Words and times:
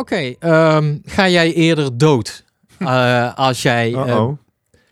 Oké, 0.00 0.34
ehm, 0.38 0.96
ga 1.04 1.28
jij 1.28 1.52
eerder 1.52 1.98
dood 1.98 2.44
uh, 2.78 3.34
als 3.34 3.62
jij 3.62 3.90
uh, 3.90 4.28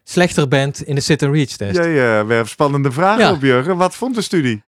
slechter 0.05 0.49
bent 0.49 0.83
in 0.83 0.95
de 0.95 1.01
sit 1.01 1.23
and 1.23 1.35
reach 1.35 1.49
test? 1.49 1.77
Jij 1.77 2.21
uh, 2.21 2.27
werft 2.27 2.51
spannende 2.51 2.93
vragen 2.93 3.25
Ja. 3.25 3.33
op, 3.33 3.43
Jurgen. 3.43 3.77
Wat 3.77 3.95
vond 3.95 4.15
de 4.15 4.23
studie? 4.23 4.63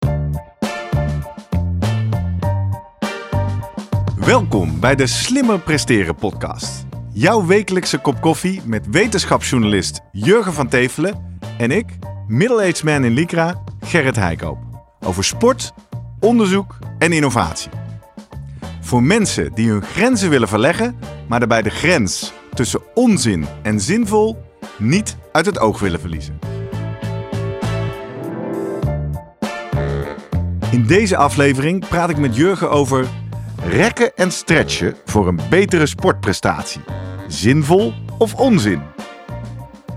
Welkom 4.16 4.80
bij 4.80 4.94
de 4.94 5.06
Slimmer 5.06 5.58
Presteren 5.58 6.14
podcast. 6.14 6.84
Jouw 7.12 7.46
wekelijkse 7.46 7.98
kop 7.98 8.20
koffie 8.20 8.60
met 8.64 8.86
wetenschapsjournalist 8.90 10.00
Jurgen 10.12 10.52
van 10.52 10.68
Tevelen 10.68 11.38
en 11.58 11.70
ik, 11.70 11.86
middle-aged 12.26 12.82
man 12.82 13.04
in 13.04 13.12
Lycra, 13.12 13.62
Gerrit 13.80 14.16
Heikoop. 14.16 14.58
Over 15.00 15.24
sport, 15.24 15.72
onderzoek 16.20 16.78
en 16.98 17.12
innovatie. 17.12 17.70
Voor 18.86 19.02
mensen 19.02 19.52
die 19.54 19.68
hun 19.68 19.82
grenzen 19.82 20.30
willen 20.30 20.48
verleggen, 20.48 20.98
maar 21.28 21.38
daarbij 21.38 21.62
de 21.62 21.70
grens 21.70 22.32
tussen 22.54 22.80
onzin 22.94 23.46
en 23.62 23.80
zinvol 23.80 24.42
niet 24.78 25.16
uit 25.32 25.46
het 25.46 25.58
oog 25.58 25.80
willen 25.80 26.00
verliezen. 26.00 26.38
In 30.70 30.86
deze 30.86 31.16
aflevering 31.16 31.88
praat 31.88 32.10
ik 32.10 32.16
met 32.16 32.36
Jurgen 32.36 32.70
over 32.70 33.06
rekken 33.68 34.16
en 34.16 34.32
stretchen 34.32 34.94
voor 35.04 35.28
een 35.28 35.40
betere 35.50 35.86
sportprestatie. 35.86 36.82
Zinvol 37.28 37.92
of 38.18 38.34
onzin? 38.34 38.82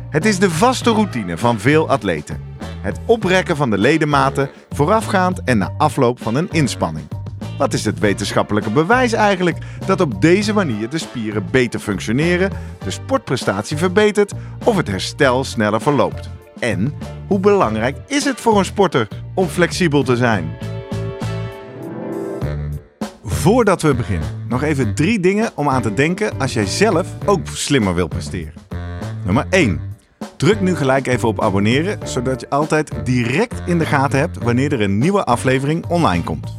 Het 0.09 0.25
is 0.25 0.39
de 0.39 0.49
vaste 0.49 0.91
routine 0.91 1.38
van 1.38 1.59
veel 1.59 1.89
atleten. 1.89 2.41
Het 2.81 2.99
oprekken 3.05 3.55
van 3.55 3.69
de 3.69 3.77
ledematen 3.77 4.49
voorafgaand 4.69 5.44
en 5.44 5.58
na 5.58 5.73
afloop 5.77 6.21
van 6.21 6.35
een 6.35 6.49
inspanning. 6.52 7.18
Wat 7.59 7.73
is 7.73 7.85
het 7.85 7.99
wetenschappelijke 7.99 8.69
bewijs 8.69 9.13
eigenlijk 9.13 9.57
dat 9.85 10.01
op 10.01 10.21
deze 10.21 10.53
manier 10.53 10.89
de 10.89 10.97
spieren 10.97 11.45
beter 11.52 11.79
functioneren, 11.79 12.51
de 12.83 12.91
sportprestatie 12.91 13.77
verbetert 13.77 14.33
of 14.63 14.77
het 14.77 14.88
herstel 14.88 15.43
sneller 15.43 15.81
verloopt? 15.81 16.29
En 16.59 16.93
hoe 17.27 17.39
belangrijk 17.39 17.97
is 18.07 18.25
het 18.25 18.41
voor 18.41 18.57
een 18.57 18.66
sporter 18.66 19.07
om 19.35 19.47
flexibel 19.47 20.03
te 20.03 20.16
zijn? 20.16 20.51
Voordat 23.23 23.81
we 23.81 23.94
beginnen, 23.94 24.45
nog 24.47 24.63
even 24.63 24.95
drie 24.95 25.19
dingen 25.19 25.51
om 25.55 25.69
aan 25.69 25.81
te 25.81 25.94
denken 25.94 26.39
als 26.39 26.53
jij 26.53 26.66
zelf 26.66 27.07
ook 27.25 27.47
slimmer 27.47 27.95
wil 27.95 28.07
presteren. 28.07 28.53
Nummer 29.25 29.45
1. 29.49 29.81
Druk 30.38 30.61
nu 30.61 30.75
gelijk 30.75 31.07
even 31.07 31.27
op 31.27 31.41
abonneren, 31.41 32.07
zodat 32.07 32.41
je 32.41 32.49
altijd 32.49 32.91
direct 33.03 33.61
in 33.66 33.77
de 33.77 33.85
gaten 33.85 34.19
hebt 34.19 34.44
wanneer 34.44 34.73
er 34.73 34.81
een 34.81 34.97
nieuwe 34.97 35.23
aflevering 35.23 35.85
online 35.85 36.23
komt. 36.23 36.58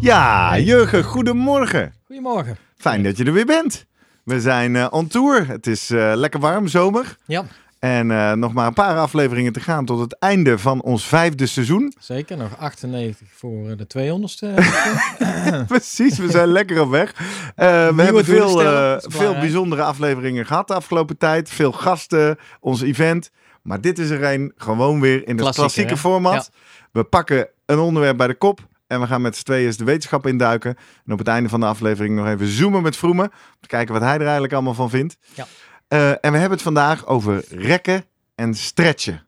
Ja, 0.00 0.58
Jurgen, 0.58 1.04
goedemorgen. 1.04 1.94
Goedemorgen. 2.06 2.56
Fijn 2.76 3.02
dat 3.02 3.16
je 3.16 3.24
er 3.24 3.32
weer 3.32 3.46
bent. 3.46 3.86
We 4.24 4.40
zijn 4.40 4.76
eh, 4.76 4.86
on 4.90 5.06
tour. 5.06 5.48
Het 5.48 5.66
is 5.66 5.90
eh, 5.90 6.12
lekker 6.14 6.40
warm, 6.40 6.66
zomer. 6.66 7.16
Ja, 7.26 7.44
En 7.78 8.10
eh, 8.10 8.32
nog 8.32 8.52
maar 8.52 8.66
een 8.66 8.74
paar 8.74 8.96
afleveringen 8.98 9.52
te 9.52 9.60
gaan 9.60 9.84
tot 9.84 10.00
het 10.00 10.18
einde 10.18 10.58
van 10.58 10.82
ons 10.82 11.04
vijfde 11.04 11.46
seizoen. 11.46 11.92
zeker. 11.98 12.36
Nog 12.36 12.56
98 12.58 13.28
voor 13.30 13.76
de 13.76 13.86
200ste. 13.86 14.54
Precies, 15.66 16.18
we 16.18 16.30
zijn 16.30 16.48
lekker 16.48 16.80
op 16.80 16.90
weg. 16.90 17.14
We 17.56 17.92
hebben 17.96 18.24
veel, 18.24 18.58
veel 19.00 19.32
bijzondere 19.34 19.82
afleveringen 19.82 20.46
gehad 20.46 20.68
de 20.68 20.74
afgelopen 20.74 21.18
tijd. 21.18 21.50
Veel 21.50 21.72
gasten, 21.72 22.38
ons 22.60 22.82
event. 22.82 23.30
Maar 23.62 23.80
dit 23.80 23.98
is 23.98 24.10
er 24.10 24.24
een 24.24 24.52
gewoon 24.56 25.00
weer 25.00 25.28
in 25.28 25.38
het 25.38 25.54
klassieke 25.54 25.96
format. 25.96 26.50
We 26.92 27.04
pakken 27.04 27.48
een 27.66 27.78
onderwerp 27.78 28.16
bij 28.16 28.26
de 28.26 28.34
kop. 28.34 28.60
En 28.88 29.00
we 29.00 29.06
gaan 29.06 29.22
met 29.22 29.36
z'n 29.36 29.44
tweeën 29.44 29.72
de 29.76 29.84
wetenschap 29.84 30.26
induiken. 30.26 30.76
En 31.06 31.12
op 31.12 31.18
het 31.18 31.28
einde 31.28 31.48
van 31.48 31.60
de 31.60 31.66
aflevering 31.66 32.16
nog 32.16 32.26
even 32.26 32.46
zoomen 32.46 32.82
met 32.82 32.96
Vroemen. 32.96 33.24
Om 33.24 33.60
te 33.60 33.68
kijken 33.68 33.92
wat 33.94 34.02
hij 34.02 34.14
er 34.14 34.22
eigenlijk 34.22 34.52
allemaal 34.52 34.74
van 34.74 34.90
vindt. 34.90 35.16
Ja. 35.34 35.46
Eh, 35.88 36.08
en 36.10 36.32
we 36.32 36.38
hebben 36.38 36.50
het 36.50 36.62
vandaag 36.62 37.06
over 37.06 37.44
rekken 37.50 38.04
en 38.34 38.54
stretchen. 38.54 39.22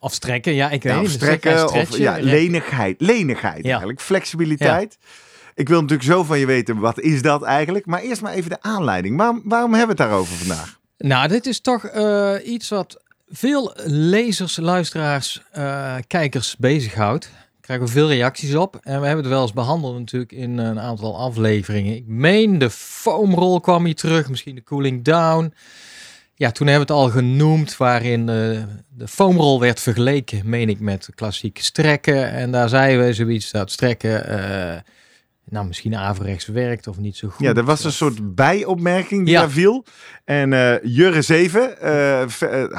of 0.00 0.12
strekken, 0.12 0.54
ja, 0.54 0.70
ik 0.70 0.82
weet 0.82 0.92
Ja, 0.92 0.98
of 1.00 1.04
Dus 1.04 1.12
zeg 1.18 1.42
jij 1.42 1.58
strekken, 1.58 1.80
of 1.80 1.96
ja, 1.96 2.16
lenigheid. 2.20 3.00
Lenigheid 3.00 3.64
Ja. 3.64 3.70
eigenlijk. 3.70 4.00
Flexibiliteit. 4.00 4.98
Ik 5.54 5.68
wil 5.68 5.80
natuurlijk 5.80 6.08
zo 6.08 6.24
van 6.24 6.38
je 6.38 6.46
weten, 6.46 6.78
wat 6.78 7.00
is 7.00 7.22
dat 7.22 7.42
eigenlijk? 7.42 7.86
Maar 7.86 8.00
eerst 8.00 8.22
maar 8.22 8.32
even 8.32 8.50
de 8.50 8.62
aanleiding. 8.62 9.16
Waarom, 9.16 9.42
waarom 9.44 9.74
hebben 9.74 9.96
we 9.96 10.02
het 10.02 10.10
daarover 10.10 10.36
vandaag? 10.36 10.78
Nou, 10.98 11.28
dit 11.28 11.46
is 11.46 11.60
toch 11.60 11.84
eh, 11.84 12.34
iets 12.44 12.68
wat 12.68 13.02
veel 13.28 13.74
lezers, 13.84 14.56
luisteraars, 14.56 15.42
eh, 15.50 15.94
kijkers 16.06 16.56
bezighoudt. 16.58 17.30
Krijgen 17.62 17.86
we 17.86 17.92
veel 17.92 18.08
reacties 18.08 18.54
op. 18.54 18.76
En 18.82 19.00
we 19.00 19.06
hebben 19.06 19.24
het 19.24 19.32
wel 19.32 19.42
eens 19.42 19.52
behandeld 19.52 19.98
natuurlijk 19.98 20.32
in 20.32 20.58
een 20.58 20.80
aantal 20.80 21.18
afleveringen. 21.18 21.96
Ik 21.96 22.06
meen 22.06 22.58
de 22.58 22.70
foamroll 22.70 23.60
kwam 23.60 23.84
hier 23.84 23.94
terug, 23.94 24.28
misschien 24.28 24.54
de 24.54 24.62
cooling 24.62 25.04
down. 25.04 25.54
Ja, 26.34 26.50
toen 26.50 26.66
hebben 26.66 26.86
we 26.86 26.92
het 26.92 27.02
al 27.02 27.10
genoemd, 27.10 27.76
waarin 27.76 28.28
eh, 28.28 28.62
de 28.88 29.08
foamroll 29.08 29.58
werd 29.58 29.80
vergeleken, 29.80 30.48
meen 30.48 30.68
ik, 30.68 30.80
met 30.80 31.08
klassieke 31.14 31.62
strekken. 31.62 32.30
En 32.30 32.50
daar 32.50 32.68
zeiden 32.68 33.06
we 33.06 33.12
zoiets 33.12 33.50
dat 33.50 33.70
strekken, 33.70 34.26
eh, 34.26 34.80
nou, 35.44 35.66
misschien 35.66 35.96
averechts 35.96 36.46
werkt 36.46 36.86
of 36.86 36.98
niet 36.98 37.16
zo 37.16 37.28
goed. 37.28 37.46
Ja, 37.46 37.54
er 37.54 37.64
was 37.64 37.84
een 37.84 37.92
soort 37.92 38.34
bijopmerking 38.34 39.24
die 39.24 39.34
Ja. 39.34 39.40
daar 39.40 39.50
viel. 39.50 39.84
En 40.24 40.52
eh 40.52 40.74
Jurre 40.82 41.22
7, 41.22 41.80
eh, 41.80 42.22
eh, 42.22 42.28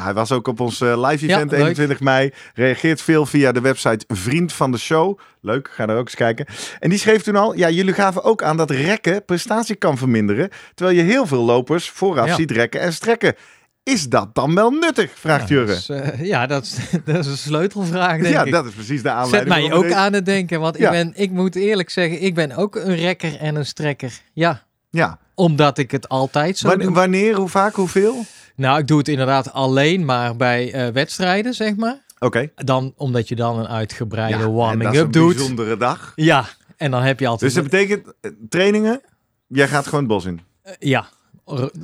hij 0.03 0.13
was 0.13 0.31
ook 0.31 0.47
op 0.47 0.59
ons 0.59 0.79
live 0.79 1.28
event 1.28 1.51
leuk. 1.51 1.59
21 1.59 2.00
mei. 2.00 2.34
Reageert 2.53 3.01
veel 3.01 3.25
via 3.25 3.51
de 3.51 3.62
website 3.62 4.06
Vriend 4.07 4.53
van 4.53 4.72
de 4.72 4.78
Show. 4.78 5.19
Leuk, 5.41 5.69
ga 5.72 5.85
daar 5.85 5.97
ook 5.97 6.06
eens 6.06 6.16
kijken. 6.16 6.46
En 6.79 6.90
die 6.90 7.00
schreef 7.00 7.22
toen 7.22 7.35
al, 7.35 7.56
ja, 7.57 7.69
jullie 7.69 7.94
gaven 7.94 8.24
ook 8.24 8.44
aan 8.44 8.57
dat 8.57 8.72
rekken 8.72 9.25
prestatie 9.25 9.75
kan 9.75 9.97
verminderen. 9.97 10.50
Terwijl 10.74 10.97
je 10.97 11.03
heel 11.03 11.25
veel 11.25 11.44
lopers 11.44 11.90
vooraf 11.90 12.28
Ja. 12.28 12.35
ziet 12.35 12.51
rekken 12.51 12.81
en 12.81 12.94
strekken. 12.94 13.35
Is 13.83 14.09
dat 14.09 14.35
dan 14.35 14.55
wel 14.55 14.69
nuttig? 14.71 15.11
Vraagt 15.16 15.47
Ja, 15.49 15.55
Jurre. 15.55 16.01
eh, 16.01 16.25
ja, 16.25 16.47
dat 16.47 16.63
is, 16.63 16.75
dat 17.05 17.17
is 17.17 17.27
een 17.27 17.38
sleutelvraag, 17.38 18.21
denk 18.21 18.33
Ja, 18.33 18.44
ik. 18.44 18.51
dat 18.51 18.66
is 18.66 18.71
precies 18.73 19.01
de 19.01 19.07
Zet 19.07 19.17
aanleiding. 19.17 19.53
mij 19.53 19.61
waarom 19.61 19.85
ook 19.85 19.91
aan 19.91 20.13
het 20.13 20.25
denken, 20.25 20.59
want 20.59 20.77
Ja. 20.77 20.85
ik, 20.85 20.91
ben, 20.91 21.13
ik 21.23 21.31
moet 21.31 21.55
eerlijk 21.55 21.89
zeggen, 21.89 22.21
ik 22.23 22.35
ben 22.35 22.51
ook 22.55 22.75
een 22.75 22.95
rekker 22.95 23.39
en 23.39 23.55
een 23.55 23.66
strekker. 23.66 24.19
Ja, 24.33 24.63
Ja, 24.89 25.17
omdat 25.35 25.77
ik 25.77 25.91
het 25.91 26.09
altijd 26.09 26.57
zo 26.57 26.67
Wanneer, 26.67 26.85
doe. 26.85 26.95
wanneer, 26.95 27.35
hoe 27.35 27.49
vaak, 27.49 27.73
hoeveel? 27.75 28.25
Nou, 28.55 28.79
ik 28.79 28.88
doe 28.88 28.97
het 28.97 29.07
inderdaad 29.07 29.53
alleen 29.53 30.05
maar 30.05 30.35
bij 30.35 30.73
eh, 30.73 30.88
wedstrijden, 30.94 31.53
zeg 31.53 31.75
maar. 31.75 32.01
Oké. 32.19 32.50
Dan, 32.55 32.94
omdat 32.97 33.27
je 33.27 33.35
dan 33.35 33.59
een 33.59 33.67
uitgebreide 33.67 34.50
warming-up 34.50 35.03
een 35.05 35.11
doet. 35.11 35.35
bijzondere 35.35 35.77
dag. 35.77 36.11
Ja, 36.15 36.45
en 36.77 36.91
dan 36.91 37.01
heb 37.01 37.19
je 37.19 37.27
altijd... 37.27 37.53
Dus 37.53 37.61
dat 37.63 37.71
betekent 37.71 38.13
eh, 38.21 38.31
trainingen, 38.50 39.01
jij 39.47 39.67
gaat 39.67 39.83
gewoon 39.85 40.00
het 40.00 40.07
bos 40.09 40.25
in. 40.25 40.41
Ja. 40.79 41.05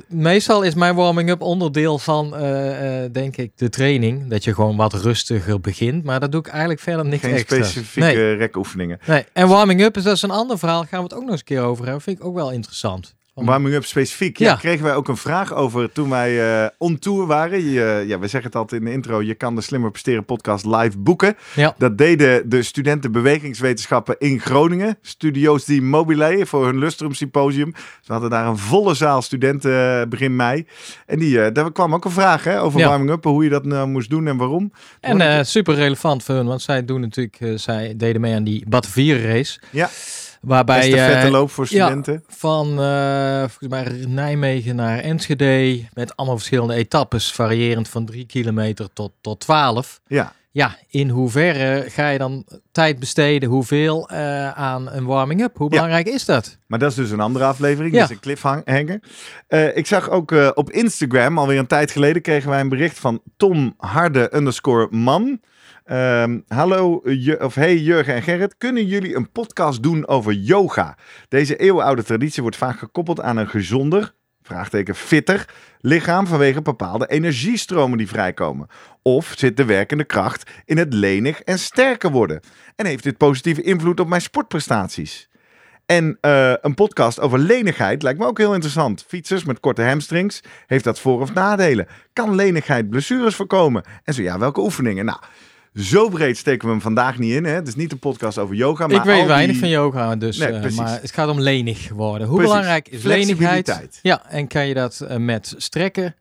Meestal 0.08 0.62
is 0.62 0.74
mijn 0.74 0.94
warming-up 0.94 1.40
onderdeel 1.40 1.98
van, 1.98 2.36
eh, 2.36 3.04
eh, 3.04 3.12
denk 3.12 3.36
ik, 3.36 3.52
de 3.56 3.68
training. 3.68 4.28
Dat 4.28 4.44
je 4.44 4.54
gewoon 4.54 4.76
wat 4.76 4.92
rustiger 4.92 5.60
begint. 5.60 6.04
Maar 6.04 6.20
dat 6.20 6.32
doe 6.32 6.40
ik 6.40 6.46
eigenlijk 6.46 6.80
verder 6.80 7.04
niks 7.06 7.22
Geen 7.22 7.32
extra. 7.34 7.56
specifieke 7.56 8.08
Nee. 8.18 8.34
rekoefeningen. 8.34 8.98
Nee, 9.06 9.24
en 9.32 9.48
warming-up 9.48 9.96
is 9.96 10.02
dat 10.02 10.14
is 10.14 10.22
een 10.22 10.30
ander 10.30 10.58
verhaal. 10.58 10.84
Gaan 10.84 10.98
we 10.98 11.04
het 11.04 11.14
ook 11.14 11.20
nog 11.20 11.30
eens 11.30 11.38
een 11.38 11.44
keer 11.46 11.60
over 11.62 11.84
hebben. 11.84 12.02
Vind 12.02 12.18
ik 12.18 12.24
ook 12.24 12.34
wel 12.34 12.50
interessant. 12.52 13.14
Van- 13.44 13.48
Warming-up 13.48 13.84
specifiek. 13.84 14.38
Ja. 14.38 14.48
Ja. 14.48 14.54
kregen 14.56 14.84
wij 14.84 14.94
ook 14.94 15.08
een 15.08 15.16
vraag 15.16 15.54
over 15.54 15.92
toen 15.92 16.10
wij 16.10 16.62
eh, 16.62 16.68
on 16.78 16.98
tour 16.98 17.26
waren. 17.26 17.64
Je, 17.70 18.04
ja, 18.06 18.18
we 18.18 18.26
zeggen 18.28 18.42
het 18.50 18.56
altijd 18.56 18.80
in 18.80 18.86
de 18.86 18.92
intro. 18.92 19.22
Je 19.22 19.34
kan 19.34 19.54
de 19.54 19.60
Slimmer 19.60 19.90
Presteren 19.90 20.24
podcast 20.24 20.64
live 20.66 20.98
boeken. 20.98 21.36
Ja. 21.54 21.74
Dat 21.78 21.98
deden 21.98 22.48
de 22.48 22.62
studenten 22.62 23.12
bewegingswetenschappen 23.12 24.14
in 24.18 24.40
Groningen. 24.40 24.98
Studio's 25.02 25.64
die 25.64 25.82
Mobile 25.82 26.46
voor 26.46 26.66
hun 26.66 26.78
Lustrum 26.78 27.12
Symposium. 27.14 27.72
Ze 28.00 28.12
hadden 28.12 28.30
daar 28.30 28.46
een 28.46 28.58
volle 28.58 28.94
zaal 28.94 29.22
studenten 29.22 30.00
eh, 30.00 30.06
begin 30.08 30.36
mei. 30.36 30.66
En 31.06 31.18
die, 31.18 31.42
eh, 31.42 31.52
daar 31.54 31.72
kwam 31.72 31.94
ook 31.94 32.04
een 32.04 32.10
vraag 32.10 32.44
hè, 32.44 32.60
over 32.62 32.80
Ja. 32.80 32.88
warming-up. 32.88 33.24
Hoe 33.24 33.44
je 33.44 33.50
dat 33.50 33.64
nou 33.64 33.88
moest 33.88 34.10
doen 34.10 34.26
en 34.26 34.36
waarom. 34.36 34.72
En 35.00 35.20
eh, 35.20 35.44
super 35.44 35.74
relevant 35.74 36.22
voor 36.22 36.34
hun, 36.34 36.46
want 36.46 36.62
zij 36.62 36.84
doen 36.84 37.00
natuurlijk, 37.00 37.36
eh, 37.40 37.52
zij 37.54 37.94
deden 37.96 38.20
mee 38.20 38.34
aan 38.34 38.44
die 38.44 38.64
Batavieren 38.68 39.22
race. 39.32 39.60
Ja. 39.70 39.88
Waarbij 40.40 40.90
vette 40.90 41.26
eh, 41.26 41.30
loop 41.30 41.50
voor 41.50 41.66
ja. 41.68 41.86
studenten. 41.86 42.24
van 42.28 42.82
eh, 42.82 43.38
volgens 43.38 43.68
mij 43.68 44.04
Nijmegen 44.06 44.76
naar 44.76 44.98
Enschede 44.98 45.84
met 45.94 46.16
allemaal 46.16 46.36
verschillende 46.36 46.74
etappes, 46.74 47.32
variërend 47.32 47.88
van 47.88 48.04
3 48.04 48.26
kilometer 48.26 48.88
tot, 48.92 49.12
tot 49.20 49.40
12. 49.40 50.00
Ja. 50.06 50.32
ja, 50.50 50.76
in 50.88 51.08
hoeverre 51.08 51.84
ga 51.90 52.08
je 52.08 52.18
dan 52.18 52.44
tijd 52.72 52.98
besteden? 52.98 53.48
Hoeveel 53.48 54.08
eh, 54.08 54.50
aan 54.50 54.90
een 54.90 55.04
warming-up? 55.04 55.56
Hoe 55.56 55.70
Ja. 55.70 55.76
belangrijk 55.76 56.06
is 56.06 56.24
dat? 56.24 56.58
Maar 56.66 56.78
dat 56.78 56.90
is 56.90 56.96
dus 56.96 57.10
een 57.10 57.20
andere 57.20 57.44
aflevering. 57.44 57.92
Ja. 57.94 58.00
Dat 58.00 58.10
is 58.10 58.14
een 58.14 58.22
cliffhanger. 58.22 59.00
Ik 59.74 59.86
zag 59.86 60.10
ook 60.10 60.34
op 60.54 60.70
Instagram, 60.70 61.38
alweer 61.38 61.58
een 61.58 61.66
tijd 61.66 61.90
geleden, 61.90 62.22
kregen 62.22 62.50
wij 62.50 62.60
een 62.60 62.68
bericht 62.68 62.98
van 62.98 63.22
Tom 63.36 63.74
Harde 63.76 64.30
underscore 64.34 64.88
man. 64.90 65.40
Ehm, 65.90 66.40
hallo, 66.48 67.00
Ju- 67.04 67.36
of 67.40 67.54
hey 67.54 67.76
Jurgen 67.76 68.14
en 68.14 68.22
Gerrit. 68.22 68.56
Kunnen 68.58 68.86
jullie 68.86 69.16
een 69.16 69.30
podcast 69.32 69.82
doen 69.82 70.06
over 70.08 70.32
yoga? 70.32 70.96
Deze 71.28 71.56
eeuwenoude 71.56 72.02
traditie 72.02 72.42
wordt 72.42 72.56
vaak 72.56 72.78
gekoppeld 72.78 73.20
aan 73.20 73.36
een 73.36 73.48
gezonder, 73.48 74.14
vraagteken 74.42 74.94
fitter, 74.94 75.48
lichaam 75.78 76.26
vanwege 76.26 76.62
bepaalde 76.62 77.06
energiestromen 77.06 77.98
die 77.98 78.08
vrijkomen. 78.08 78.66
Of 79.02 79.34
zit 79.36 79.56
de 79.56 79.64
werkende 79.64 80.04
kracht 80.04 80.50
in 80.64 80.78
het 80.78 80.94
lenig 80.94 81.40
en 81.40 81.58
sterker 81.58 82.10
worden? 82.10 82.40
En 82.76 82.86
heeft 82.86 83.04
dit 83.04 83.16
positieve 83.16 83.62
invloed 83.62 84.00
op 84.00 84.08
mijn 84.08 84.20
sportprestaties? 84.22 85.28
En 85.86 86.18
eh, 86.20 86.52
een 86.60 86.74
podcast 86.74 87.20
over 87.20 87.38
lenigheid 87.38 88.02
lijkt 88.02 88.18
me 88.18 88.26
ook 88.26 88.38
heel 88.38 88.54
interessant. 88.54 89.04
Fietsers 89.08 89.44
met 89.44 89.60
korte 89.60 89.82
hamstrings, 89.82 90.42
heeft 90.66 90.84
dat 90.84 91.00
voor- 91.00 91.20
of 91.20 91.34
nadelen? 91.34 91.86
Kan 92.12 92.34
lenigheid 92.34 92.90
blessures 92.90 93.34
voorkomen? 93.34 93.84
En 94.04 94.14
zo 94.14 94.22
ja, 94.22 94.38
welke 94.38 94.60
oefeningen? 94.60 95.04
Nou, 95.04 95.18
zo 95.74 96.08
breed 96.08 96.36
steken 96.36 96.66
we 96.66 96.72
hem 96.72 96.82
vandaag 96.82 97.18
niet 97.18 97.32
in. 97.32 97.44
Hè? 97.44 97.52
Het 97.52 97.68
is 97.68 97.74
niet 97.74 97.92
een 97.92 97.98
podcast 97.98 98.38
over 98.38 98.54
yoga, 98.54 98.86
maar 98.86 98.96
ik 98.96 99.02
weet 99.02 99.26
weinig 99.26 99.50
die- 99.50 99.60
van 99.60 99.68
yoga, 99.68 100.16
dus, 100.16 100.38
Nee, 100.38 100.48
eh, 100.52 100.72
maar 100.76 101.00
het 101.00 101.12
gaat 101.12 101.28
om 101.28 101.40
lenig 101.40 101.88
worden. 101.88 102.26
Hoe 102.26 102.36
Precies. 102.36 102.52
belangrijk 102.54 102.88
is 102.88 103.02
lenigheid? 103.02 103.98
Ja, 104.02 104.22
en 104.28 104.46
kan 104.48 104.66
je 104.66 104.74
dat 104.74 105.00
eh, 105.00 105.16
met 105.16 105.54
strekken 105.56 106.14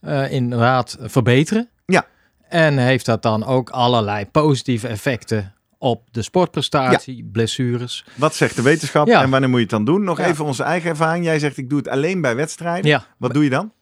eh, 0.00 0.32
inderdaad 0.32 0.96
verbeteren? 1.00 1.68
Ja. 1.86 2.06
En 2.48 2.78
heeft 2.78 3.06
dat 3.06 3.22
dan 3.22 3.44
ook 3.44 3.70
allerlei 3.70 4.26
positieve 4.26 4.88
effecten 4.88 5.54
op 5.78 6.02
de 6.10 6.22
sportprestatie, 6.22 7.28
blessures? 7.32 8.04
Wat 8.14 8.34
zegt 8.34 8.56
de 8.56 8.62
wetenschap 8.62 9.06
Ja. 9.06 9.22
en 9.22 9.30
wanneer 9.30 9.48
moet 9.48 9.58
je 9.58 9.64
het 9.64 9.74
dan 9.74 9.84
doen? 9.84 10.04
Nog 10.04 10.18
Ja. 10.18 10.26
even 10.26 10.44
onze 10.44 10.62
eigen 10.62 10.90
ervaring. 10.90 11.24
Jij 11.24 11.38
zegt 11.38 11.56
ik 11.56 11.68
doe 11.68 11.78
het 11.78 11.88
alleen 11.88 12.20
bij 12.20 12.36
wedstrijden. 12.36 12.90
Ja, 12.90 13.04
Wat 13.18 13.34
doe 13.34 13.44
je 13.44 13.50
dan? 13.50 13.72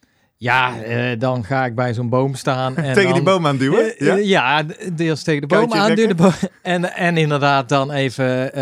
Ja 0.41 0.83
eh, 0.83 1.19
dan 1.19 1.45
ga 1.45 1.65
ik 1.65 1.75
bij 1.75 1.95
zo'n 1.95 2.09
boom 2.09 2.35
staan. 2.35 2.77
En 2.77 2.95
Tegen 2.95 3.05
dan, 3.05 3.13
die 3.13 3.23
boom 3.23 3.47
aan 3.47 3.57
duwen? 3.57 3.99
Eh, 3.99 4.07
ja? 4.07 4.17
eh, 4.17 4.25
ja, 4.25 4.65
deels 4.93 5.23
tegen 5.23 5.41
de 5.41 5.47
boom 5.47 5.59
Kuitje 5.69 5.79
aan. 5.79 5.87
rekken? 5.87 6.09
De 6.09 6.23
boom, 6.23 6.33
en, 6.63 6.95
en 6.95 7.17
inderdaad 7.17 7.69
dan 7.69 7.91
even, 7.91 8.53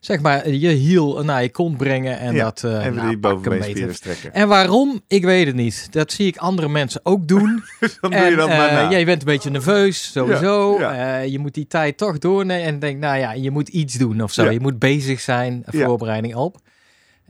zeg 0.00 0.20
maar, 0.20 0.48
je 0.48 0.68
hiel 0.68 1.24
naar 1.24 1.42
je 1.42 1.50
kont 1.50 1.76
brengen. 1.76 2.18
En 2.18 2.34
Ja, 2.34 2.44
dat 2.44 2.64
Even 2.64 2.94
nou, 2.94 3.08
die 3.08 3.18
bovenbeenspieren 3.18 3.94
strekken. 3.94 4.34
En 4.34 4.48
waarom? 4.48 5.00
Ik 5.08 5.24
weet 5.24 5.46
het 5.46 5.54
niet. 5.54 5.88
Dat 5.90 6.12
zie 6.12 6.26
ik 6.26 6.36
andere 6.36 6.68
mensen 6.68 7.00
ook 7.02 7.28
doen. 7.28 7.62
dan 8.00 8.10
doe 8.10 8.20
en 8.20 8.30
je 8.30 8.36
dat 8.36 8.48
maar 8.48 8.72
na. 8.72 8.90
ja, 8.90 8.96
je 8.96 9.04
bent 9.04 9.20
een 9.20 9.28
beetje 9.28 9.50
nerveus, 9.50 10.12
sowieso. 10.12 10.78
Ja, 10.78 11.18
je 11.18 11.38
moet 11.38 11.54
die 11.54 11.66
tijd 11.66 11.96
toch 11.96 12.18
doornemen 12.18 12.64
en 12.64 12.78
denk, 12.78 12.98
nou 12.98 13.18
ja, 13.18 13.32
je 13.32 13.50
moet 13.50 13.68
iets 13.68 13.94
doen 13.94 14.22
of 14.22 14.32
zo. 14.32 14.50
Je 14.50 14.60
moet 14.60 14.78
bezig 14.78 15.20
zijn, 15.20 15.62
voorbereiding 15.66 16.34
op. 16.34 16.56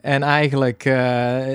En 0.00 0.22
eigenlijk, 0.22 0.84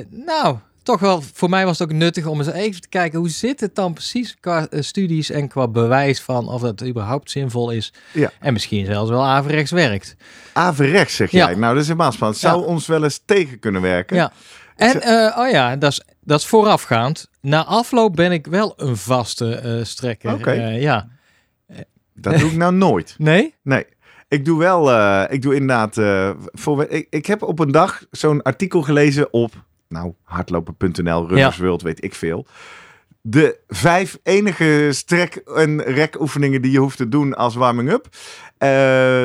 nou, 0.09 0.57
toch 0.92 1.00
wel, 1.00 1.22
voor 1.34 1.50
mij 1.50 1.66
was 1.66 1.80
het 1.80 1.92
ook 1.92 1.98
nuttig 1.98 2.26
om 2.26 2.38
eens 2.38 2.52
even 2.52 2.82
te 2.82 2.88
kijken, 2.90 3.20
hoe 3.20 3.30
zit 3.30 3.60
het 3.60 3.76
dan 3.76 3.94
precies 3.94 4.38
qua 4.40 4.68
eh, 4.68 4.82
studies 4.82 5.30
en 5.30 5.48
qua 5.48 5.68
bewijs 5.68 6.22
van 6.22 6.48
of 6.50 6.62
dat 6.62 6.84
überhaupt 6.86 7.32
zinvol 7.32 7.72
is. 7.72 7.94
Ja. 8.14 8.32
En 8.40 8.54
misschien 8.54 8.86
zelfs 8.86 9.10
wel 9.10 9.26
averechts 9.26 9.72
werkt. 9.72 10.16
Averechts 10.54 11.16
zeg 11.16 11.32
Ja. 11.32 11.46
jij. 11.46 11.56
Nou, 11.56 11.74
dat 11.74 11.82
is 11.82 11.88
helemaal 11.90 12.12
spannend. 12.12 12.40
Zou 12.40 12.66
ons 12.66 12.88
wel 12.88 13.04
eens 13.04 13.22
tegen 13.26 13.60
kunnen 13.60 13.82
werken? 13.82 14.16
Ja. 14.16 14.32
En, 14.76 15.02
eh, 15.02 15.38
oh 15.38 15.50
ja, 15.50 15.76
dat 15.76 15.92
is, 15.92 16.02
dat 16.22 16.40
is 16.40 16.46
voorafgaand. 16.46 17.30
Na 17.42 17.66
afloop 17.66 18.16
ben 18.16 18.32
ik 18.32 18.48
wel 18.48 18.74
een 18.78 18.98
vaste 18.98 19.56
eh, 19.56 19.84
strekker. 19.84 20.72
Ja. 20.74 21.08
Dat 22.14 22.40
doe 22.40 22.50
ik 22.50 22.58
nou 22.58 22.74
nooit. 22.74 23.16
Nee? 23.32 23.56
Nee. 23.64 23.86
Ik 24.28 24.46
doe 24.46 24.60
wel, 24.60 24.92
ik 25.32 25.42
doe 25.42 25.56
inderdaad, 25.56 25.96
voor, 26.52 26.86
ik, 26.90 27.08
ik 27.10 27.26
heb 27.26 27.42
op 27.42 27.60
een 27.60 27.72
dag 27.72 28.04
zo'n 28.12 28.42
artikel 28.42 28.82
gelezen 28.82 29.34
op, 29.34 29.54
nou, 29.92 30.14
hardlopen.nl, 30.24 31.28
Runnersworld, 31.28 31.82
weet 31.82 32.04
ik 32.04 32.16
veel. 32.16 32.46
De 33.22 33.60
vijf 33.68 34.18
enige 34.24 34.88
strek- 34.92 35.36
en 35.36 35.82
rekoefeningen 35.84 36.62
die 36.62 36.72
je 36.72 36.80
hoeft 36.80 36.98
te 36.98 37.10
doen 37.10 37.34
als 37.34 37.56
warming-up. 37.56 38.08
Eh, 38.58 38.70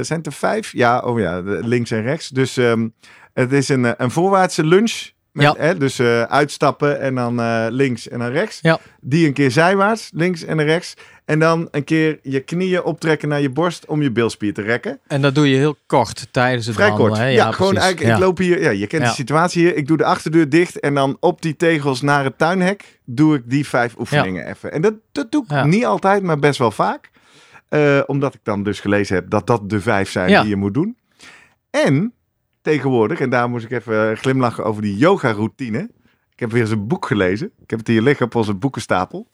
zijn 0.00 0.18
het 0.18 0.26
er 0.26 0.32
vijf? 0.32 0.72
Ja, 0.72 0.98
oh 1.00 1.18
ja, 1.18 1.40
links 1.44 1.90
en 1.90 2.02
rechts. 2.02 2.28
Dus 2.28 2.56
ehm, 2.56 2.88
het 3.32 3.52
is 3.52 3.68
een, 3.68 3.84
eh, 3.84 3.92
een 3.96 4.10
voorwaartse 4.10 4.64
lunch. 4.64 5.14
Met, 5.36 5.44
Ja. 5.46 5.54
hè, 5.58 5.76
dus 5.76 5.98
eh, 5.98 6.22
uitstappen 6.22 7.00
en 7.00 7.14
dan 7.14 7.40
eh, 7.40 7.66
links 7.70 8.08
en 8.08 8.18
dan 8.18 8.30
rechts. 8.30 8.58
Ja. 8.62 8.78
Die 9.00 9.26
een 9.26 9.32
keer 9.32 9.50
zijwaarts, 9.50 10.10
links 10.14 10.44
en 10.44 10.56
dan 10.56 10.66
rechts. 10.66 10.94
En 11.24 11.38
dan 11.38 11.68
een 11.70 11.84
keer 11.84 12.18
je 12.22 12.40
knieën 12.40 12.82
optrekken 12.82 13.28
naar 13.28 13.40
je 13.40 13.50
borst 13.50 13.86
om 13.86 14.02
je 14.02 14.10
bilspier 14.10 14.54
te 14.54 14.62
rekken. 14.62 14.98
En 15.06 15.22
dat 15.22 15.34
doe 15.34 15.50
je 15.50 15.56
heel 15.56 15.76
kort 15.86 16.28
tijdens 16.30 16.66
het 16.66 16.74
Vrij 16.74 16.88
wandelen. 16.88 17.10
kort. 17.12 17.22
Hè? 17.22 17.28
Ja, 17.28 17.52
gewoon 17.52 17.72
precies. 17.72 17.86
eigenlijk, 17.86 18.00
ik 18.00 18.20
Ja. 18.20 18.26
loop 18.26 18.38
hier, 18.38 18.62
ja, 18.62 18.70
je 18.70 18.86
kent 18.86 19.02
Ja. 19.02 19.08
de 19.08 19.14
situatie 19.14 19.62
hier. 19.62 19.76
Ik 19.76 19.86
doe 19.86 19.96
de 19.96 20.04
achterdeur 20.04 20.48
dicht 20.48 20.80
en 20.80 20.94
dan 20.94 21.16
op 21.20 21.42
die 21.42 21.56
tegels 21.56 22.00
naar 22.02 22.24
het 22.24 22.38
tuinhek 22.38 23.00
doe 23.04 23.36
ik 23.36 23.42
die 23.46 23.66
vijf 23.66 23.94
oefeningen 23.98 24.46
even. 24.48 24.72
En 24.72 24.80
dat, 24.80 24.94
dat 25.12 25.32
doe 25.32 25.42
ik 25.44 25.50
Ja. 25.50 25.64
niet 25.64 25.84
altijd, 25.84 26.22
maar 26.22 26.38
best 26.38 26.58
wel 26.58 26.70
vaak. 26.70 27.10
Eh, 27.68 28.00
omdat 28.06 28.34
ik 28.34 28.40
dan 28.42 28.62
dus 28.62 28.80
gelezen 28.80 29.14
heb 29.14 29.30
dat 29.30 29.46
dat 29.46 29.70
de 29.70 29.80
vijf 29.80 30.10
zijn 30.10 30.28
Ja. 30.30 30.40
die 30.40 30.50
je 30.50 30.56
moet 30.56 30.74
doen. 30.74 30.96
En 31.70 32.12
tegenwoordig, 32.66 33.20
en 33.20 33.30
daar 33.30 33.48
moest 33.48 33.64
ik 33.64 33.70
even 33.70 34.16
glimlachen 34.16 34.64
over 34.64 34.82
die 34.82 34.96
yoga 34.96 35.30
routine. 35.30 35.90
Ik 36.32 36.40
heb 36.40 36.50
weer 36.50 36.60
eens 36.60 36.70
een 36.70 36.86
boek 36.86 37.06
gelezen. 37.06 37.50
Ik 37.62 37.70
heb 37.70 37.78
het 37.78 37.88
hier 37.88 38.02
liggen 38.02 38.26
op 38.26 38.34
onze 38.34 38.54
boekenstapel. 38.54 39.26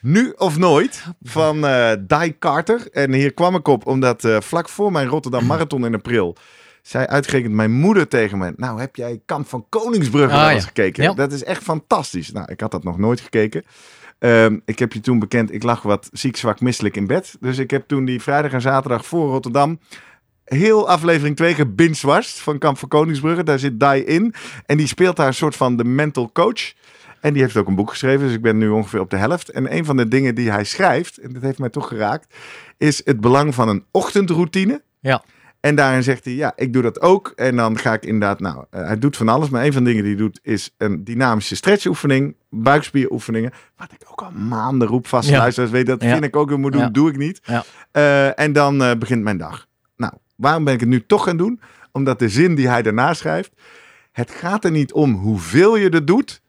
Nu 0.00 0.32
of 0.36 0.58
nooit 0.58 1.04
van 1.22 1.66
eh 1.66 1.92
Die 2.06 2.38
Carter. 2.38 2.88
En 2.92 3.12
hier 3.12 3.32
kwam 3.34 3.54
ik 3.54 3.68
op 3.68 3.86
omdat 3.86 4.24
eh, 4.24 4.40
vlak 4.40 4.68
voor 4.68 4.92
mijn 4.92 5.08
Rotterdam 5.08 5.46
Marathon 5.46 5.84
in 5.86 5.94
april 5.94 6.36
zei 6.82 7.06
uitgerekend 7.06 7.54
mijn 7.54 7.72
moeder 7.72 8.08
tegen 8.08 8.38
me: 8.38 8.52
Nou, 8.56 8.80
heb 8.80 8.96
jij 8.96 9.20
Kamp 9.26 9.48
van 9.48 9.66
Koningsbrugge 9.68 10.36
Ah, 10.36 10.52
ja. 10.52 10.60
gekeken? 10.60 11.02
Ja. 11.02 11.14
Dat 11.14 11.32
is 11.32 11.44
echt 11.44 11.62
fantastisch. 11.62 12.32
Nou, 12.32 12.52
ik 12.52 12.60
had 12.60 12.70
dat 12.70 12.84
nog 12.84 12.98
nooit 12.98 13.20
gekeken. 13.20 13.64
Ehm, 14.18 14.58
ik 14.64 14.78
heb 14.78 14.92
je 14.92 15.00
toen 15.00 15.18
bekend, 15.18 15.52
ik 15.52 15.62
lag 15.62 15.82
wat 15.82 16.08
ziek, 16.12 16.36
zwak, 16.36 16.60
misselijk 16.60 16.96
in 16.96 17.06
bed. 17.06 17.36
Dus 17.40 17.58
ik 17.58 17.70
heb 17.70 17.88
toen 17.88 18.04
die 18.04 18.22
vrijdag 18.22 18.52
en 18.52 18.60
zaterdag 18.60 19.06
voor 19.06 19.28
Rotterdam 19.28 19.78
heel 20.46 20.88
aflevering 20.88 21.36
2 21.36 21.54
gebingewast 21.54 22.40
van 22.40 22.58
Kamp 22.58 22.78
van 22.78 22.88
Koningsbrugge. 22.88 23.42
Daar 23.42 23.58
zit 23.58 23.80
Die 23.80 24.04
in. 24.04 24.34
En 24.66 24.76
die 24.76 24.86
speelt 24.86 25.16
daar 25.16 25.26
een 25.26 25.34
soort 25.34 25.56
van 25.56 25.76
de 25.76 25.84
mental 25.84 26.30
coach. 26.32 26.72
En 27.20 27.32
die 27.32 27.42
heeft 27.42 27.56
ook 27.56 27.68
een 27.68 27.74
boek 27.74 27.90
geschreven, 27.90 28.26
dus 28.26 28.34
ik 28.34 28.42
ben 28.42 28.58
nu 28.58 28.68
ongeveer 28.68 29.00
op 29.00 29.10
de 29.10 29.16
helft. 29.16 29.48
En 29.48 29.74
een 29.76 29.84
van 29.84 29.96
de 29.96 30.08
dingen 30.08 30.34
die 30.34 30.50
hij 30.50 30.64
schrijft, 30.64 31.18
en 31.18 31.32
dat 31.32 31.42
heeft 31.42 31.58
mij 31.58 31.68
toch 31.68 31.88
geraakt, 31.88 32.34
is 32.76 33.00
het 33.04 33.20
belang 33.20 33.54
van 33.54 33.68
een 33.68 33.84
ochtendroutine. 33.90 34.82
Ja. 35.00 35.22
En 35.60 35.74
daarin 35.74 36.02
zegt 36.02 36.24
hij, 36.24 36.34
ja, 36.34 36.52
ik 36.56 36.72
doe 36.72 36.82
dat 36.82 37.00
ook. 37.00 37.32
En 37.36 37.56
dan 37.56 37.78
ga 37.78 37.92
ik 37.92 38.04
inderdaad, 38.04 38.40
nou, 38.40 38.64
eh, 38.70 38.86
hij 38.86 38.98
doet 38.98 39.16
van 39.16 39.28
alles. 39.28 39.48
Maar 39.48 39.64
een 39.64 39.72
van 39.72 39.84
de 39.84 39.88
dingen 39.90 40.04
die 40.04 40.14
hij 40.14 40.22
doet, 40.22 40.38
is 40.42 40.74
een 40.78 41.04
dynamische 41.04 41.56
stretchoefening, 41.56 42.36
buikspieroefeningen. 42.50 43.52
Wat 43.76 43.92
ik 43.92 44.06
ook 44.10 44.22
al 44.22 44.30
maanden 44.30 44.88
roep, 44.88 45.06
vaste 45.06 45.32
Ja. 45.32 45.38
luisteraars 45.38 45.72
weet 45.72 45.86
dat 45.86 46.02
Ja. 46.02 46.12
vind 46.12 46.24
ik 46.24 46.36
ook, 46.36 46.56
moet 46.56 46.72
doen, 46.72 46.80
Ja. 46.80 46.88
doe 46.88 47.08
ik 47.10 47.16
niet. 47.16 47.40
Ja. 47.44 47.64
Eh, 47.90 48.38
en 48.38 48.52
dan 48.52 48.82
eh, 48.82 48.96
begint 48.98 49.22
mijn 49.22 49.36
dag. 49.38 49.66
Waarom 50.36 50.64
ben 50.64 50.74
ik 50.74 50.80
het 50.80 50.88
nu 50.88 51.06
toch 51.06 51.24
gaan 51.24 51.36
doen? 51.36 51.60
Omdat 51.92 52.18
de 52.18 52.28
zin 52.28 52.54
die 52.54 52.68
hij 52.68 52.82
daarna 52.82 53.14
schrijft, 53.14 53.50
het 54.12 54.30
gaat 54.30 54.64
er 54.64 54.70
niet 54.70 54.92
om 54.92 55.12
hoeveel 55.14 55.76
je 55.76 55.90
er 55.90 56.04
doet, 56.04 56.42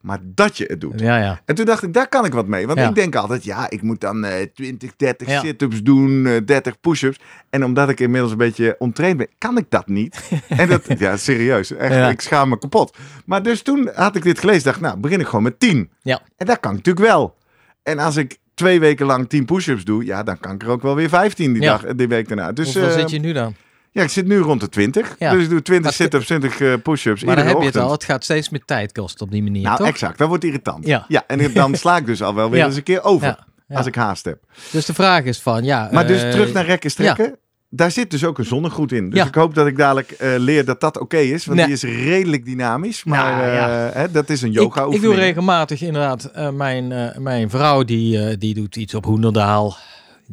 maar 0.00 0.18
dat 0.22 0.56
je 0.56 0.64
het 0.64 0.80
doet. 0.80 1.00
Ja, 1.00 1.16
ja. 1.18 1.40
En 1.44 1.54
toen 1.54 1.64
dacht 1.64 1.82
ik, 1.82 1.92
daar 1.92 2.08
kan 2.08 2.24
ik 2.24 2.32
wat 2.32 2.46
mee. 2.46 2.66
Want 2.66 2.78
Ja. 2.78 2.88
ik 2.88 2.94
denk 2.94 3.14
altijd, 3.14 3.44
ja, 3.44 3.70
ik 3.70 3.82
moet 3.82 4.00
dan 4.00 4.24
eh 4.24 4.46
20, 4.54 4.96
30 4.96 5.28
Ja. 5.28 5.40
sit-ups 5.40 5.82
doen, 5.82 6.26
eh 6.26 6.36
30 6.44 6.80
push-ups. 6.80 7.20
En 7.50 7.64
omdat 7.64 7.88
ik 7.88 8.00
inmiddels 8.00 8.32
een 8.32 8.38
beetje 8.38 8.76
ontraind 8.78 9.16
ben, 9.16 9.28
kan 9.38 9.58
ik 9.58 9.66
dat 9.68 9.86
niet. 9.86 10.30
en 10.48 10.68
dat, 10.68 10.98
ja, 10.98 11.16
serieus. 11.16 11.72
Echt, 11.72 11.92
Ja. 11.92 12.08
ik 12.08 12.20
schaam 12.20 12.48
me 12.48 12.58
kapot. 12.58 12.96
Maar 13.26 13.42
dus 13.42 13.62
toen 13.62 13.90
had 13.94 14.16
ik 14.16 14.22
dit 14.22 14.38
gelezen, 14.38 14.64
dacht 14.64 14.80
nou, 14.80 14.98
begin 14.98 15.20
ik 15.20 15.26
gewoon 15.26 15.42
met 15.44 15.60
10. 15.60 15.90
Ja. 16.02 16.20
En 16.36 16.46
dat 16.46 16.60
kan 16.60 16.70
ik 16.70 16.76
natuurlijk 16.76 17.06
wel. 17.06 17.36
En 17.82 17.98
als 17.98 18.16
ik 18.16 18.38
twee 18.54 18.80
weken 18.80 19.06
lang 19.06 19.28
10 19.28 19.44
push-ups 19.44 19.84
doe, 19.84 20.04
ja, 20.04 20.22
dan 20.22 20.38
kan 20.40 20.54
ik 20.54 20.62
er 20.62 20.68
ook 20.68 20.82
wel 20.82 20.94
weer 20.94 21.08
15 21.08 21.52
die, 21.52 21.62
Ja. 21.62 21.78
dag, 21.78 21.94
die 21.94 22.08
week 22.08 22.28
daarna. 22.28 22.52
Dus 22.52 22.64
Hoeveel 22.74 22.92
eh, 22.92 22.98
zit 22.98 23.10
je 23.10 23.18
nu 23.18 23.32
dan? 23.32 23.54
ja, 23.90 24.02
ik 24.02 24.08
zit 24.10 24.26
nu 24.26 24.38
rond 24.38 24.60
de 24.60 24.68
20. 24.68 25.14
Ja. 25.18 25.30
Dus 25.32 25.42
ik 25.42 25.48
doe 25.50 25.62
20 25.62 25.84
Maar- 25.84 25.92
sit-ups, 25.92 26.24
20 26.26 26.60
eh, 26.60 26.72
push-ups 26.82 27.24
Maar 27.24 27.36
dan 27.36 27.46
heb 27.46 27.58
je 27.60 27.64
het 27.66 27.76
al. 27.76 27.90
Het 27.92 28.04
gaat 28.04 28.24
steeds 28.24 28.48
meer 28.48 28.62
tijd 28.64 28.92
kosten 28.92 29.26
op 29.26 29.32
die 29.32 29.42
manier, 29.42 29.62
Nou, 29.62 29.76
toch? 29.76 29.86
exact. 29.86 30.18
Dat 30.18 30.28
wordt 30.28 30.44
irritant. 30.44 30.86
Ja. 30.86 31.06
en 31.26 31.52
dan 31.52 31.74
sla 31.84 31.96
ik 31.96 32.06
dus 32.06 32.22
al 32.22 32.34
wel 32.34 32.50
weer 32.50 32.58
Ja. 32.60 32.66
eens 32.66 32.76
een 32.76 32.82
keer 32.82 33.02
over. 33.02 33.26
Ja, 33.26 33.46
ja. 33.68 33.76
Als 33.76 33.86
ik 33.86 33.94
haast 33.94 34.24
heb. 34.24 34.38
Dus 34.70 34.86
de 34.86 34.94
vraag 34.94 35.24
is 35.24 35.40
van, 35.40 35.64
ja... 35.64 35.88
Maar 35.92 36.06
dus 36.06 36.22
eh, 36.22 36.30
terug 36.30 36.52
naar 36.52 36.64
rekken 36.64 36.90
strekken. 36.90 37.36
Daar 37.76 37.90
zit 37.90 38.10
dus 38.10 38.24
ook 38.24 38.38
een 38.38 38.44
zonnegroet 38.44 38.92
in. 38.92 39.10
Dus 39.10 39.18
Ja. 39.18 39.26
ik 39.26 39.34
hoop 39.34 39.54
dat 39.54 39.66
ik 39.66 39.76
dadelijk 39.76 40.10
eh, 40.10 40.28
leer 40.36 40.64
dat 40.64 40.80
dat 40.80 40.98
oké 41.00 41.16
is. 41.18 41.44
Want 41.44 41.56
Nee. 41.58 41.66
die 41.66 41.74
is 41.74 41.82
redelijk 41.82 42.44
dynamisch. 42.44 43.04
Maar 43.04 43.36
Nou, 43.36 43.52
ja. 43.52 43.88
eh, 43.88 43.94
hè, 43.94 44.10
dat 44.10 44.30
is 44.30 44.42
een 44.42 44.48
Ik, 44.48 44.54
yoga 44.54 44.80
ik 44.80 44.86
oefening. 44.86 45.12
doe 45.14 45.22
regelmatig 45.22 45.80
inderdaad, 45.82 46.24
eh, 46.24 46.50
mijn, 46.50 47.12
mijn 47.18 47.50
vrouw 47.50 47.82
die, 47.84 48.38
die 48.38 48.54
doet 48.54 48.76
iets 48.76 48.94
op 48.94 49.04
Hoenderdaal. 49.04 49.76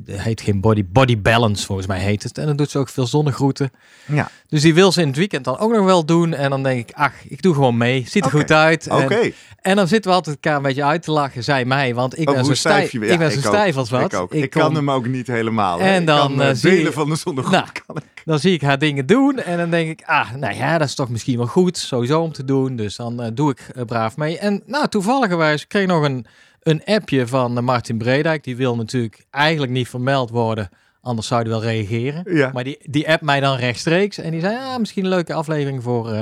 Heet 0.05 0.41
geen 0.41 0.61
body, 0.61 0.85
body 0.91 1.21
balance 1.21 1.65
volgens 1.65 1.87
mij 1.87 1.99
heet 1.99 2.23
het. 2.23 2.37
En 2.37 2.45
dan 2.45 2.55
doet 2.55 2.69
ze 2.69 2.77
ook 2.77 2.89
veel 2.89 3.07
zonnegroeten. 3.07 3.71
Ja. 4.05 4.29
Dus 4.47 4.61
die 4.61 4.73
wil 4.73 4.91
ze 4.91 5.01
in 5.01 5.07
het 5.07 5.17
weekend 5.17 5.45
dan 5.45 5.57
ook 5.57 5.71
nog 5.71 5.85
wel 5.85 6.05
doen. 6.05 6.33
En 6.33 6.49
dan 6.49 6.63
denk 6.63 6.89
ik, 6.89 6.95
ach, 6.95 7.13
ik 7.27 7.41
doe 7.41 7.53
gewoon 7.53 7.77
mee. 7.77 8.05
Ziet 8.07 8.25
er 8.25 8.31
goed 8.31 8.51
uit. 8.51 8.87
En, 8.87 9.03
Oké. 9.03 9.31
en 9.61 9.75
dan 9.75 9.87
zitten 9.87 10.11
we 10.11 10.17
altijd 10.17 10.35
elkaar 10.35 10.55
een 10.55 10.63
beetje 10.63 10.83
uit 10.83 11.03
te 11.03 11.11
lachen, 11.11 11.43
zij 11.43 11.65
mij. 11.65 11.95
Want 11.95 12.19
ik 12.19 12.29
Over 12.29 12.33
ben 12.33 12.45
zo 12.45 12.53
stijf 12.53 12.93
ik 12.93 12.99
ben 12.99 13.31
zo 13.31 13.39
ik 13.39 13.45
ook. 13.45 13.53
stijf 13.53 13.77
als 13.77 13.89
wat. 13.89 14.13
Ik, 14.13 14.19
ook. 14.19 14.33
ik, 14.33 14.49
kan 14.49 14.75
hem 14.75 14.91
ook 14.91 15.07
niet 15.07 15.27
helemaal. 15.27 15.79
hè. 15.79 15.85
En 15.85 16.01
Ik 16.01 16.07
dan, 16.07 16.27
kan, 16.27 16.41
eh, 16.41 16.49
eh, 16.49 16.55
zie 16.55 16.71
delen 16.71 16.93
van 16.93 17.09
de 17.09 17.15
zonnegroet 17.15 17.53
Nou, 17.53 17.65
kan 17.85 17.95
ik. 17.97 18.03
Dan 18.25 18.39
zie 18.39 18.53
ik 18.53 18.61
haar 18.61 18.79
dingen 18.79 19.05
doen 19.05 19.39
en 19.39 19.57
dan 19.57 19.69
denk 19.69 19.89
ik, 19.89 20.01
ah, 20.05 20.31
nou 20.31 20.55
ja, 20.55 20.77
dat 20.77 20.87
is 20.87 20.95
toch 20.95 21.09
misschien 21.09 21.37
wel 21.37 21.47
goed, 21.47 21.77
sowieso 21.77 22.21
om 22.21 22.31
te 22.31 22.45
doen. 22.45 22.75
Dus 22.75 22.95
dan 22.95 23.21
eh, 23.21 23.29
doe 23.33 23.51
ik 23.51 23.85
braaf 23.85 24.17
mee. 24.17 24.37
En 24.37 24.61
nou, 24.65 24.87
toevalligerwijs 24.87 25.67
kreeg 25.67 25.81
ik 25.81 25.87
nog 25.87 26.03
een, 26.03 26.25
een 26.63 26.81
appje 26.85 27.27
van 27.27 27.57
eh, 27.57 27.63
Martin 27.63 27.97
Bredijk. 27.97 28.43
Die 28.43 28.55
wil 28.55 28.75
natuurlijk 28.75 29.25
eigenlijk 29.29 29.71
niet 29.71 29.87
vermeld 29.89 30.29
worden, 30.29 30.69
anders 31.01 31.27
zou 31.27 31.41
hij 31.41 31.49
wel 31.49 31.61
reageren. 31.61 32.35
Ja. 32.35 32.49
Maar 32.53 32.63
die, 32.63 32.77
die 32.83 33.09
app 33.09 33.21
mij 33.21 33.39
dan 33.39 33.57
rechtstreeks 33.57 34.17
en 34.17 34.31
die 34.31 34.41
zei, 34.41 34.53
ja, 34.53 34.77
misschien 34.77 35.03
een 35.03 35.09
leuke 35.09 35.33
aflevering 35.33 35.83
voor 35.83 36.11
eh, 36.11 36.21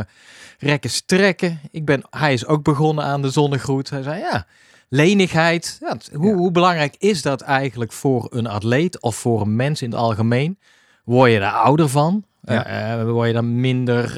rekken 0.59 0.89
strekken. 0.89 1.59
Ik 1.71 1.85
ben, 1.85 2.01
hij 2.09 2.33
is 2.33 2.45
ook 2.45 2.63
begonnen 2.63 3.03
aan 3.03 3.21
de 3.21 3.29
zonnegroet. 3.29 3.89
Hij 3.89 4.01
zei, 4.03 4.19
ja, 4.19 4.45
lenigheid. 4.89 5.77
Ja, 5.79 5.97
hoe, 6.13 6.27
Ja. 6.27 6.33
hoe 6.33 6.51
belangrijk 6.51 6.95
is 6.97 7.21
dat 7.21 7.41
eigenlijk 7.41 7.91
voor 7.91 8.27
een 8.29 8.47
atleet 8.47 9.01
of 9.01 9.15
voor 9.15 9.41
een 9.41 9.55
mens 9.55 9.81
in 9.81 9.89
het 9.91 9.99
algemeen? 9.99 10.59
Word 11.03 11.31
je 11.31 11.39
daar 11.39 11.53
ouder 11.53 11.89
van? 11.89 12.23
Ja. 12.41 12.65
Eh, 12.65 13.03
word 13.11 13.27
je 13.27 13.33
dan 13.33 13.59
minder 13.59 14.11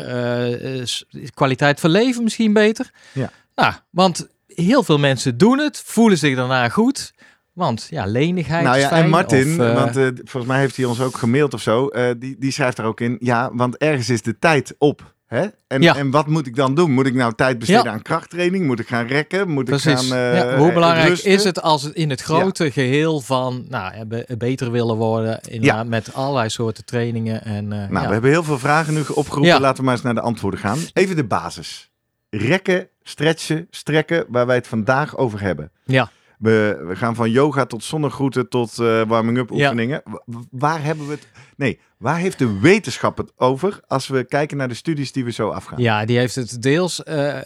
kwaliteit 1.34 1.80
van 1.80 1.90
leven 1.90 2.24
misschien 2.24 2.54
beter? 2.54 2.92
Ja. 3.13 3.30
Nou, 3.56 3.74
want 3.90 4.28
heel 4.55 4.84
veel 4.84 5.00
mensen 5.00 5.38
doen 5.38 5.60
het, 5.60 5.81
voelen 5.86 6.17
zich 6.17 6.36
daarna 6.36 6.70
goed. 6.70 7.13
Want 7.53 7.88
ja, 7.89 8.05
lenigheid 8.05 8.63
Nou 8.63 8.77
ja, 8.77 8.88
fijn, 8.88 9.03
en 9.03 9.10
Martin, 9.10 9.60
of, 9.62 9.67
eh, 9.67 9.74
want 9.74 9.96
eh, 9.98 10.08
volgens 10.15 10.46
mij 10.46 10.60
heeft 10.60 10.75
hij 10.75 10.86
ons 10.86 11.01
ook 11.01 11.17
gemaild 11.17 11.53
of 11.53 11.62
zo. 11.62 11.88
eh, 11.88 12.10
die, 12.17 12.36
die 12.39 12.51
schrijft 12.51 12.77
er 12.77 12.86
ook 12.86 13.00
in. 13.01 13.17
Ja, 13.20 13.50
want 13.53 13.77
ergens 13.77 14.10
is 14.10 14.22
de 14.22 14.39
tijd 14.39 14.75
op. 14.77 15.13
Hè? 15.25 15.46
En, 15.67 15.81
Ja. 15.81 15.96
en 15.96 16.12
wat 16.12 16.27
moet 16.27 16.48
ik 16.48 16.55
dan 16.55 16.75
doen? 16.75 16.91
Moet 16.91 17.05
ik 17.05 17.13
nou 17.13 17.34
tijd 17.36 17.60
besteden 17.60 17.84
Ja. 17.84 17.91
aan 17.91 18.01
krachttraining? 18.01 18.65
Moet 18.65 18.79
ik 18.79 18.88
gaan 18.88 19.08
rekken? 19.08 19.50
Moet 19.50 19.70
ik 19.70 19.79
gaan 19.79 20.05
ja, 20.05 20.58
hoe 20.58 20.74
belangrijk 20.74 21.08
rusten? 21.10 21.31
is 21.31 21.43
het 21.43 21.62
als 21.62 21.84
het 21.84 21.93
in 21.93 22.10
het 22.10 22.22
grote 22.22 22.72
geheel 22.72 23.20
van 23.22 23.65
nou, 23.70 23.93
beter 24.38 24.72
willen 24.72 24.96
worden 24.96 25.39
inderdaad, 25.41 25.88
met 25.88 26.13
allerlei 26.13 26.50
soorten 26.50 26.86
trainingen 26.86 27.43
en 27.43 27.67
Nou, 27.67 27.89
we 27.89 28.13
hebben 28.13 28.29
heel 28.31 28.43
veel 28.43 28.60
vragen 28.60 28.93
nu 28.93 29.01
opgeroepen. 29.13 29.62
Laten 29.62 29.77
we 29.77 29.84
maar 29.84 29.93
eens 29.93 30.03
naar 30.03 30.13
de 30.13 30.22
antwoorden 30.22 30.60
gaan. 30.60 30.77
Even 30.93 31.15
de 31.15 31.24
basis. 31.25 31.90
Rekken, 32.35 32.88
stretchen, 33.03 33.67
strekken, 33.69 34.25
waar 34.29 34.45
wij 34.45 34.55
het 34.55 34.67
vandaag 34.67 35.17
over 35.17 35.41
hebben. 35.41 35.71
Ja. 35.83 36.11
We, 36.38 36.83
we 36.88 36.95
gaan 36.95 37.15
van 37.15 37.31
yoga 37.31 37.65
tot 37.65 37.83
zonnegroeten 37.83 38.50
tot 38.50 38.79
eh, 38.79 39.03
warming-up 39.07 39.51
oefeningen. 39.51 40.01
Wa- 40.05 40.23
Waar 40.51 40.83
hebben 40.83 41.05
we 41.07 41.13
het... 41.13 41.27
Nee, 41.55 41.79
waar 41.97 42.17
heeft 42.17 42.38
de 42.39 42.59
wetenschap 42.59 43.17
het 43.17 43.31
over 43.35 43.79
als 43.88 44.07
we 44.07 44.23
kijken 44.23 44.57
naar 44.57 44.67
de 44.67 44.73
studies 44.73 45.11
die 45.11 45.23
we 45.25 45.31
zo 45.31 45.50
afgaan? 45.50 45.81
Ja, 45.81 46.05
die 46.05 46.17
heeft 46.17 46.35
het 46.35 46.61
deels. 46.61 47.03
eh, 47.03 47.39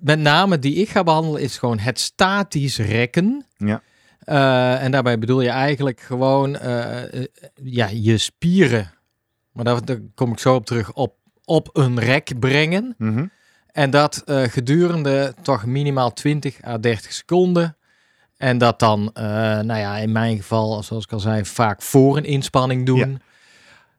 met 0.00 0.18
name 0.18 0.58
die 0.58 0.74
ik 0.74 0.88
ga 0.88 1.02
behandelen 1.02 1.40
is 1.42 1.58
gewoon 1.58 1.78
het 1.78 1.98
statisch 2.00 2.78
rekken. 2.78 3.44
Ja. 3.56 3.82
Eh, 4.20 4.82
en 4.82 4.90
daarbij 4.90 5.18
bedoel 5.18 5.40
je 5.40 5.48
eigenlijk 5.48 6.00
gewoon 6.00 6.50
ja, 7.62 7.88
je 7.92 8.18
spieren. 8.18 8.92
Maar 9.52 9.64
daar, 9.64 9.84
daar 9.84 9.98
kom 10.14 10.32
ik 10.32 10.38
zo 10.38 10.54
op 10.54 10.66
terug. 10.66 10.92
Op, 10.92 11.14
op 11.44 11.68
een 11.72 12.00
rek 12.00 12.32
brengen. 12.38 12.94
Mhm. 12.98 13.26
En 13.72 13.90
dat 13.90 14.22
eh, 14.26 14.42
gedurende 14.42 15.34
toch 15.42 15.66
minimaal 15.66 16.12
20 16.12 16.64
à 16.64 16.78
30 16.78 17.12
seconden. 17.12 17.76
En 18.36 18.58
dat 18.58 18.78
dan, 18.78 19.10
eh, 19.14 19.24
nou 19.60 19.78
ja, 19.78 19.96
in 19.96 20.12
mijn 20.12 20.36
geval, 20.36 20.82
zoals 20.82 21.04
ik 21.04 21.12
al 21.12 21.20
zei, 21.20 21.44
vaak 21.44 21.82
voor 21.82 22.16
een 22.16 22.24
inspanning 22.24 22.86
doen. 22.86 23.20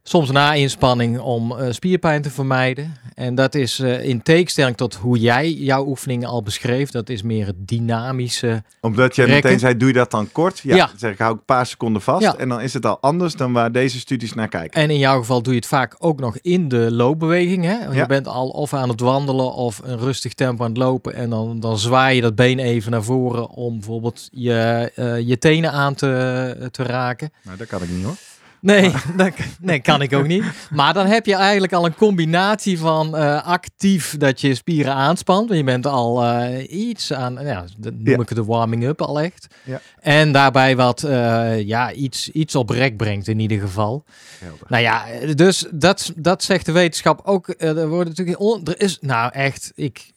Soms 0.03 0.31
na 0.31 0.53
inspanning 0.53 1.19
om 1.19 1.57
eh, 1.57 1.71
spierpijn 1.71 2.21
te 2.21 2.29
vermijden. 2.29 2.95
En 3.13 3.35
dat 3.35 3.55
is 3.55 3.79
eh, 3.79 4.03
in 4.03 4.21
tegenstelling 4.21 4.77
tot 4.77 4.95
hoe 4.95 5.19
jij 5.19 5.51
jouw 5.51 5.85
oefeningen 5.85 6.27
al 6.27 6.43
beschreef. 6.43 6.91
Dat 6.91 7.09
is 7.09 7.21
meer 7.21 7.45
het 7.45 7.67
dynamische. 7.67 8.63
Omdat 8.79 9.15
jij 9.15 9.25
Rekken. 9.25 9.43
meteen 9.43 9.59
zei, 9.59 9.77
doe 9.77 9.87
je 9.87 9.93
dat 9.93 10.11
dan 10.11 10.31
kort? 10.31 10.59
Ja, 10.59 10.89
zeg 10.97 11.11
ik, 11.11 11.17
hou 11.17 11.33
ik 11.33 11.39
een 11.39 11.45
paar 11.45 11.65
seconden 11.65 12.01
vast. 12.01 12.21
Ja. 12.21 12.35
En 12.37 12.49
dan 12.49 12.61
is 12.61 12.73
het 12.73 12.85
al 12.85 12.99
anders 13.01 13.35
dan 13.35 13.53
waar 13.53 13.71
deze 13.71 13.99
studies 13.99 14.33
naar 14.33 14.47
kijken. 14.47 14.81
En 14.81 14.89
in 14.89 14.97
jouw 14.97 15.19
geval 15.19 15.41
doe 15.41 15.53
je 15.53 15.59
het 15.59 15.67
vaak 15.67 15.95
ook 15.99 16.19
nog 16.19 16.37
in 16.37 16.67
de 16.67 16.91
loopbeweging. 16.91 17.63
Hè? 17.65 17.77
Ja. 17.77 17.93
Je 17.93 18.05
bent 18.05 18.27
al 18.27 18.49
of 18.49 18.73
aan 18.73 18.89
het 18.89 18.99
wandelen 18.99 19.53
of 19.53 19.81
een 19.83 19.97
rustig 19.97 20.33
tempo 20.33 20.63
aan 20.63 20.69
het 20.69 20.79
lopen. 20.79 21.13
En 21.13 21.29
dan, 21.29 21.59
dan 21.59 21.77
zwaai 21.77 22.15
je 22.15 22.21
dat 22.21 22.35
been 22.35 22.59
even 22.59 22.91
naar 22.91 23.03
voren 23.03 23.49
om 23.49 23.73
bijvoorbeeld 23.73 24.29
je, 24.31 24.91
eh, 24.95 25.19
je 25.27 25.37
tenen 25.37 25.71
aan 25.71 25.93
te, 25.93 26.67
te 26.71 26.83
raken. 26.83 27.31
Nou, 27.43 27.57
dat 27.57 27.67
kan 27.67 27.81
ik 27.81 27.89
niet 27.89 28.03
hoor. 28.03 28.15
Nee, 28.61 28.91
dat, 29.17 29.33
nee, 29.59 29.79
kan 29.79 30.01
ik 30.01 30.13
ook 30.13 30.27
niet. 30.27 30.43
Maar 30.69 30.93
dan 30.93 31.05
heb 31.05 31.25
je 31.25 31.35
eigenlijk 31.35 31.73
al 31.73 31.85
een 31.85 31.95
combinatie 31.95 32.79
van 32.79 33.15
eh, 33.17 33.45
actief 33.47 34.17
dat 34.17 34.41
je 34.41 34.55
spieren 34.55 34.93
aanspant. 34.93 35.47
Want 35.47 35.59
je 35.59 35.65
bent 35.65 35.85
al 35.85 36.23
eh, 36.23 36.71
iets 36.87 37.13
aan, 37.13 37.37
ja, 37.45 37.65
dat 37.77 37.93
noem 37.93 38.07
Ja. 38.07 38.17
ik 38.19 38.29
het 38.29 38.37
de 38.37 38.43
warming-up 38.45 39.01
al 39.01 39.19
echt. 39.19 39.47
Ja. 39.63 39.81
En 39.99 40.31
daarbij 40.31 40.75
wat, 40.75 41.03
eh, 41.03 41.61
ja, 41.61 41.91
iets, 41.93 42.29
iets 42.29 42.55
op 42.55 42.69
rek 42.69 42.97
brengt 42.97 43.27
in 43.27 43.39
ieder 43.39 43.59
geval. 43.59 44.03
Helder. 44.39 44.65
Nou 44.67 44.83
ja, 44.83 45.05
dus 45.35 45.65
dat, 45.71 46.13
dat 46.15 46.43
zegt 46.43 46.65
de 46.65 46.71
wetenschap 46.71 47.21
ook. 47.23 47.53
Er 47.57 47.87
worden 47.87 48.07
natuurlijk, 48.07 48.39
on- 48.39 48.65
er 48.65 48.81
is 48.81 48.97
nou 49.01 49.31
echt, 49.33 49.71
ik, 49.75 50.11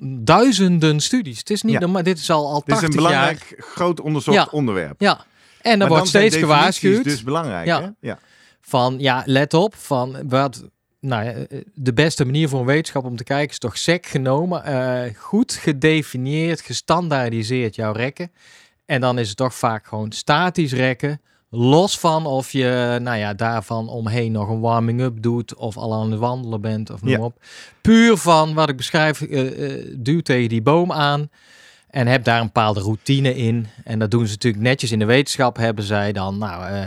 duizenden 0.00 1.00
studies. 1.00 1.38
Het 1.38 1.50
is 1.50 1.62
niet 1.62 1.72
Ja. 1.72 1.78
normaal, 1.80 2.02
dit 2.02 2.18
is 2.18 2.30
al 2.30 2.46
al 2.52 2.62
Dit 2.64 2.74
is 2.74 2.80
80 2.80 2.88
een 2.88 2.96
belangrijk, 2.96 3.46
jaar. 3.50 3.66
groot 3.68 4.00
onderzocht 4.00 4.36
Ja. 4.36 4.48
onderwerp. 4.50 5.00
Ja, 5.00 5.24
en 5.66 5.80
er 5.80 5.88
wordt 5.88 6.08
steeds 6.08 6.36
gewaarschuwd. 6.36 7.04
dus 7.04 7.22
belangrijk. 7.22 7.66
Ja. 7.66 7.82
Hè? 7.82 7.88
Ja. 8.00 8.18
van 8.60 8.94
ja, 8.98 9.22
let 9.26 9.54
op, 9.54 9.74
van 9.74 10.16
wat. 10.28 10.64
Nou 11.00 11.24
ja, 11.24 11.34
de 11.74 11.92
beste 11.92 12.24
manier 12.24 12.48
voor 12.48 12.60
een 12.60 12.66
wetenschap 12.66 13.04
om 13.04 13.16
te 13.16 13.24
kijken 13.24 13.50
is 13.50 13.58
toch 13.58 13.78
sec 13.78 14.06
genomen, 14.06 14.64
eh, 14.64 15.14
goed 15.18 15.52
gedefinieerd, 15.52 16.60
gestandaardiseerd 16.60 17.74
jouw 17.74 17.92
rekken. 17.92 18.32
En 18.86 19.00
dan 19.00 19.18
is 19.18 19.28
het 19.28 19.36
toch 19.36 19.54
vaak 19.54 19.86
gewoon 19.86 20.12
statisch 20.12 20.72
rekken. 20.72 21.20
Los 21.50 21.98
van 21.98 22.26
of 22.26 22.52
je 22.52 22.98
nou 23.02 23.18
ja, 23.18 23.34
daarvan 23.34 23.88
omheen 23.88 24.32
nog 24.32 24.48
een 24.48 24.60
warming-up 24.60 25.22
doet 25.22 25.54
of 25.54 25.76
al 25.76 25.94
aan 25.94 26.10
het 26.10 26.20
wandelen 26.20 26.60
bent 26.60 26.90
of 26.90 27.02
noem 27.02 27.12
Ja. 27.12 27.20
op. 27.20 27.42
Puur 27.80 28.16
van 28.16 28.54
wat 28.54 28.68
ik 28.68 28.76
beschrijf, 28.76 29.22
eh, 29.22 29.84
duw 29.96 30.20
tegen 30.20 30.48
die 30.48 30.62
boom 30.62 30.92
aan 30.92 31.30
en 31.96 32.06
heb 32.06 32.24
daar 32.24 32.38
een 32.40 32.46
bepaalde 32.46 32.80
routine 32.80 33.34
in. 33.36 33.66
En 33.84 33.98
dat 33.98 34.10
doen 34.10 34.26
ze 34.26 34.32
natuurlijk 34.32 34.62
netjes 34.62 34.92
in 34.92 34.98
de 34.98 35.04
wetenschap. 35.04 35.56
Hebben 35.56 35.84
zij 35.84 36.12
dan 36.12 36.38
nou, 36.38 36.64
eh 36.66 36.84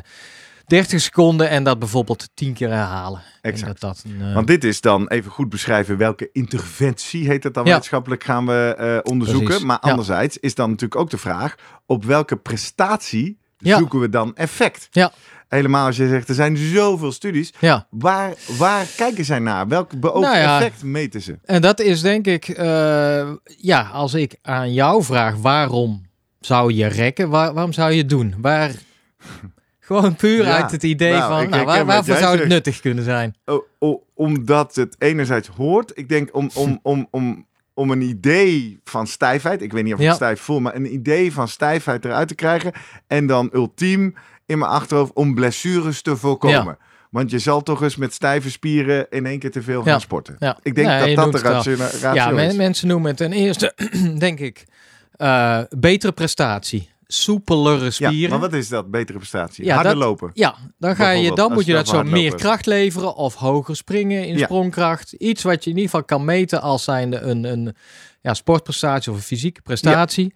30 0.67 1.01
seconden 1.01 1.49
en 1.49 1.63
dat 1.63 1.79
bijvoorbeeld 1.79 2.29
10 2.33 2.53
keer 2.53 2.69
herhalen. 2.69 3.21
En 3.41 3.51
Exact. 3.51 3.81
Dat 3.81 4.03
eh, 4.19 4.33
Want 4.33 4.47
dit 4.47 4.63
is 4.63 4.81
dan 4.81 5.07
even 5.07 5.31
goed 5.31 5.49
beschrijven 5.49 5.97
welke 5.97 6.29
interventie, 6.31 7.27
heet 7.27 7.43
het 7.43 7.53
dan 7.53 7.65
Ja. 7.65 7.69
wetenschappelijk, 7.71 8.23
gaan 8.23 8.45
we 8.45 8.75
eh, 8.77 9.11
onderzoeken. 9.11 9.45
Precies, 9.47 9.65
Maar 9.65 9.77
ja. 9.81 9.89
anderzijds 9.89 10.37
is 10.37 10.55
dan 10.55 10.69
natuurlijk 10.69 11.01
ook 11.01 11.09
de 11.09 11.17
vraag, 11.17 11.55
op 11.85 12.05
welke 12.05 12.35
prestatie 12.35 13.37
Ja. 13.57 13.77
zoeken 13.77 13.99
we 13.99 14.09
dan 14.09 14.35
effect? 14.35 14.87
Ja. 14.91 15.11
Helemaal 15.49 15.85
als 15.85 15.97
je 15.97 16.07
zegt, 16.07 16.29
er 16.29 16.35
zijn 16.35 16.57
zoveel 16.57 17.11
studies. 17.11 17.53
ja. 17.59 17.87
Waar, 17.89 18.33
waar 18.57 18.85
kijken 18.97 19.25
zij 19.25 19.39
naar? 19.39 19.67
Welk 19.67 19.99
beoogd 19.99 20.25
Nou 20.25 20.37
ja. 20.37 20.57
effect 20.59 20.83
meten 20.83 21.21
ze? 21.21 21.37
En 21.43 21.61
dat 21.61 21.79
is 21.79 22.01
denk 22.01 22.25
ik, 22.27 22.47
eh, 22.49 23.29
ja, 23.57 23.81
als 23.93 24.13
ik 24.13 24.35
aan 24.41 24.73
jou 24.73 25.03
vraag 25.03 25.35
waarom 25.35 26.05
zou 26.39 26.73
je 26.73 26.85
rekken, 26.87 27.29
waar, 27.29 27.53
waarom 27.53 27.73
zou 27.73 27.91
je 27.91 27.97
het 27.97 28.09
doen? 28.09 28.35
Waar, 28.41 28.71
gewoon 29.79 30.15
puur 30.15 30.43
Ja, 30.45 30.61
uit 30.61 30.71
het 30.71 30.83
idee 30.83 31.11
nou, 31.13 31.41
van, 31.41 31.49
nou, 31.49 31.65
waar, 31.65 31.85
waarvoor 31.85 32.15
zou 32.15 32.37
het 32.39 32.47
nuttig 32.47 32.79
kunnen 32.79 33.03
zijn? 33.03 33.35
O- 33.45 33.65
o- 33.79 34.03
omdat 34.13 34.75
het 34.75 34.95
enerzijds 34.99 35.47
hoort. 35.47 35.91
Ik 35.95 36.09
denk 36.09 36.35
om, 36.35 36.49
om, 36.53 36.79
om, 36.83 37.07
om, 37.11 37.45
om 37.73 37.91
een 37.91 38.01
idee 38.01 38.79
van 38.83 39.07
stijfheid. 39.07 39.61
Ik 39.61 39.71
weet 39.71 39.83
niet 39.83 39.93
of 39.93 39.99
ik 39.99 40.05
Ja. 40.05 40.13
stijf 40.13 40.41
voel, 40.41 40.59
maar 40.59 40.75
een 40.75 40.93
idee 40.93 41.33
van 41.33 41.47
stijfheid 41.47 42.05
eruit 42.05 42.27
te 42.27 42.35
krijgen. 42.35 42.71
En 43.07 43.27
dan 43.27 43.49
ultiem 43.53 44.13
in 44.49 44.57
mijn 44.59 44.71
achterhoofd 44.71 45.13
om 45.13 45.33
blessures 45.35 46.01
te 46.01 46.17
voorkomen. 46.17 46.77
Want 47.09 47.31
je 47.31 47.39
zal 47.39 47.61
toch 47.63 47.81
eens 47.81 47.95
met 47.95 48.13
stijve 48.13 48.49
spieren 48.51 49.07
in 49.09 49.25
één 49.25 49.39
keer 49.39 49.51
te 49.51 49.61
veel 49.61 49.81
Ja. 49.85 49.91
gaan 49.91 50.01
sporten. 50.01 50.35
Ja. 50.39 50.57
Ik 50.61 50.75
denk 50.75 50.87
dat 51.15 51.15
dat 51.15 51.41
de 51.41 51.49
ratio, 51.49 51.75
ratio 51.75 52.13
Ja, 52.13 52.29
men- 52.29 52.55
mensen 52.55 52.87
noemen 52.87 53.07
het 53.07 53.17
ten 53.17 53.31
eerste, 53.33 53.73
denk 54.17 54.39
ik, 54.39 54.65
eh, 55.11 55.59
betere 55.69 56.11
prestatie, 56.11 56.89
soepelere 57.07 57.83
Ja, 57.85 57.89
spieren. 57.91 58.29
maar 58.29 58.39
wat 58.39 58.53
is 58.53 58.67
dat? 58.69 58.91
Betere 58.91 59.17
prestatie? 59.17 59.65
Ja, 59.65 59.73
Harder 59.75 59.93
dat- 59.93 60.01
lopen. 60.03 60.31
Ja, 60.33 60.55
dan, 60.79 60.95
ga 60.95 61.09
je, 61.09 61.35
dan 61.35 61.53
moet 61.53 61.65
je 61.65 61.73
dat 61.73 61.87
zo 61.87 62.03
meer 62.03 62.35
kracht 62.35 62.65
leveren 62.65 63.15
of 63.15 63.35
hoger 63.35 63.75
springen 63.75 64.27
in 64.27 64.37
Ja. 64.37 64.45
sprongkracht. 64.45 65.11
Iets 65.13 65.43
wat 65.43 65.63
je 65.63 65.69
in 65.69 65.75
ieder 65.75 65.89
geval 65.91 66.05
kan 66.05 66.25
meten 66.25 66.61
als 66.61 66.83
zijnde 66.83 67.19
een, 67.19 67.43
een 67.43 67.75
ja, 68.21 68.33
sportprestatie 68.33 69.11
of 69.11 69.17
een 69.17 69.23
fysieke 69.23 69.61
prestatie. 69.61 70.33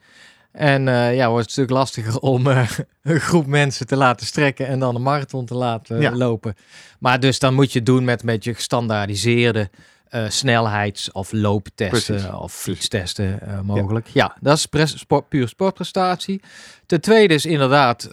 En 0.53 0.87
eh, 0.87 1.15
ja, 1.15 1.29
wordt 1.29 1.45
het 1.49 1.57
een 1.57 1.63
stuk 1.63 1.69
lastiger 1.77 2.19
om 2.19 2.47
eh, 2.47 2.69
een 3.03 3.19
groep 3.19 3.45
mensen 3.45 3.87
te 3.87 3.95
laten 3.95 4.25
strekken 4.25 4.67
en 4.67 4.79
dan 4.79 4.95
een 4.95 5.01
marathon 5.01 5.45
te 5.45 5.55
laten 5.55 5.99
Ja. 6.01 6.11
lopen. 6.15 6.55
Maar 6.99 7.19
dus 7.19 7.39
dan 7.39 7.53
moet 7.53 7.71
je 7.71 7.77
het 7.77 7.87
doen 7.87 8.03
met, 8.03 8.23
met 8.23 8.43
je 8.43 8.53
gestandaardiseerde 8.53 9.69
eh, 10.07 10.29
snelheids- 10.29 11.11
of 11.11 11.31
looptesten 11.31 12.15
Precies. 12.15 12.33
of 12.33 12.53
fietstesten 12.53 13.61
mogelijk. 13.63 14.07
Ja, 14.07 14.37
dat 14.39 14.57
is 14.71 14.97
sport, 14.99 15.29
puur 15.29 15.47
sportprestatie. 15.47 16.41
Ten 16.85 17.01
tweede 17.01 17.33
is 17.33 17.45
inderdaad 17.45 18.09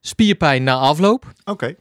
spierpijn 0.00 0.62
na 0.62 0.74
afloop. 0.74 1.32
Oké. 1.44 1.74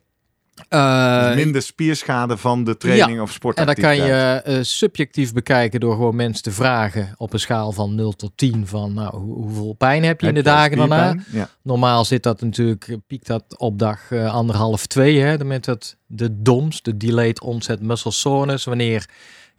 Eh, 0.70 1.26
Dus 1.28 1.36
minder 1.36 1.62
spierschade 1.62 2.38
van 2.38 2.64
de 2.64 2.78
training 2.78 3.08
of 3.10 3.14
en 3.14 3.26
dat 3.26 3.30
sportactiviteit. 3.30 3.98
kan 3.98 4.08
je 4.08 4.42
eh, 4.58 4.64
subjectief 4.64 5.34
bekijken 5.34 5.80
door 5.80 5.94
gewoon 5.94 6.16
mensen 6.16 6.44
te 6.44 6.52
vragen 6.52 7.14
op 7.18 7.34
een 7.34 7.40
schaal 7.40 7.72
van 7.72 7.96
0 7.96 8.12
tot 8.14 8.32
10 8.36 8.68
van 8.68 8.94
nou, 8.94 9.18
hoe- 9.18 9.36
hoeveel 9.36 9.74
pijn 9.74 10.04
heb 10.04 10.22
je 10.22 10.28
in 10.28 10.34
de 10.34 10.42
dagen 10.42 10.78
daarna. 10.78 11.16
Ja. 11.32 11.50
Normaal 11.62 12.06
zit 12.06 12.24
dat 12.24 12.42
natuurlijk, 12.42 12.88
eh, 12.88 12.96
piekt 13.08 13.28
dat 13.28 13.44
op 13.58 13.80
dag 13.80 14.12
eh, 14.12 14.34
anderhalf, 14.34 14.86
twee. 14.88 15.20
Hè, 15.20 15.44
met 15.46 15.66
dat, 15.66 15.96
de 16.06 16.42
DOMS, 16.42 16.82
de 16.82 16.98
Delayed 16.98 17.42
Onset 17.42 17.82
Muscle 17.82 18.12
Soreness. 18.12 18.66
Wanneer 18.66 19.10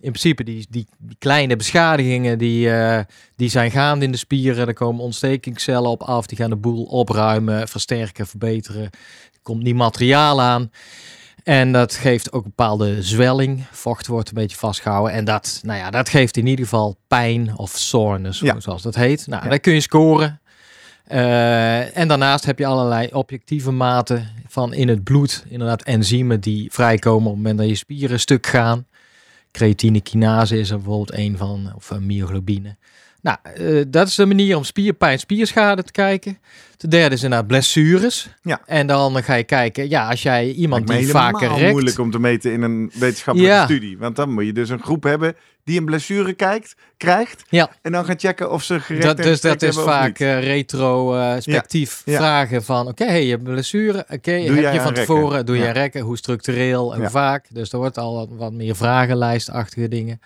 in 0.00 0.10
principe 0.12 0.44
die, 0.44 0.66
die, 0.70 0.86
die 0.98 1.16
kleine 1.18 1.56
beschadigingen 1.56 2.38
die, 2.38 2.70
eh, 2.70 3.00
die 3.36 3.48
zijn 3.48 3.70
gaande 3.70 4.04
in 4.04 4.10
de 4.12 4.18
spieren. 4.18 4.66
Er 4.66 4.74
komen 4.74 5.02
ontstekingscellen 5.02 5.90
op 5.90 6.02
af. 6.02 6.26
Die 6.26 6.38
gaan 6.38 6.50
de 6.50 6.56
boel 6.56 6.84
opruimen, 6.84 7.68
versterken, 7.68 8.26
verbeteren. 8.26 8.90
Komt 9.46 9.62
nieuw 9.62 9.74
materiaal 9.74 10.40
aan. 10.42 10.70
En 11.44 11.72
dat 11.72 11.94
geeft 11.94 12.32
ook 12.32 12.44
een 12.44 12.52
bepaalde 12.56 13.02
zwelling. 13.02 13.64
Vocht 13.70 14.06
wordt 14.06 14.28
een 14.28 14.34
beetje 14.34 14.56
vastgehouden. 14.56 15.12
En 15.12 15.24
dat, 15.24 15.60
nou 15.62 15.78
ja, 15.78 15.90
dat 15.90 16.08
geeft 16.08 16.36
in 16.36 16.46
ieder 16.46 16.64
geval 16.64 16.96
pijn 17.08 17.56
of 17.58 17.70
soreness, 17.70 18.40
Ja. 18.40 18.60
zoals 18.60 18.82
dat 18.82 18.94
heet. 18.94 19.26
Nou, 19.26 19.42
Ja. 19.44 19.48
daar 19.48 19.58
kun 19.58 19.72
je 19.74 19.80
scoren. 19.80 20.40
Eh, 21.04 21.96
en 21.96 22.08
daarnaast 22.08 22.44
heb 22.44 22.58
je 22.58 22.66
allerlei 22.66 23.08
objectieve 23.12 23.70
maten 23.70 24.28
van 24.48 24.74
in 24.74 24.88
het 24.88 25.04
bloed. 25.04 25.44
Inderdaad, 25.48 25.82
enzymen 25.82 26.40
die 26.40 26.72
vrijkomen 26.72 27.26
op 27.26 27.34
het 27.34 27.36
moment 27.36 27.58
dat 27.58 27.68
je 27.68 27.74
spieren 27.74 28.20
stuk 28.20 28.46
gaan. 28.46 28.86
Creatine 29.52 30.00
kinase 30.00 30.58
is 30.58 30.70
er 30.70 30.76
bijvoorbeeld 30.76 31.12
een 31.18 31.36
van, 31.36 31.72
of 31.76 31.90
eh, 31.90 31.98
myoglobine. 31.98 32.76
Nou, 33.26 33.38
eh, 33.54 33.84
dat 33.88 34.08
is 34.08 34.14
de 34.14 34.26
manier 34.26 34.56
om 34.56 34.64
spierpijn, 34.64 35.18
spierschade 35.18 35.82
te 35.82 35.92
kijken. 35.92 36.38
De 36.76 36.88
derde 36.88 37.14
is 37.14 37.22
inderdaad 37.22 37.48
blessures. 37.48 38.28
Ja. 38.42 38.60
En 38.66 38.86
dan 38.86 39.22
ga 39.22 39.34
je 39.34 39.44
kijken, 39.44 39.88
ja, 39.88 40.08
als 40.08 40.22
jij 40.22 40.50
iemand 40.52 40.88
die 40.88 41.08
vaker 41.08 41.48
rekt... 41.56 41.70
moeilijk 41.70 41.98
om 41.98 42.10
te 42.10 42.18
meten 42.18 42.52
in 42.52 42.62
een 42.62 42.90
wetenschappelijke 42.98 43.54
Ja. 43.56 43.64
studie. 43.64 43.98
Want 43.98 44.16
dan 44.16 44.32
moet 44.32 44.44
je 44.44 44.52
dus 44.52 44.68
een 44.68 44.82
groep 44.82 45.02
hebben 45.02 45.36
die 45.64 45.78
een 45.78 45.84
blessure 45.84 46.32
kijkt, 46.32 46.74
krijgt. 46.96 47.44
Ja. 47.48 47.70
En 47.82 47.92
dan 47.92 48.04
gaat 48.04 48.20
checken 48.20 48.50
of 48.52 48.62
ze 48.62 48.80
gerekt 48.80 49.04
Dat, 49.04 49.16
dus 49.16 49.40
dat 49.40 49.62
is 49.62 49.76
vaak 49.78 50.06
niet. 50.18 50.20
eh, 50.20 50.42
retrospectief 50.42 52.02
Ja. 52.04 52.16
vragen 52.16 52.64
van... 52.64 52.88
Oké, 52.88 53.04
hey, 53.04 53.24
je 53.24 53.30
hebt 53.30 53.42
blessure. 53.42 54.06
Oké, 54.10 54.30
heb 54.30 54.72
je 54.72 54.80
van 54.80 54.94
tevoren... 54.94 55.26
rekken? 55.28 55.46
Doe 55.46 55.56
je 55.56 55.70
rekken? 55.70 56.00
Hoe 56.00 56.16
structureel 56.16 56.94
en 56.94 57.10
vaak? 57.10 57.46
Dus 57.50 57.72
er 57.72 57.78
wordt 57.78 57.98
al 57.98 58.14
wat, 58.14 58.28
wat 58.30 58.52
meer 58.52 58.76
vragenlijstachtige 58.76 59.88
dingen. 59.88 60.20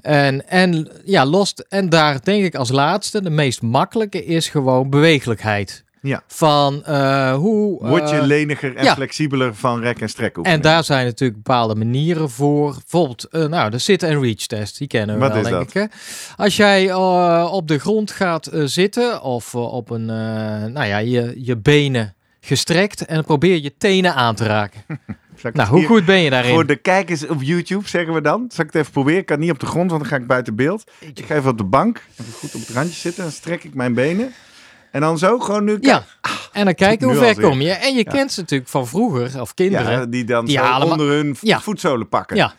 En, 0.00 0.48
en 0.48 0.88
ja, 1.04 1.26
lost. 1.26 1.66
En 1.68 1.88
daar 1.88 2.18
denk 2.22 2.44
ik 2.44 2.54
als 2.54 2.70
laatste, 2.70 3.22
de 3.22 3.30
meest 3.30 3.62
makkelijke 3.62 4.24
is 4.24 4.48
gewoon 4.48 4.90
bewegelijkheid. 4.90 5.84
Ja. 6.06 6.22
Van 6.26 6.84
eh, 6.84 7.34
hoe... 7.34 7.86
Word 7.86 8.10
je 8.10 8.16
eh, 8.16 8.26
leniger 8.26 8.76
en 8.76 8.84
ja. 8.84 8.94
flexibeler 8.94 9.54
van 9.54 9.80
rek- 9.80 10.00
en 10.00 10.08
strek 10.08 10.36
en 10.36 10.60
daar 10.60 10.84
zijn 10.84 11.06
natuurlijk 11.06 11.42
bepaalde 11.42 11.74
manieren 11.74 12.30
voor. 12.30 12.72
Bijvoorbeeld, 12.72 13.24
eh, 13.24 13.44
nou, 13.44 13.70
de 13.70 13.78
sit 13.78 14.02
and 14.02 14.22
reach 14.22 14.46
test. 14.46 14.78
Die 14.78 14.86
kennen 14.86 15.14
we 15.14 15.20
Wat 15.20 15.32
wel, 15.32 15.40
is 15.40 15.48
denk 15.48 15.58
dat? 15.58 15.68
ik. 15.68 15.74
Hè? 15.74 15.96
Als 16.36 16.56
jij 16.56 16.94
op 17.44 17.68
de 17.68 17.78
grond 17.78 18.10
gaat 18.10 18.50
zitten 18.64 19.22
of 19.22 19.54
op 19.54 19.90
een, 19.90 20.04
nou 20.72 20.84
ja, 20.84 20.98
je, 20.98 21.32
je 21.36 21.56
benen 21.56 22.14
gestrekt 22.40 23.04
en 23.04 23.24
probeer 23.24 23.62
je 23.62 23.76
tenen 23.78 24.14
aan 24.14 24.34
te 24.34 24.44
raken. 24.44 24.80
nou, 25.54 25.68
hoe 25.68 25.84
goed 25.84 26.04
ben 26.04 26.18
je 26.20 26.30
daarin? 26.30 26.52
Voor 26.54 26.66
de 26.66 26.76
kijkers 26.76 27.26
op 27.26 27.42
YouTube 27.42 27.88
zeggen 27.88 28.14
we 28.14 28.20
dan. 28.20 28.44
Zal 28.48 28.64
ik 28.64 28.72
het 28.72 28.80
even 28.80 28.92
proberen? 28.92 29.20
Ik 29.20 29.26
kan 29.26 29.38
niet 29.38 29.50
op 29.50 29.58
de 29.60 29.66
grond, 29.66 29.90
want 29.90 30.02
dan 30.02 30.10
ga 30.10 30.16
ik 30.16 30.26
buiten 30.26 30.54
beeld. 30.54 30.84
Ik 31.14 31.24
ga 31.26 31.34
even 31.34 31.50
op 31.50 31.58
de 31.58 31.64
bank. 31.64 32.02
Even 32.20 32.32
goed 32.32 32.54
op 32.54 32.60
het 32.60 32.70
randje 32.70 32.94
zitten. 32.94 33.22
Dan 33.22 33.32
strek 33.32 33.64
ik 33.64 33.74
mijn 33.74 33.94
benen. 33.94 34.32
En 34.90 35.00
dan 35.00 35.18
zo 35.18 35.38
gewoon 35.38 35.64
nu. 35.64 35.78
Ja, 35.80 36.04
en 36.52 36.64
dan 36.64 36.74
kijken 36.74 37.06
hoe 37.08 37.16
ver 37.16 37.40
kom 37.40 37.60
je. 37.60 37.70
En 37.70 37.94
je 37.94 38.04
Ja. 38.04 38.10
kent 38.12 38.32
ze 38.32 38.40
natuurlijk 38.40 38.70
van 38.70 38.86
vroeger, 38.86 39.40
of 39.40 39.54
kinderen. 39.54 39.90
Ja, 39.92 40.06
die 40.06 40.24
dan 40.24 40.44
Die 40.46 40.58
zo 40.58 40.78
onder 40.80 41.08
hun 41.08 41.36
Ja. 41.40 41.60
voetzolen 41.60 42.08
pakken. 42.08 42.36
Ja. 42.36 42.54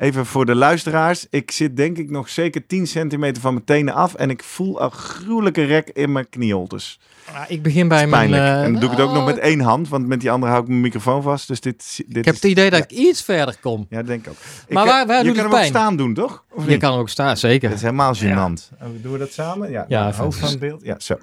Even 0.00 0.26
voor 0.26 0.46
de 0.46 0.54
luisteraars. 0.54 1.26
Ik 1.30 1.50
zit 1.50 1.76
denk 1.76 1.98
ik 1.98 2.10
nog 2.10 2.28
zeker 2.28 2.66
10 2.66 2.86
centimeter 2.86 3.42
van 3.42 3.52
mijn 3.52 3.64
tenen 3.64 3.94
af. 3.94 4.14
En 4.14 4.30
ik 4.30 4.42
voel 4.42 4.82
een 4.82 4.90
gruwelijke 4.90 5.62
rek 5.64 5.90
in 5.92 6.12
mijn 6.12 6.28
knieholtes. 6.28 7.00
Nou, 7.32 7.44
ik 7.48 7.62
begin 7.62 7.88
bij 7.88 8.06
mijn... 8.06 8.34
Eh, 8.34 8.62
en 8.62 8.72
dan 8.72 8.80
doe 8.80 8.90
ik 8.90 8.96
het 8.96 9.00
ook 9.00 9.12
nog 9.14 9.24
nou, 9.24 9.34
met 9.34 9.38
één 9.38 9.60
hand. 9.60 9.88
Want 9.88 10.06
met 10.06 10.20
die 10.20 10.30
andere 10.30 10.50
hou 10.52 10.62
ik 10.64 10.68
mijn 10.70 10.80
microfoon 10.80 11.22
vast. 11.22 11.48
Dus 11.48 11.60
dit, 11.60 12.02
dit 12.06 12.16
Ik 12.16 12.24
heb 12.24 12.34
het 12.34 12.44
idee 12.44 12.70
dat 12.70 12.78
ja. 12.78 12.84
ik 12.84 12.90
iets 13.06 13.22
verder 13.22 13.56
kom. 13.60 13.86
Ja, 13.90 14.02
denk 14.02 14.24
ik 14.26 14.30
ook. 14.30 14.36
Maar 14.68 14.84
ik, 14.84 14.90
waar- 14.90 15.06
waar 15.06 15.18
je 15.18 15.24
doet 15.24 15.36
kan 15.36 15.44
het 15.50 15.54
ook 15.54 15.64
staan 15.64 15.96
doen, 15.96 16.14
toch? 16.14 16.44
Of 16.50 16.64
Je 16.64 16.70
niet? 16.70 16.80
kan 16.80 16.98
ook 16.98 17.08
staan, 17.08 17.36
zeker. 17.36 17.68
Dat 17.68 17.76
is 17.78 17.84
helemaal 17.84 18.14
Ja. 18.14 18.20
gênant. 18.50 18.78
En 18.78 18.98
Doen 19.02 19.12
we 19.12 19.18
dat 19.18 19.32
samen? 19.32 19.70
Ja, 19.70 19.84
Ja, 19.88 20.00
ja 20.02 20.08
even- 20.08 20.24
hoofd 20.24 20.38
van 20.38 20.48
het 20.48 20.58
beeld. 20.58 20.82
Ja, 20.84 20.98
zo. 20.98 21.18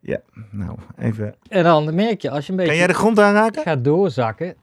Ja, 0.00 0.20
nou, 0.50 0.76
even. 0.98 1.34
En 1.48 1.64
dan 1.64 1.94
merk 1.94 2.22
je, 2.22 2.30
als 2.30 2.44
je 2.46 2.50
een 2.50 2.56
beetje 2.56 2.70
Kan 2.72 2.80
jij 2.80 2.90
de 2.92 2.98
grond 2.98 3.18
aanraken? 3.18 3.62
gaat 3.62 3.84
doorzakken, 3.84 4.54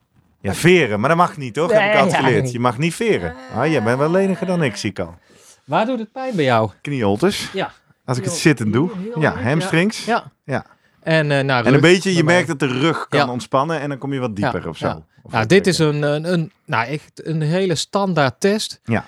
Ja, 0.42 0.54
veren. 0.54 1.00
Maar 1.00 1.10
dat 1.10 1.18
mag 1.18 1.38
niet, 1.38 1.54
toch? 1.54 1.72
Heb 1.72 1.82
ik 1.82 1.86
Nee, 1.88 1.96
altijd 1.96 2.12
ja, 2.22 2.26
geleerd. 2.28 2.44
niet. 2.44 2.52
Je 2.52 2.60
mag 2.60 2.78
niet 2.78 2.96
veren. 2.96 3.36
Ah, 3.56 3.68
jij 3.72 3.84
bent 3.84 3.98
wel 3.98 4.12
leniger 4.12 4.48
dan 4.48 4.64
ik, 4.64 4.76
zie 4.76 4.90
ik 4.90 5.00
al. 5.00 5.18
Waar 5.66 5.86
doet 5.86 6.00
het 6.00 6.12
pijn 6.12 6.36
bij 6.36 6.46
jou? 6.46 6.70
Knieholtes. 6.82 7.50
Ja. 7.54 7.72
Als 8.06 8.18
ik 8.18 8.24
het 8.24 8.34
zittend 8.34 8.74
doe. 8.74 8.90
Ja, 9.20 9.36
hamstrings. 9.42 10.06
Ja. 10.06 10.32
Ja. 10.44 10.66
En, 11.04 11.32
eh 11.32 11.44
nou, 11.44 11.66
En 11.66 11.74
een 11.74 11.82
beetje, 11.82 12.14
je 12.16 12.24
merkt 12.24 12.48
dat 12.48 12.60
de 12.60 12.68
rug 12.68 13.08
kan 13.08 13.20
Ja. 13.20 13.32
ontspannen 13.32 13.80
en 13.80 13.90
dan 13.90 13.98
kom 13.98 14.14
je 14.14 14.20
wat 14.20 14.36
dieper 14.36 14.62
Ja, 14.64 14.70
of 14.70 14.78
zo. 14.78 14.88
ja. 14.88 15.06
Of 15.24 15.32
Nou, 15.32 15.46
dit 15.46 15.68
is 15.68 15.78
een, 15.80 16.02
een, 16.02 16.34
een, 16.34 16.52
nou, 16.66 16.88
echt 16.88 17.28
een 17.28 17.42
hele 17.42 17.76
standaard 17.76 18.40
test. 18.40 18.80
Ja. 18.84 19.06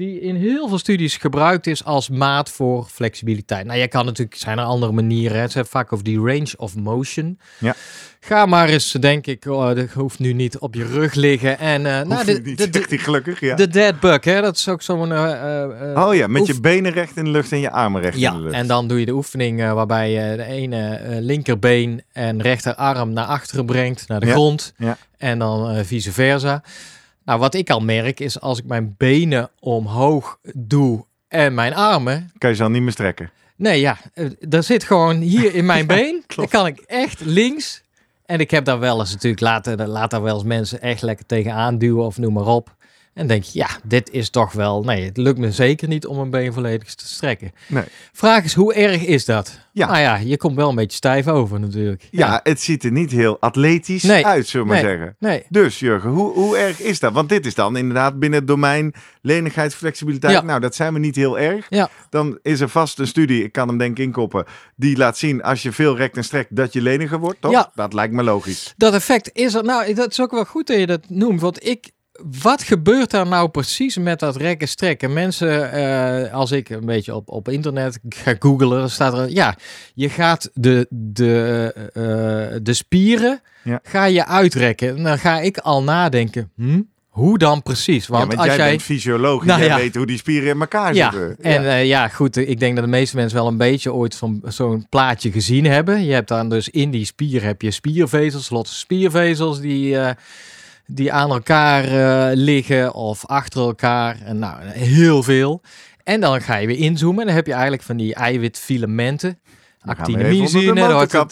Die 0.00 0.20
in 0.20 0.36
heel 0.36 0.68
veel 0.68 0.78
studies 0.78 1.16
gebruikt 1.16 1.66
is 1.66 1.84
als 1.84 2.08
maat 2.08 2.50
voor 2.50 2.84
flexibiliteit. 2.90 3.66
Nou, 3.66 3.78
je 3.78 3.88
kan 3.88 4.04
natuurlijk, 4.04 4.36
zijn 4.36 4.58
er 4.58 4.64
andere 4.64 4.92
manieren. 4.92 5.36
hè. 5.36 5.42
Het 5.42 5.52
zijn 5.52 5.66
vaak 5.66 5.92
over 5.92 6.04
die 6.04 6.18
range 6.18 6.52
of 6.56 6.76
motion. 6.76 7.38
Ja. 7.58 7.74
Ga 8.20 8.46
maar 8.46 8.68
eens, 8.68 8.92
denk 8.92 9.26
ik, 9.26 9.44
oh, 9.44 9.74
dat 9.74 9.90
hoeft 9.90 10.18
nu 10.18 10.32
niet 10.32 10.58
op 10.58 10.74
je 10.74 10.84
rug 10.84 11.14
liggen. 11.14 11.58
En 11.58 11.86
eh, 11.86 12.06
nou, 12.06 12.24
de, 12.24 12.40
niet, 12.44 12.72
de, 12.72 12.98
gelukkig, 12.98 13.40
ja. 13.40 13.54
de 13.56 13.68
dead 13.68 14.00
bug, 14.00 14.24
hè? 14.24 14.40
dat 14.40 14.56
is 14.56 14.68
ook 14.68 14.82
zo'n... 14.82 15.12
eh, 15.12 15.62
eh, 15.92 16.06
oh 16.06 16.14
ja, 16.14 16.26
met 16.26 16.46
je 16.46 16.60
benen 16.60 16.92
recht 16.92 17.16
in 17.16 17.24
de 17.24 17.30
lucht 17.30 17.52
en 17.52 17.60
je 17.60 17.70
armen 17.70 18.00
recht 18.02 18.14
in 18.14 18.20
Ja, 18.20 18.32
de 18.32 18.38
lucht. 18.38 18.54
en 18.54 18.66
dan 18.66 18.88
doe 18.88 18.98
je 19.00 19.06
de 19.06 19.12
oefening 19.14 19.72
waarbij 19.72 20.10
je 20.10 20.36
de 20.36 20.44
ene 20.44 21.00
linkerbeen 21.20 22.02
en 22.12 22.42
rechterarm 22.42 23.12
naar 23.12 23.26
achteren 23.26 23.66
brengt, 23.66 24.08
naar 24.08 24.20
de 24.20 24.26
Ja, 24.26 24.32
grond. 24.32 24.72
ja. 24.76 24.96
En 25.18 25.38
dan 25.38 25.84
vice 25.84 26.12
versa. 26.12 26.62
Nou, 27.30 27.42
wat 27.42 27.54
ik 27.54 27.70
al 27.70 27.80
merk 27.80 28.20
is 28.20 28.40
als 28.40 28.58
ik 28.58 28.64
mijn 28.64 28.94
benen 28.96 29.50
omhoog 29.60 30.38
doe 30.54 31.04
en 31.28 31.54
mijn 31.54 31.74
armen. 31.74 32.30
Kan 32.38 32.50
je 32.50 32.56
ze 32.56 32.62
dan 32.62 32.72
niet 32.72 32.82
meer 32.82 32.92
strekken. 32.92 33.30
Nee, 33.56 33.80
ja, 33.80 33.98
eh, 34.14 34.26
er 34.50 34.62
zit 34.62 34.84
gewoon 34.84 35.16
hier 35.16 35.54
in 35.54 35.66
mijn 35.66 35.86
been. 35.96 36.24
Dan 36.26 36.48
kan 36.48 36.66
ik 36.66 36.78
echt 36.78 37.20
links. 37.20 37.82
En 38.26 38.40
ik 38.40 38.50
heb 38.50 38.64
daar 38.64 38.78
wel 38.78 39.00
eens 39.00 39.12
natuurlijk, 39.12 39.42
laten, 39.42 39.88
laat 39.88 40.10
daar 40.10 40.22
wel 40.22 40.34
eens 40.34 40.44
mensen 40.44 40.80
echt 40.80 41.02
lekker 41.02 41.26
tegenaan 41.26 41.78
duwen 41.78 42.04
of 42.04 42.18
noem 42.18 42.32
maar 42.32 42.46
op. 42.46 42.76
En 43.20 43.26
denk 43.26 43.44
je, 43.44 43.58
ja, 43.58 43.68
dit 43.84 44.10
is 44.10 44.30
toch 44.30 44.52
wel... 44.52 44.82
Nee, 44.82 45.04
het 45.04 45.16
lukt 45.16 45.38
me 45.38 45.52
zeker 45.52 45.88
niet 45.88 46.06
om 46.06 46.16
mijn 46.16 46.30
been 46.30 46.52
volledig 46.52 46.94
te 46.94 47.06
strekken. 47.06 47.52
Nee. 47.66 47.84
Vraag 48.12 48.44
is, 48.44 48.54
hoe 48.54 48.74
erg 48.74 49.04
is 49.06 49.24
dat? 49.24 49.58
Ja. 49.72 49.86
Nou 49.86 49.98
ja, 49.98 50.16
je 50.16 50.36
komt 50.36 50.56
wel 50.56 50.68
een 50.68 50.74
beetje 50.74 50.96
stijf 50.96 51.28
over 51.28 51.60
natuurlijk. 51.60 52.08
Ja, 52.10 52.40
het 52.42 52.60
ziet 52.60 52.84
er 52.84 52.92
niet 52.92 53.10
heel 53.10 53.40
atletisch 53.40 54.02
Nee. 54.02 54.26
uit, 54.26 54.46
zullen 54.46 54.66
we 54.66 54.72
maar 54.72 54.82
zeggen. 54.82 55.16
Nee. 55.18 55.44
Dus 55.48 55.78
Jurgen, 55.78 56.10
hoe, 56.10 56.32
hoe 56.32 56.56
erg 56.56 56.80
is 56.80 57.00
dat? 57.00 57.12
Want 57.12 57.28
dit 57.28 57.46
is 57.46 57.54
dan 57.54 57.76
inderdaad 57.76 58.18
binnen 58.18 58.38
het 58.38 58.48
domein 58.48 58.94
lenigheid, 59.22 59.74
flexibiliteit. 59.74 60.34
Ja. 60.34 60.42
Nou, 60.42 60.60
dat 60.60 60.74
zijn 60.74 60.92
we 60.92 60.98
niet 60.98 61.16
heel 61.16 61.38
erg. 61.38 61.66
Ja. 61.68 61.88
Dan 62.10 62.38
is 62.42 62.60
er 62.60 62.68
vast 62.68 62.98
een 62.98 63.06
studie, 63.06 63.44
ik 63.44 63.52
kan 63.52 63.68
hem 63.68 63.78
denk 63.78 63.98
ik 63.98 64.04
inkoppen, 64.04 64.44
die 64.76 64.96
laat 64.96 65.18
zien 65.18 65.42
als 65.42 65.62
je 65.62 65.72
veel 65.72 65.96
rekt 65.96 66.16
en 66.16 66.24
strekt 66.24 66.56
dat 66.56 66.72
je 66.72 66.82
leniger 66.82 67.18
wordt, 67.18 67.40
toch? 67.40 67.52
Ja. 67.52 67.70
Dat 67.74 67.92
lijkt 67.92 68.14
me 68.14 68.22
logisch. 68.22 68.74
Dat 68.76 68.94
effect 68.94 69.30
is 69.32 69.54
er. 69.54 69.64
Nou, 69.64 69.94
dat 69.94 70.10
is 70.10 70.20
ook 70.20 70.30
wel 70.30 70.44
goed 70.44 70.66
dat 70.66 70.78
je 70.78 70.86
dat 70.86 71.08
noemt. 71.08 71.40
Want 71.40 71.66
ik. 71.66 71.90
Wat 72.42 72.62
gebeurt 72.62 73.10
daar 73.10 73.26
nou 73.26 73.48
precies 73.48 73.96
met 73.96 74.18
dat 74.18 74.36
rekken 74.36 74.68
strekken? 74.68 75.12
Mensen, 75.12 75.72
eh, 75.72 76.32
als 76.34 76.50
ik 76.50 76.68
een 76.68 76.86
beetje 76.86 77.14
op, 77.14 77.28
op 77.28 77.48
internet 77.48 77.98
ga 78.08 78.34
googlen, 78.38 78.78
dan 78.78 78.90
staat 78.90 79.12
er, 79.18 79.30
ja, 79.30 79.56
je 79.94 80.08
gaat 80.08 80.50
de, 80.54 80.86
de, 80.90 81.72
eh, 81.92 82.58
de 82.62 82.74
spieren, 82.74 83.40
Ja. 83.62 83.80
ga 83.82 84.04
je 84.04 84.26
uitrekken. 84.26 84.96
En 84.96 85.02
dan 85.02 85.18
ga 85.18 85.40
ik 85.40 85.58
al 85.58 85.82
nadenken, 85.82 86.50
hm, 86.56 86.80
hoe 87.08 87.38
dan 87.38 87.62
precies? 87.62 88.06
Want, 88.06 88.32
ja, 88.32 88.38
als 88.38 88.46
jij, 88.46 88.56
jij, 88.56 88.70
bent 88.70 88.82
fysioloog 88.82 89.40
en 89.40 89.46
Nou 89.46 89.58
jij 89.60 89.68
ja. 89.68 89.76
weet 89.76 89.94
hoe 89.94 90.06
die 90.06 90.18
spieren 90.18 90.48
in 90.48 90.60
elkaar 90.60 90.94
ja, 90.94 91.10
zitten. 91.10 91.36
en 91.40 91.64
eh, 91.66 91.86
ja, 91.86 92.08
goed, 92.08 92.36
ik 92.36 92.60
denk 92.60 92.74
dat 92.74 92.84
de 92.84 92.90
meeste 92.90 93.16
mensen 93.16 93.38
wel 93.38 93.46
een 93.46 93.56
beetje 93.56 93.92
ooit 93.92 94.14
van 94.14 94.40
zo'n 94.44 94.86
plaatje 94.88 95.32
gezien 95.32 95.64
hebben. 95.64 96.04
Je 96.04 96.12
hebt 96.12 96.28
dan 96.28 96.48
dus 96.48 96.68
in 96.68 96.90
die 96.90 97.04
spier 97.04 97.42
heb 97.42 97.62
je 97.62 97.70
spiervezels, 97.70 98.50
losse 98.50 98.74
spiervezels 98.74 99.60
die, 99.60 99.98
eh, 99.98 100.10
die 100.90 101.12
aan 101.12 101.30
elkaar 101.30 101.84
eh, 101.84 102.36
liggen 102.36 102.94
of 102.94 103.26
achter 103.26 103.60
elkaar. 103.60 104.20
En 104.24 104.38
nou, 104.38 104.64
heel 104.64 105.22
veel. 105.22 105.62
En 106.04 106.20
dan 106.20 106.40
ga 106.40 106.56
je 106.56 106.66
weer 106.66 106.78
inzoomen 106.78 107.20
en 107.20 107.26
dan 107.26 107.36
heb 107.36 107.46
je 107.46 107.52
eigenlijk 107.52 107.82
van 107.82 107.96
die 107.96 108.14
eiwitfilamenten, 108.14 109.40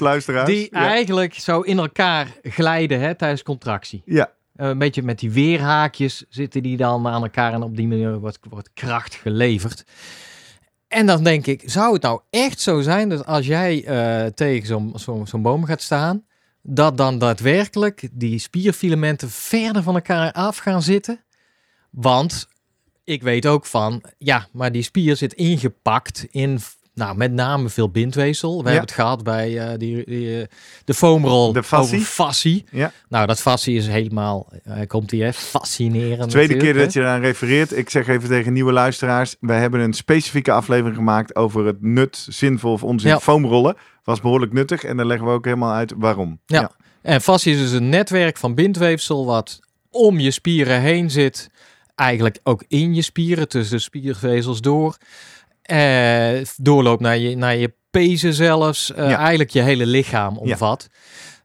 luisteraars. 0.01 0.49
die 0.49 0.68
ja. 0.71 0.87
eigenlijk 0.87 1.35
zo 1.35 1.61
in 1.61 1.79
elkaar 1.79 2.27
glijden 2.42 3.01
hè, 3.01 3.14
tijdens 3.14 3.42
contractie. 3.42 4.03
ja. 4.05 4.37
Eh, 4.59 4.68
een 4.68 4.79
beetje 4.79 5.03
met 5.03 5.18
die 5.18 5.31
weerhaakjes 5.31 6.25
zitten 6.29 6.62
die 6.62 6.77
dan 6.77 7.07
aan 7.07 7.23
elkaar 7.23 7.53
en 7.53 7.62
op 7.62 7.77
die 7.77 7.87
manier 7.87 8.18
wordt, 8.18 8.38
wordt 8.51 8.71
kracht 8.75 9.14
geleverd. 9.14 9.85
En 10.88 11.07
dan 11.07 11.25
denk 11.25 11.47
ik, 11.47 11.62
zou 11.64 11.92
het 11.92 12.03
nou 12.03 12.21
echt 12.31 12.61
zo 12.61 12.81
zijn 12.81 13.09
dat 13.09 13.27
als 13.27 13.47
jij 13.47 13.85
eh, 13.85 14.27
tegen 14.27 14.66
zo'n 14.66 14.92
zo'n 14.94 15.27
zo'n 15.27 15.42
boom 15.42 15.64
gaat 15.64 15.83
staan, 15.83 16.25
dat 16.71 16.97
dan 16.97 17.19
daadwerkelijk 17.19 18.09
die 18.13 18.39
spierfilamenten 18.39 19.31
verder 19.31 19.83
van 19.83 19.95
elkaar 19.95 20.33
af 20.33 20.57
gaan 20.57 20.83
zitten? 20.83 21.25
Want 21.91 22.49
ik 23.05 23.23
weet 23.23 23.47
ook 23.47 23.67
van, 23.67 24.05
ja, 24.19 24.49
maar 24.53 24.73
die 24.73 24.83
spier 24.83 25.17
zit 25.17 25.33
ingepakt 25.33 26.27
in, 26.31 26.61
nou, 26.99 27.17
met 27.17 27.33
name 27.33 27.69
veel 27.69 27.91
bindweefsel. 27.91 28.51
We 28.51 28.57
Ja. 28.57 28.63
hebben 28.65 28.83
het 28.83 28.93
gehad 28.93 29.23
bij 29.23 29.59
eh, 29.59 29.79
die, 29.79 30.05
die, 30.05 30.41
eh, 30.41 30.47
de 30.85 30.95
foamrol 30.95 31.53
De 31.53 31.63
fascie. 31.63 31.97
over 31.99 32.09
fascie. 32.11 32.65
Ja. 32.71 32.93
Nou, 33.09 33.27
dat 33.27 33.41
fascie 33.41 33.77
is 33.77 33.87
helemaal, 33.87 34.49
eh, 34.65 34.87
komt 34.87 35.11
hè, 35.11 35.33
fascinerend. 35.33 36.31
Tweede 36.31 36.57
keer 36.57 36.75
dat 36.75 36.93
je 36.93 37.01
eraan 37.01 37.21
refereert. 37.21 37.77
Ik 37.77 37.91
zeg 37.91 38.09
even 38.09 38.29
tegen 38.29 38.53
nieuwe 38.53 38.73
luisteraars. 38.73 39.37
Wij 39.41 39.61
hebben 39.61 39.81
een 39.81 39.93
specifieke 39.93 40.53
aflevering 40.53 40.97
gemaakt 40.97 41.37
over 41.37 41.67
het 41.67 41.83
nut, 41.83 42.27
zinvol 42.29 42.73
of 42.73 42.83
onzin 42.85 43.11
Ja. 43.11 43.21
foamrollen. 43.21 43.77
Was 44.05 44.21
behoorlijk 44.21 44.53
nuttig 44.53 44.85
en 44.85 44.97
dan 44.97 45.07
leggen 45.07 45.27
we 45.27 45.33
ook 45.33 45.45
helemaal 45.45 45.73
uit 45.73 45.93
waarom. 45.97 46.41
Ja. 46.47 46.71
En 47.03 47.21
fascie 47.21 47.53
is 47.55 47.59
dus 47.61 47.73
een 47.73 47.89
netwerk 47.89 48.37
van 48.37 48.55
bindweefsel 48.55 49.27
wat 49.27 49.59
om 49.91 50.19
je 50.19 50.31
spieren 50.31 50.81
heen 50.81 51.11
zit. 51.11 51.49
Eigenlijk 51.95 52.39
ook 52.43 52.65
in 52.69 52.95
je 52.95 53.03
spieren, 53.03 53.49
tussen 53.49 53.77
de 53.77 53.83
spiervezels 53.83 54.61
door. 54.61 54.97
Eh, 55.69 56.45
doorloopt 56.57 57.01
naar 57.01 57.19
je, 57.19 57.37
naar 57.37 57.57
je 57.57 57.73
pezen 57.91 58.35
zelfs. 58.35 58.93
eh, 58.95 59.09
Ja. 59.11 59.19
Eigenlijk 59.19 59.51
je 59.51 59.61
hele 59.63 59.87
lichaam 59.87 60.37
omvat. 60.39 60.89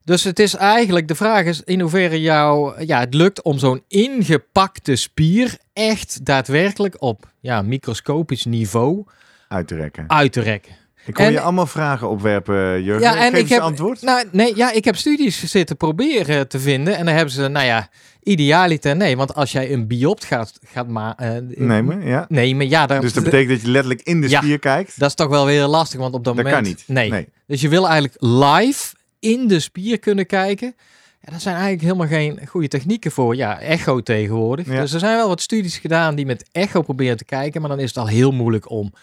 Dus 0.04 0.24
het 0.24 0.40
is 0.40 0.54
eigenlijk, 0.56 1.08
de 1.08 1.16
vraag 1.16 1.46
is 1.46 1.62
in 1.64 1.80
hoeverre 1.80 2.22
jou, 2.22 2.84
ja, 2.86 3.00
het 3.00 3.14
lukt 3.14 3.42
om 3.42 3.58
zo'n 3.58 3.84
ingepakte 3.88 4.96
spier 4.96 5.58
echt 5.74 6.26
daadwerkelijk 6.26 7.02
op 7.02 7.32
ja, 7.40 7.62
microscopisch 7.62 8.46
niveau 8.46 9.04
Uit 9.48 9.68
te 9.68 9.76
rekken. 9.76 10.04
uit 10.10 10.32
te 10.32 10.42
rekken. 10.42 10.72
Ik 11.06 11.14
kon 11.14 11.32
je 11.32 11.40
allemaal 11.40 11.68
vragen 11.68 12.10
opwerpen, 12.10 12.84
Jurgen. 12.84 13.02
Ja, 13.04 13.26
en 13.26 13.32
Geef 13.32 13.42
ik 13.42 13.50
heb- 13.50 13.62
antwoord. 13.62 14.02
Nou, 14.02 14.26
nee, 14.32 14.56
ja, 14.56 14.72
ik 14.72 14.86
heb 14.86 14.96
studies 14.96 15.44
zitten 15.44 15.78
proberen 15.78 16.48
te 16.48 16.60
vinden. 16.60 16.98
En 16.98 17.06
dan 17.06 17.14
hebben 17.16 17.34
ze, 17.34 17.48
nou 17.48 17.66
ja, 17.66 17.90
idealiter 18.24 18.96
nee. 18.96 19.18
Want 19.18 19.34
als 19.36 19.52
jij 19.52 19.72
een 19.74 19.88
biopt 19.88 20.26
gaat, 20.26 20.54
gaat 20.66 20.88
ma- 20.88 21.18
eh, 21.18 21.32
Nemen, 21.56 22.06
ja. 22.06 22.26
nemen, 22.30 22.70
ja, 22.70 22.86
daar, 22.86 23.02
Dus 23.02 23.14
dat 23.14 23.24
betekent 23.24 23.50
dat 23.50 23.62
je 23.62 23.68
letterlijk 23.68 24.02
in 24.02 24.22
de 24.22 24.30
Ja. 24.30 24.42
spier 24.42 24.60
kijkt. 24.60 25.00
dat 25.00 25.10
is 25.10 25.16
toch 25.16 25.28
wel 25.30 25.46
weer 25.46 25.66
lastig. 25.66 26.00
Want 26.00 26.14
op 26.14 26.24
dat, 26.24 26.36
Dat 26.36 26.44
moment... 26.46 26.62
kan 26.64 26.72
niet. 26.74 26.84
Nee. 26.88 27.10
Nee. 27.10 27.28
Dus 27.48 27.62
je 27.62 27.70
wil 27.70 27.88
eigenlijk 27.88 28.16
live 28.20 28.96
in 29.20 29.48
de 29.48 29.60
spier 29.60 30.00
kunnen 30.00 30.26
kijken. 30.26 30.76
Ja, 31.22 31.32
daar 31.32 31.42
zijn 31.42 31.56
eigenlijk 31.56 31.84
helemaal 31.84 32.08
geen 32.08 32.48
goede 32.48 32.68
technieken 32.68 33.12
voor. 33.12 33.36
Ja, 33.36 33.60
echo 33.60 34.02
tegenwoordig. 34.02 34.68
Ja. 34.68 34.82
Dus 34.82 34.94
er 34.94 35.00
zijn 35.00 35.16
wel 35.18 35.28
wat 35.28 35.42
studies 35.42 35.78
gedaan 35.78 36.16
die 36.16 36.26
met 36.26 36.46
echo 36.52 36.82
proberen 36.82 37.18
te 37.18 37.26
kijken. 37.26 37.62
Maar 37.62 37.70
dan 37.70 37.80
is 37.80 37.88
het 37.88 37.98
al 37.98 38.08
heel 38.08 38.32
moeilijk 38.32 38.70
om 38.70 38.94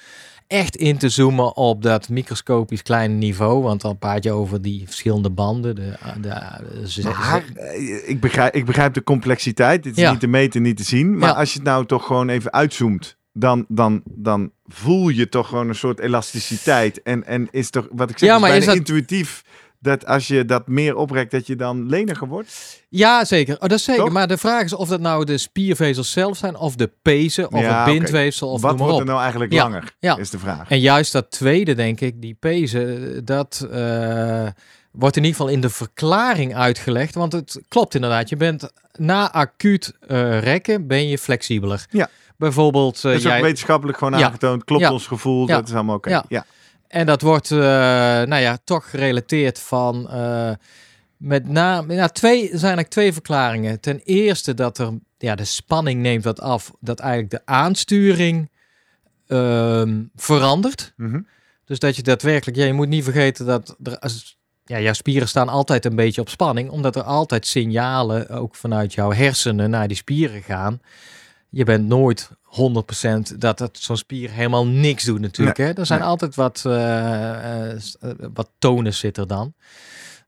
echt 0.50 0.76
in 0.76 0.98
te 0.98 1.08
zoomen 1.08 1.56
op 1.56 1.82
dat 1.82 2.08
microscopisch 2.08 2.82
kleine 2.82 3.14
niveau. 3.14 3.62
Want 3.62 3.80
dan 3.80 3.98
praat 3.98 4.24
je 4.24 4.32
over 4.32 4.62
die 4.62 4.82
verschillende 4.86 5.30
banden. 5.30 5.74
De, 5.74 5.96
de, 6.20 6.28
de- 6.28 6.90
ze- 6.90 7.02
Maar, 7.02 7.44
eh, 7.54 8.08
ik, 8.08 8.20
begrijp, 8.20 8.54
ik 8.54 8.64
begrijp 8.64 8.94
de 8.94 9.02
complexiteit. 9.02 9.82
Dit 9.82 9.96
is 9.96 10.02
Ja. 10.02 10.10
niet 10.10 10.20
te 10.20 10.26
meten, 10.26 10.62
niet 10.62 10.76
te 10.76 10.82
zien. 10.84 11.18
Maar 11.18 11.28
Ja. 11.28 11.34
als 11.34 11.52
je 11.52 11.58
het 11.58 11.68
nou 11.68 11.86
toch 11.86 12.06
gewoon 12.06 12.28
even 12.28 12.52
uitzoomt, 12.52 13.16
dan, 13.32 13.64
dan, 13.68 14.02
dan 14.04 14.50
voel 14.66 15.08
je 15.08 15.28
toch 15.28 15.48
gewoon 15.48 15.68
een 15.68 15.74
soort 15.74 15.98
elasticiteit. 16.00 17.02
En, 17.02 17.26
en 17.26 17.48
is 17.50 17.70
toch, 17.70 17.88
wat 17.92 18.10
ik 18.10 18.18
zeg, 18.18 18.28
Ja, 18.28 18.34
is 18.34 18.40
maar 18.40 18.50
bijna 18.50 18.64
is 18.64 18.68
dat- 18.70 18.76
intuïtief. 18.88 19.44
Dat 19.82 20.06
als 20.06 20.26
je 20.26 20.44
dat 20.44 20.68
meer 20.68 20.96
oprekt, 20.96 21.30
dat 21.30 21.46
je 21.46 21.56
dan 21.56 21.88
leniger 21.88 22.28
wordt. 22.28 22.82
Ja, 22.88 23.24
zeker. 23.24 23.54
Oh, 23.54 23.60
dat 23.60 23.72
is 23.72 23.84
zeker. 23.84 24.02
Toch? 24.04 24.12
Maar 24.12 24.28
de 24.28 24.38
vraag 24.38 24.62
is 24.64 24.72
of 24.74 24.88
dat 24.88 25.00
nou 25.00 25.24
de 25.24 25.38
spiervezels 25.38 26.12
zelf 26.12 26.36
zijn, 26.36 26.56
of 26.56 26.74
de 26.76 26.90
pezen, 27.02 27.52
of 27.52 27.60
Ja, 27.60 27.84
het 27.84 27.92
bindweefsel, 27.92 28.50
of 28.50 28.60
wat 28.62 28.78
wordt 28.78 28.98
er 28.98 29.04
nou 29.04 29.20
eigenlijk 29.20 29.52
Ja. 29.52 29.62
langer, 29.62 29.94
Ja. 29.98 30.16
is 30.16 30.30
de 30.30 30.38
vraag. 30.38 30.70
En 30.70 30.80
juist 30.80 31.12
dat 31.12 31.30
tweede, 31.30 31.74
denk 31.74 32.00
ik, 32.00 32.20
die 32.22 32.36
pezen, 32.40 33.24
dat 33.24 33.68
eh, 33.70 34.46
wordt 34.92 35.16
in 35.16 35.24
ieder 35.24 35.38
geval 35.38 35.52
in 35.52 35.60
de 35.60 35.70
verklaring 35.70 36.54
uitgelegd. 36.54 37.14
Want 37.14 37.32
het 37.32 37.60
klopt 37.68 37.94
inderdaad. 37.94 38.28
Je 38.28 38.36
bent 38.36 38.70
na 38.96 39.32
acuut 39.32 39.92
eh, 40.08 40.40
rekken, 40.42 40.86
ben 40.86 41.08
je 41.08 41.18
flexibeler. 41.18 41.86
Ja. 41.90 42.08
Bijvoorbeeld, 42.36 42.96
eh, 42.96 43.02
dat 43.02 43.12
is 43.12 43.26
ook 43.26 43.40
wetenschappelijk 43.40 43.98
gewoon 43.98 44.18
Ja. 44.18 44.26
aangetoond. 44.26 44.64
Klopt 44.64 44.82
Ja. 44.82 44.92
ons 44.92 45.06
gevoel, 45.06 45.46
Ja. 45.48 45.54
dat 45.56 45.68
is 45.68 45.74
allemaal 45.74 45.96
oké. 45.96 46.22
Ja. 46.28 46.44
En 46.90 47.06
dat 47.06 47.22
wordt, 47.22 47.50
eh, 47.50 47.58
nou 47.58 48.36
ja, 48.36 48.58
toch 48.64 48.90
gerelateerd 48.90 49.58
van. 49.58 50.10
eh, 50.10 50.52
met 51.16 51.48
name, 51.48 51.94
ja, 51.94 52.08
twee 52.08 52.40
er 52.42 52.46
zijn 52.46 52.60
eigenlijk 52.60 52.88
twee 52.88 53.12
verklaringen. 53.12 53.80
Ten 53.80 54.00
eerste 54.04 54.54
dat 54.54 54.78
er, 54.78 54.98
ja, 55.18 55.34
de 55.34 55.44
spanning 55.44 56.00
neemt 56.00 56.24
wat 56.24 56.40
af, 56.40 56.72
dat 56.80 57.00
eigenlijk 57.00 57.30
de 57.30 57.40
aansturing 57.44 58.50
ehm, 59.26 60.02
verandert. 60.14 60.92
Mhm. 60.96 61.20
Dus 61.64 61.78
dat 61.78 61.96
je 61.96 62.02
daadwerkelijk, 62.02 62.58
ja, 62.58 62.64
je 62.64 62.72
moet 62.72 62.88
niet 62.88 63.04
vergeten 63.04 63.46
dat 63.46 63.76
er, 63.82 63.98
als, 63.98 64.38
ja, 64.64 64.80
jouw 64.80 64.92
spieren 64.92 65.28
staan 65.28 65.48
altijd 65.48 65.84
een 65.84 65.96
beetje 65.96 66.20
op 66.20 66.28
spanning, 66.28 66.70
omdat 66.70 66.96
er 66.96 67.02
altijd 67.02 67.46
signalen 67.46 68.28
ook 68.28 68.54
vanuit 68.54 68.94
jouw 68.94 69.12
hersenen 69.12 69.70
naar 69.70 69.88
die 69.88 69.96
spieren 69.96 70.42
gaan. 70.42 70.80
Je 71.48 71.64
bent 71.64 71.86
nooit 71.86 72.30
100% 72.50 73.38
dat 73.38 73.58
het 73.58 73.78
zo'n 73.80 73.96
spier 73.96 74.30
helemaal 74.30 74.66
niks 74.66 75.04
doet 75.04 75.20
natuurlijk. 75.20 75.56
hè? 75.56 75.72
Er 75.72 75.86
zijn 75.86 76.00
nee. 76.00 76.08
altijd 76.08 76.34
wat, 76.34 76.58
s- 76.58 76.64
eh, 76.64 77.78
wat 78.34 78.50
tonus 78.58 78.98
zit 78.98 79.16
er 79.16 79.26
dan. 79.26 79.52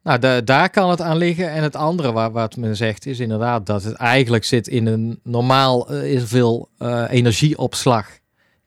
Nou, 0.02 0.18
da- 0.18 0.40
daar 0.40 0.70
kan 0.70 0.90
het 0.90 1.00
aan 1.00 1.16
liggen. 1.16 1.50
En 1.50 1.62
het 1.62 1.76
andere 1.76 2.12
waar, 2.12 2.32
wat 2.32 2.56
men 2.56 2.76
zegt 2.76 3.06
is 3.06 3.20
inderdaad 3.20 3.66
dat 3.66 3.82
het 3.84 3.94
eigenlijk 3.94 4.44
zit 4.44 4.68
in 4.68 4.86
een 4.86 5.20
normaal 5.22 5.92
is 5.92 6.22
veel 6.24 6.68
energieopslag 7.08 8.06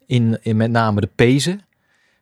in, 0.06 0.38
in 0.42 0.58
met 0.58 0.72
name 0.72 1.02
de 1.02 1.10
pezen. 1.16 1.62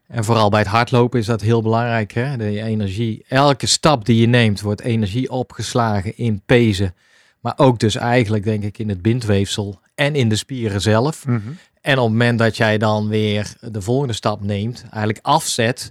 En 0.08 0.24
vooral 0.24 0.50
bij 0.50 0.60
het 0.60 0.68
hardlopen 0.70 1.20
is 1.20 1.26
dat 1.26 1.42
heel 1.42 1.62
belangrijk. 1.62 2.12
Hè? 2.14 2.38
De 2.38 2.62
energie, 2.62 3.26
elke 3.28 3.68
stap 3.68 4.06
die 4.06 4.22
je 4.22 4.28
neemt 4.28 4.62
wordt 4.62 4.82
energie 4.82 5.32
opgeslagen 5.32 6.18
in 6.18 6.42
pezen. 6.46 6.96
Maar 7.44 7.54
ook 7.56 7.80
dus 7.80 7.96
eigenlijk 7.96 8.44
denk 8.44 8.64
ik 8.64 8.78
in 8.78 8.90
het 8.90 9.02
bindweefsel 9.02 9.80
en 9.96 10.16
in 10.16 10.30
de 10.30 10.36
spieren 10.36 10.82
zelf. 10.82 11.26
Mhm. 11.26 11.40
En 11.82 11.98
op 11.98 12.04
het 12.04 12.12
moment 12.12 12.40
dat 12.40 12.58
jij 12.58 12.78
dan 12.78 13.08
weer 13.08 13.54
de 13.60 13.82
volgende 13.82 14.14
stap 14.14 14.44
neemt, 14.44 14.86
eigenlijk 14.90 15.26
afzet, 15.26 15.90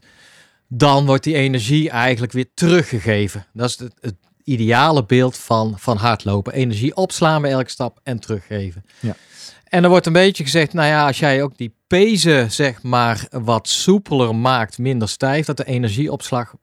dan 0.68 1.06
wordt 1.06 1.24
die 1.24 1.34
energie 1.34 1.90
eigenlijk 1.90 2.32
weer 2.32 2.46
teruggegeven. 2.54 3.46
Dat 3.52 3.68
is 3.68 3.78
het, 3.78 3.94
het 4.00 4.14
ideale 4.44 5.04
beeld 5.04 5.36
van, 5.36 5.74
van 5.78 5.96
hardlopen. 5.96 6.52
Energie 6.52 6.96
opslaan 6.96 7.42
bij 7.42 7.50
elke 7.50 7.70
stap 7.70 8.00
en 8.02 8.18
teruggeven. 8.18 8.84
Ja. 9.00 9.16
En 9.64 9.82
er 9.82 9.88
wordt 9.90 10.06
een 10.06 10.12
beetje 10.12 10.44
gezegd, 10.44 10.72
nou 10.72 10.88
ja, 10.88 11.06
als 11.06 11.18
jij 11.18 11.42
ook 11.42 11.56
die 11.56 11.74
pezen 11.86 12.52
zeg 12.52 12.82
maar 12.82 13.26
wat 13.30 13.68
soepeler 13.68 14.36
maakt, 14.36 14.78
minder 14.78 15.08
stijf, 15.08 15.46
dat 15.46 15.56
de 15.56 15.64
energieopslag 15.64 16.54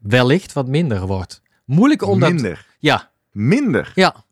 wellicht 0.00 0.52
wat 0.52 0.66
minder 0.66 1.06
wordt. 1.06 1.42
Moeilijk 1.64 2.02
omdat... 2.02 2.32
Minder. 2.32 2.66
Ja, 2.78 3.09
Minder. 3.30 3.92
ja. 3.94 4.24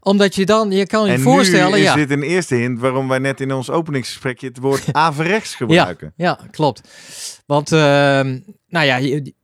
Omdat 0.00 0.34
je 0.34 0.44
dan, 0.46 0.70
je 0.70 0.86
kan 0.86 1.06
je 1.06 1.12
En 1.12 1.20
voorstellen, 1.20 1.70
nu 1.72 1.78
is 1.78 1.84
ja. 1.84 1.94
dit 1.94 2.10
een 2.10 2.22
eerste 2.22 2.54
hint 2.54 2.78
waarom 2.80 3.08
wij 3.08 3.18
net 3.18 3.40
in 3.40 3.52
ons 3.52 3.70
openingsgesprekje 3.70 4.46
het 4.46 4.58
woord 4.58 4.84
averechts 4.92 5.54
gebruiken. 5.54 6.12
Ja, 6.16 6.38
klopt. 6.50 6.88
Want, 7.46 7.72
ehm, 7.72 8.38
nou 8.68 8.86
ja, 8.86 8.96
je, 8.96 9.34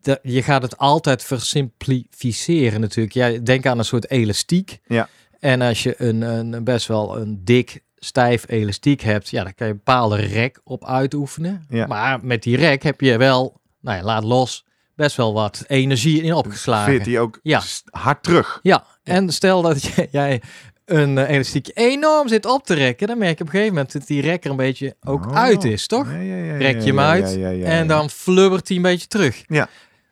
de- 0.00 0.18
je 0.22 0.42
gaat 0.42 0.62
het 0.62 0.76
altijd 0.78 1.24
versimplificeren 1.24 2.80
natuurlijk. 2.80 3.14
Ja, 3.14 3.30
denk 3.30 3.66
aan 3.66 3.78
een 3.78 3.84
soort 3.84 4.10
elastiek. 4.10 4.78
Ja. 4.86 5.08
En 5.40 5.60
als 5.60 5.82
je 5.82 5.94
een, 5.98 6.22
een 6.22 6.64
best 6.64 6.86
wel 6.86 7.18
een 7.20 7.40
dik, 7.44 7.82
stijf 7.96 8.44
elastiek 8.48 9.00
hebt, 9.00 9.28
ja, 9.28 9.42
dan 9.44 9.54
kan 9.54 9.66
je 9.66 9.72
een 9.72 9.78
bepaalde 9.84 10.16
rek 10.16 10.60
op 10.64 10.84
uitoefenen. 10.86 11.66
Ja. 11.68 11.86
Maar 11.86 12.24
met 12.24 12.42
die 12.42 12.56
rek 12.56 12.82
heb 12.82 13.00
je 13.00 13.16
wel, 13.16 13.60
nou 13.80 13.98
ja, 13.98 14.02
laat 14.04 14.24
los, 14.24 14.63
best 14.96 15.16
wel 15.16 15.32
wat 15.34 15.64
energie 15.66 16.22
in 16.22 16.32
opgeslagen. 16.34 16.92
Veert 16.92 17.04
die 17.04 17.18
ook 17.18 17.38
Ja. 17.42 17.62
hard 17.90 18.22
terug. 18.22 18.58
Ja, 18.62 18.84
en 19.02 19.32
stel 19.32 19.62
dat 19.62 19.82
jij- 20.10 20.42
een 20.84 21.18
eh, 21.18 21.28
elastiek 21.34 21.70
enorm 21.74 22.28
zit 22.28 22.46
op 22.46 22.66
te 22.66 22.74
rekken, 22.74 23.06
dan 23.06 23.18
merk 23.18 23.38
je 23.38 23.40
op 23.40 23.46
een 23.46 23.52
gegeven 23.52 23.74
moment 23.74 23.92
dat 23.92 24.06
die 24.06 24.20
rek 24.20 24.44
er 24.44 24.50
een 24.50 24.56
beetje 24.56 24.96
ook 25.04 25.26
Oh. 25.26 25.36
uit 25.36 25.64
is, 25.64 25.86
toch? 25.86 26.06
Ja, 26.10 26.18
ja, 26.18 26.36
ja, 26.36 26.56
Rek 26.56 26.80
je 26.80 26.86
hem 26.86 26.98
uit 27.00 27.38
en 27.64 27.86
dan 27.86 28.10
flubbert 28.10 28.68
hij 28.68 28.76
een 28.76 28.82
beetje 28.82 29.06
terug. 29.06 29.42
Ja. 29.46 29.68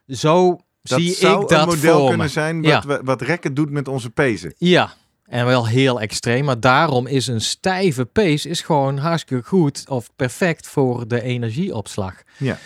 Zo 0.06 0.60
dat 0.82 0.98
zie 1.00 1.12
zou 1.14 1.42
ik 1.42 1.48
dat 1.48 1.60
een 1.60 1.66
model 1.74 2.00
kunnen 2.00 2.18
me. 2.18 2.28
zijn 2.28 2.62
wat, 2.62 2.84
we- 2.84 3.00
wat 3.04 3.22
rekken 3.22 3.54
doet 3.54 3.70
met 3.70 3.88
onze 3.88 4.10
pezen. 4.10 4.54
Ja, 4.58 4.92
en 5.24 5.46
wel 5.46 5.66
heel 5.66 6.00
extreem. 6.00 6.44
Maar 6.44 6.60
daarom 6.60 7.06
is 7.06 7.26
een 7.26 7.40
stijve 7.40 8.04
pace 8.04 8.48
is 8.48 8.60
gewoon 8.60 8.98
hartstikke 8.98 9.48
goed 9.48 9.84
of 9.88 10.08
perfect 10.16 10.66
voor 10.66 11.08
de 11.08 11.22
energieopslag. 11.22 12.14
Ja. 12.36 12.58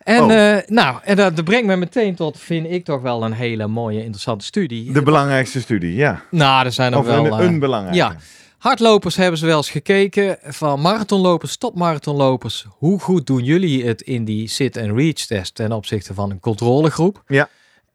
En 0.00 0.22
Oh. 0.22 0.32
eh, 0.56 0.62
nou, 0.66 0.98
en 1.04 1.16
dat, 1.16 1.44
brengt 1.44 1.66
me 1.66 1.76
meteen 1.76 2.14
tot, 2.14 2.38
vind 2.38 2.66
ik 2.70 2.84
toch 2.84 3.02
wel 3.02 3.24
een 3.24 3.32
hele 3.32 3.66
mooie, 3.66 3.98
interessante 3.98 4.44
studie. 4.44 4.92
De 4.92 5.02
belangrijkste 5.02 5.60
studie, 5.60 5.94
ja. 5.94 6.22
nou, 6.30 6.64
er 6.64 6.72
zijn 6.72 6.92
er 6.92 6.98
Of 6.98 7.04
wel... 7.06 7.26
een, 7.26 7.32
eh, 7.32 7.46
een 7.46 7.58
belangrijke. 7.58 7.96
ja. 7.98 8.16
Hardlopers 8.58 9.16
hebben 9.16 9.38
ze 9.38 9.46
wel 9.46 9.56
eens 9.56 9.70
gekeken 9.70 10.38
van 10.42 10.80
marathonlopers, 10.80 11.56
topmarathonlopers. 11.56 12.66
Hoe 12.78 13.00
goed 13.00 13.26
doen 13.26 13.44
jullie 13.44 13.84
het 13.86 14.00
in 14.02 14.24
die 14.24 14.48
sit- 14.48 14.76
en 14.76 14.96
reach 14.96 15.14
test 15.26 15.54
ten 15.54 15.72
opzichte 15.72 16.14
van 16.14 16.30
een 16.30 16.40
controlegroep? 16.40 17.22
Ja. 17.26 17.48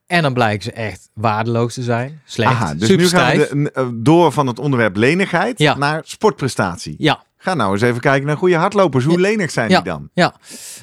En 0.07 0.21
dan 0.21 0.33
blijken 0.33 0.63
ze 0.63 0.71
echt 0.71 1.09
waardeloos 1.13 1.73
te 1.73 1.83
zijn. 1.83 2.21
Slecht, 2.25 2.51
Aha, 2.51 2.73
dus 2.73 2.89
nu 2.89 3.07
gaan 3.07 3.37
we 3.37 3.49
de- 3.63 3.71
eh, 3.71 3.87
door 3.93 4.31
van 4.31 4.47
het 4.47 4.59
onderwerp 4.59 4.95
lenigheid 4.95 5.59
Ja. 5.59 5.77
naar 5.77 6.01
sportprestatie. 6.05 6.95
Ja, 6.97 7.23
Ga 7.45 7.53
nou 7.53 7.73
eens 7.73 7.81
even 7.81 8.01
kijken 8.01 8.27
naar 8.27 8.37
goede 8.37 8.55
hardlopers. 8.55 9.05
Hoe 9.05 9.19
lenig 9.19 9.51
zijn 9.51 9.69
die 9.69 9.81
dan? 9.81 10.09
ja. 10.13 10.35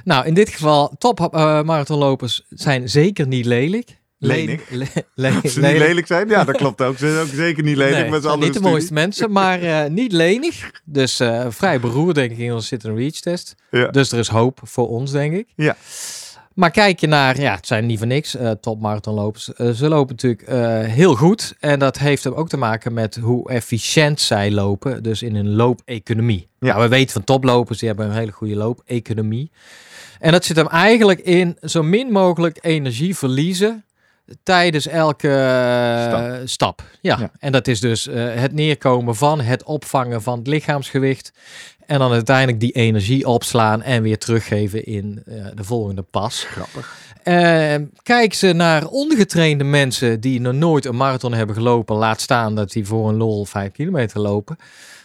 Nou, 0.05 0.27
in 0.27 0.35
dit 0.35 0.48
geval, 0.48 0.94
top 0.98 1.20
eh, 1.20 1.62
marathonlopers 1.62 2.42
zijn 2.48 2.88
zeker 2.88 3.27
niet 3.27 3.44
lelijk. 3.44 4.01
Lenig? 4.18 4.70
Le- 4.70 4.87
le- 5.14 5.40
ze 5.48 5.61
niet 5.61 5.79
lelijk 5.79 6.07
zijn? 6.07 6.29
Ja, 6.29 6.44
dat 6.44 6.57
klopt 6.57 6.83
ook. 6.83 6.98
Ze 6.98 7.12
zijn 7.12 7.27
ook 7.27 7.33
zeker 7.35 7.62
niet 7.62 7.77
lelijk. 7.77 7.96
Nee, 8.01 8.11
met 8.11 8.22
z'n 8.22 8.29
niet 8.29 8.40
de 8.40 8.46
studie. 8.46 8.70
mooiste 8.70 8.92
mensen, 8.92 9.33
maar 9.33 9.62
eh, 9.62 9.90
niet 9.90 10.12
lenig. 10.12 10.70
Dus 10.85 11.20
eh, 11.20 11.46
vrij 11.48 11.81
beroerd, 11.81 12.14
denk 12.14 12.31
ik, 12.31 12.38
in 12.38 12.53
onze 12.53 12.66
sit-and-reach 12.66 13.14
test. 13.20 13.55
Ja. 13.70 13.88
Dus 13.88 14.12
er 14.12 14.18
is 14.18 14.29
hoop 14.29 14.61
voor 14.62 14.88
ons, 14.88 15.11
denk 15.11 15.35
ik. 15.35 15.46
Ja. 15.57 15.77
Maar 16.55 16.70
kijk 16.70 17.01
je 17.01 17.07
naar, 17.07 17.40
ja, 17.40 17.55
het 17.55 17.66
zijn 17.66 17.87
niet 17.87 17.98
voor 17.98 18.07
niks 18.07 18.37
uh, 18.37 18.51
topmarathonlopers. 18.51 19.44
Ze 19.44 19.88
lopen 19.88 20.16
natuurlijk 20.20 20.88
heel 20.90 21.14
goed. 21.14 21.55
En 21.61 21.79
dat 21.79 21.98
heeft 21.98 22.27
ook 22.35 22.48
te 22.48 22.57
maken 22.57 22.92
met 22.92 23.16
hoe 23.16 23.51
efficiënt 23.51 24.20
zij 24.20 24.51
lopen. 24.51 25.03
Dus 25.03 25.22
in 25.22 25.37
een 25.37 25.55
loopeconomie. 25.55 26.51
Ja. 26.62 26.75
Ja. 26.75 26.81
we 26.81 26.88
weten 26.88 27.12
van 27.12 27.25
toplopers, 27.25 27.79
die 27.79 27.88
hebben 27.88 28.07
een 28.07 28.16
hele 28.16 28.33
goede 28.33 28.57
loopeconomie. 28.57 29.51
En 30.18 30.33
dat 30.33 30.44
zit 30.44 30.57
hem 30.57 30.66
eigenlijk 30.68 31.20
in 31.20 31.57
zo 31.62 31.83
min 31.83 32.11
mogelijk 32.12 32.59
energie 32.61 33.16
verliezen 33.16 33.85
tijdens 34.42 34.87
elke 34.87 35.29
eh, 35.29 36.07
Stap. 36.09 36.48
stap. 36.48 36.83
Ja. 37.01 37.16
Ja. 37.20 37.31
en 37.38 37.53
dat 37.53 37.68
is 37.68 37.81
dus 37.81 38.07
eh, 38.07 38.35
het 38.35 38.53
neerkomen 38.53 39.16
van 39.16 39.40
het 39.40 39.62
opvangen 39.64 40.22
van 40.22 40.38
het 40.38 40.46
lichaamsgewicht. 40.46 41.33
En 41.87 41.98
dan 41.98 42.12
uiteindelijk 42.12 42.61
die 42.61 42.72
energie 42.72 43.27
opslaan 43.27 43.83
en 43.83 44.03
weer 44.03 44.18
teruggeven 44.18 44.85
in 44.85 45.22
eh, 45.27 45.44
de 45.55 45.64
volgende 45.64 46.03
pas. 46.03 46.44
Grappig. 46.44 46.96
Eh, 47.22 47.75
kijk 48.03 48.35
ze 48.35 48.53
naar 48.53 48.87
ongetrainde 48.87 49.64
mensen 49.64 50.20
die 50.20 50.40
nog 50.40 50.53
nooit 50.55 50.85
een 50.85 50.96
marathon 50.96 51.33
hebben 51.33 51.57
gelopen. 51.57 51.96
Laat 51.96 52.20
staan 52.20 52.55
dat 52.55 52.72
die 52.72 52.87
voor 52.87 53.09
een 53.09 53.16
lol 53.16 53.44
5 53.44 53.72
kilometer 53.72 54.20
lopen. 54.20 54.57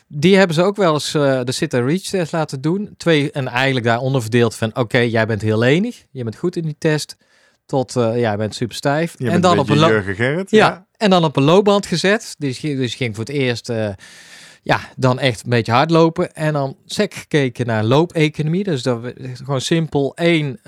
Die 0.07 0.37
hebben 0.37 0.55
ze 0.55 0.63
ook 0.63 0.75
wel 0.75 0.93
eens 0.93 1.13
eh, 1.13 1.39
de 1.43 1.51
sit-and-reach 1.51 2.01
test 2.01 2.31
laten 2.31 2.61
doen. 2.61 2.93
Twee, 2.97 3.31
en 3.31 3.47
eigenlijk 3.47 3.85
daaronder 3.85 4.21
verdeeld 4.21 4.55
van... 4.55 4.75
Oké, 4.75 4.97
jij 4.97 5.25
bent 5.25 5.41
heel 5.41 5.57
lenig. 5.59 6.05
Je 6.11 6.23
bent 6.23 6.35
goed 6.35 6.55
in 6.55 6.63
die 6.63 6.75
test. 6.77 7.17
Tot, 7.65 7.95
eh 7.95 8.19
jij 8.19 8.37
bent 8.37 8.55
super 8.55 8.75
stijf. 8.75 9.15
Je 9.17 9.25
en 9.25 9.31
bent 9.31 9.43
dan 9.43 9.59
op 9.59 9.69
een 9.69 9.77
Jurgen 9.77 10.15
Gerrit. 10.15 10.51
ja, 10.51 10.85
en 10.97 11.09
dan 11.09 11.23
op 11.23 11.35
een 11.35 11.43
loopband 11.43 11.85
gezet. 11.85 12.35
Dus, 12.37 12.57
ging- 12.59 12.77
dus 12.77 12.95
ging 12.95 13.15
voor 13.15 13.23
het 13.25 13.33
eerst, 13.33 13.69
eh, 13.69 13.89
ja, 14.61 14.79
dan 14.95 15.19
echt 15.19 15.43
een 15.43 15.49
beetje 15.49 15.71
hardlopen. 15.71 16.33
En 16.33 16.53
dan 16.53 16.77
sec 16.85 17.13
gekeken 17.13 17.65
naar 17.65 17.83
loopeconomie. 17.83 18.63
Dus 18.63 18.83
dat 18.83 19.01
we 19.01 19.13
gewoon 19.43 19.61
simpel 19.61 20.15
één 20.15 20.59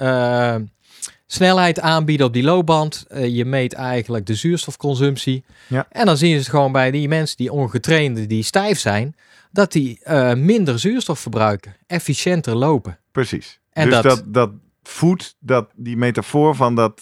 snelheid 1.28 1.80
aanbieden 1.80 2.26
op 2.26 2.34
die 2.34 2.44
loopband. 2.44 3.06
Je 3.28 3.46
meet 3.46 3.74
eigenlijk 3.74 4.26
de 4.26 4.36
zuurstofconsumptie. 4.36 5.44
Ja. 5.68 5.88
En 5.92 6.06
dan 6.06 6.18
zien 6.18 6.44
ze 6.44 6.50
gewoon 6.50 6.72
bij 6.72 6.92
die 6.92 7.08
mensen 7.08 7.38
die 7.38 7.52
ongetrainde, 7.52 8.28
die 8.28 8.44
stijf 8.44 8.80
zijn, 8.80 9.16
dat 9.52 9.72
die 9.72 10.00
eh, 10.04 10.34
minder 10.34 10.80
zuurstof 10.80 11.20
verbruiken, 11.20 11.76
efficiënter 11.88 12.56
lopen. 12.56 13.00
Precies. 13.12 13.60
En 13.72 13.86
dus 13.86 13.94
dat- 13.94 14.04
dat, 14.04 14.24
dat 14.34 14.52
voedt, 14.84 15.36
dat, 15.40 15.70
die 15.76 15.98
metafoor 15.98 16.56
van 16.56 16.76
dat 16.76 17.02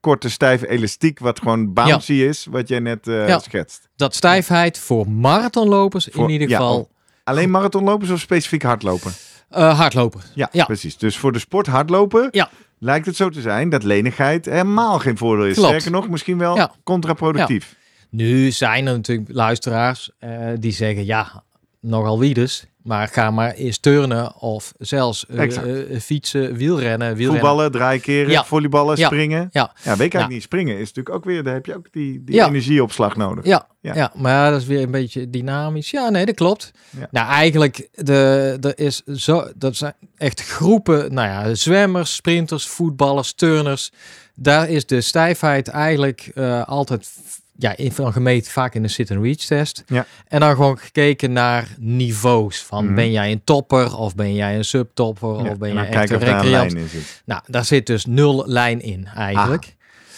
korte 0.00 0.30
stijve 0.30 0.68
elastiek, 0.68 1.18
wat 1.18 1.38
gewoon 1.38 1.72
bouncy 1.72 2.12
is, 2.12 2.46
wat 2.50 2.68
jij 2.68 2.78
net 2.78 3.08
eh, 3.08 3.28
Ja. 3.28 3.38
schetst. 3.38 3.88
Dat 3.96 4.14
stijfheid 4.14 4.78
voor 4.78 5.10
marathonlopers 5.10 6.08
Voor- 6.12 6.24
in 6.24 6.30
ieder 6.30 6.48
ja, 6.48 6.56
geval. 6.56 6.90
Alleen 7.24 7.50
marathonlopers 7.50 8.10
of 8.10 8.20
specifiek 8.20 8.62
hardlopen? 8.62 9.12
eh, 9.48 9.78
hardlopen. 9.78 10.20
Ja, 10.34 10.48
Ja. 10.52 10.64
precies. 10.64 10.96
Dus 10.96 11.16
voor 11.16 11.32
de 11.32 11.38
sport 11.38 11.66
hardlopen 11.66 12.28
Ja. 12.30 12.50
lijkt 12.78 13.06
het 13.06 13.16
zo 13.16 13.28
te 13.28 13.40
zijn 13.40 13.68
dat 13.68 13.82
lenigheid 13.82 14.44
helemaal 14.44 14.98
geen 14.98 15.18
voordeel 15.18 15.46
is. 15.46 15.54
Klopt. 15.54 15.68
Sterker 15.68 15.90
nog, 15.90 16.08
misschien 16.08 16.38
wel 16.38 16.56
Ja. 16.56 16.74
contraproductief. 16.84 17.76
Nu 18.10 18.50
zijn 18.50 18.86
er 18.86 18.92
natuurlijk 18.92 19.28
luisteraars 19.32 20.10
die 20.58 20.72
zeggen, 20.72 21.04
ja, 21.04 21.42
nogal 21.84 22.18
wie 22.18 22.34
dus. 22.34 22.64
Maar 22.82 23.08
ga 23.08 23.30
maar 23.30 23.52
eens 23.52 23.78
turnen 23.78 24.36
of 24.36 24.72
zelfs 24.78 25.26
eh, 25.26 25.56
eh, 25.94 26.00
fietsen, 26.00 26.54
wielrennen. 26.56 27.08
wielrennen. 27.16 27.26
Voetballen, 27.26 27.72
draaikeren, 27.72 28.30
Ja. 28.30 28.44
volleyballen, 28.44 28.96
Ja. 28.98 29.06
springen. 29.06 29.48
Ja. 29.52 29.60
Ja, 29.60 29.72
weet 29.82 29.92
ik 29.92 29.98
eigenlijk 29.98 30.28
niet. 30.28 30.42
Springen 30.42 30.74
is 30.74 30.86
natuurlijk 30.92 31.14
ook 31.16 31.24
weer, 31.24 31.42
daar 31.42 31.54
heb 31.54 31.66
je 31.66 31.74
ook 31.76 31.86
die, 31.92 32.24
die 32.24 32.42
energieopslag 32.44 33.16
nodig. 33.16 33.44
Ja, 33.44 33.66
Ja. 33.80 33.94
ja. 33.94 34.12
maar 34.16 34.50
dat 34.50 34.60
is 34.60 34.66
weer 34.66 34.82
een 34.82 34.90
beetje 34.90 35.30
dynamisch. 35.30 35.90
Ja, 35.90 36.08
nee, 36.10 36.26
dat 36.26 36.34
klopt. 36.34 36.70
Nou, 37.10 37.28
eigenlijk, 37.28 37.88
de, 37.92 38.56
er 38.60 38.78
is 38.78 39.02
zo, 39.04 39.48
dat 39.56 39.76
zijn 39.76 39.94
echt 40.16 40.40
groepen, 40.42 41.14
nou 41.14 41.28
ja, 41.28 41.54
zwemmers, 41.54 42.14
sprinters, 42.14 42.66
voetballers, 42.66 43.32
turners. 43.32 43.92
Daar 44.34 44.68
is 44.68 44.86
de 44.86 45.00
stijfheid 45.00 45.68
eigenlijk 45.68 46.30
eh, 46.34 46.62
altijd 46.68 47.10
ja, 47.58 47.76
in, 47.76 47.92
van 47.92 48.12
gemeten, 48.12 48.52
vaak 48.52 48.74
in 48.74 48.82
de 48.82 48.88
sit-and-reach 48.88 49.36
test. 49.36 49.84
Ja. 49.86 50.06
En 50.28 50.40
dan 50.40 50.50
gewoon 50.54 50.78
gekeken 50.78 51.32
naar 51.32 51.68
niveaus. 51.78 52.62
Van 52.62 52.84
Mhm. 52.84 52.94
ben 52.94 53.10
jij 53.10 53.32
een 53.32 53.44
topper 53.44 53.96
of 53.96 54.14
ben 54.14 54.34
jij 54.34 54.56
een 54.56 54.64
subtopper 54.64 55.44
Ja, 55.44 55.50
of 55.50 55.58
ben 55.58 55.68
en 55.68 55.74
jij 55.74 55.88
echt 55.88 56.10
een 56.10 56.18
recreant. 56.18 56.44
lijn 56.48 56.76
in 56.76 56.88
zit. 56.88 57.22
Nou, 57.24 57.40
daar 57.46 57.64
zit 57.64 57.86
dus 57.86 58.06
nul 58.06 58.44
lijn 58.46 58.80
in 58.80 59.06
eigenlijk. 59.14 59.76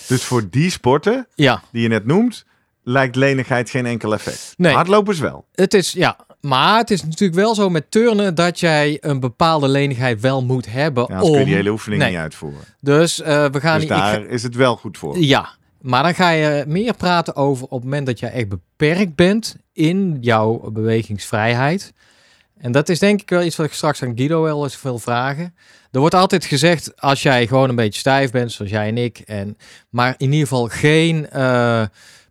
Dus 0.09 0.23
voor 0.25 0.51
die 0.51 0.71
sporten 0.71 1.27
Ja, 1.35 1.63
die 1.73 1.83
je 1.83 1.89
net 1.89 2.07
noemt, 2.07 2.45
lijkt 2.83 3.17
lenigheid 3.17 3.71
geen 3.71 3.87
enkel 3.87 4.13
effect. 4.15 4.55
Nee. 4.57 4.75
Hardlopers 4.75 5.19
wel. 5.19 5.45
Het 5.55 5.75
is, 5.75 5.93
ja, 5.93 6.17
maar 6.41 6.79
het 6.79 6.91
is 6.91 7.03
natuurlijk 7.03 7.35
wel 7.41 7.55
zo 7.55 7.69
met 7.71 7.91
turnen 7.91 8.35
dat 8.35 8.61
jij 8.61 8.99
een 9.01 9.21
bepaalde 9.21 9.69
lenigheid 9.69 10.21
wel 10.21 10.45
moet 10.45 10.67
hebben 10.73 11.05
Ja, 11.09 11.15
anders 11.15 11.23
kun 11.31 11.33
om... 11.33 11.39
je 11.39 11.45
die 11.45 11.55
hele 11.55 11.71
oefening 11.71 12.03
Nee. 12.03 12.11
niet 12.11 12.21
uitvoeren. 12.21 12.61
Dus 12.81 13.21
eh, 13.23 13.45
we 13.45 13.61
gaan... 13.61 13.75
Dus 13.75 13.83
ik 13.83 13.89
daar 13.89 14.27
is 14.27 14.43
het 14.43 14.55
wel 14.55 14.77
goed 14.77 14.99
voor. 14.99 15.19
ja, 15.19 15.49
maar 15.81 16.03
dan 16.03 16.15
ga 16.15 16.31
je 16.31 16.65
meer 16.67 16.95
praten 16.95 17.37
over 17.37 17.65
op 17.65 17.71
het 17.71 17.83
moment 17.83 18.07
dat 18.07 18.19
jij 18.19 18.31
echt 18.31 18.49
beperkt 18.49 19.15
bent 19.15 19.57
in 19.73 20.17
jouw 20.21 20.71
bewegingsvrijheid. 20.71 21.93
En 22.59 22.73
dat 22.73 22.89
is 22.89 22.99
denk 22.99 23.21
ik 23.21 23.31
wel 23.31 23.43
iets 23.43 23.57
wat 23.57 23.67
ik 23.67 23.73
straks 23.73 24.03
aan 24.03 24.17
Guido 24.17 24.43
wel 24.43 24.63
eens 24.65 24.83
wil 24.83 24.99
vragen. 24.99 25.55
Er 25.91 26.01
wordt 26.01 26.15
altijd 26.15 26.45
gezegd, 26.45 27.01
als 27.01 27.23
jij 27.23 27.47
gewoon 27.47 27.69
een 27.69 27.75
beetje 27.75 28.01
stijf 28.01 28.31
bent, 28.31 28.53
zoals 28.53 28.71
jij 28.71 28.89
en 28.89 28.99
ik, 28.99 29.19
en, 29.19 29.57
maar 29.91 30.15
in 30.19 30.33
ieder 30.33 30.49
geval 30.49 30.69
geen 30.69 31.31
eh, 31.31 31.83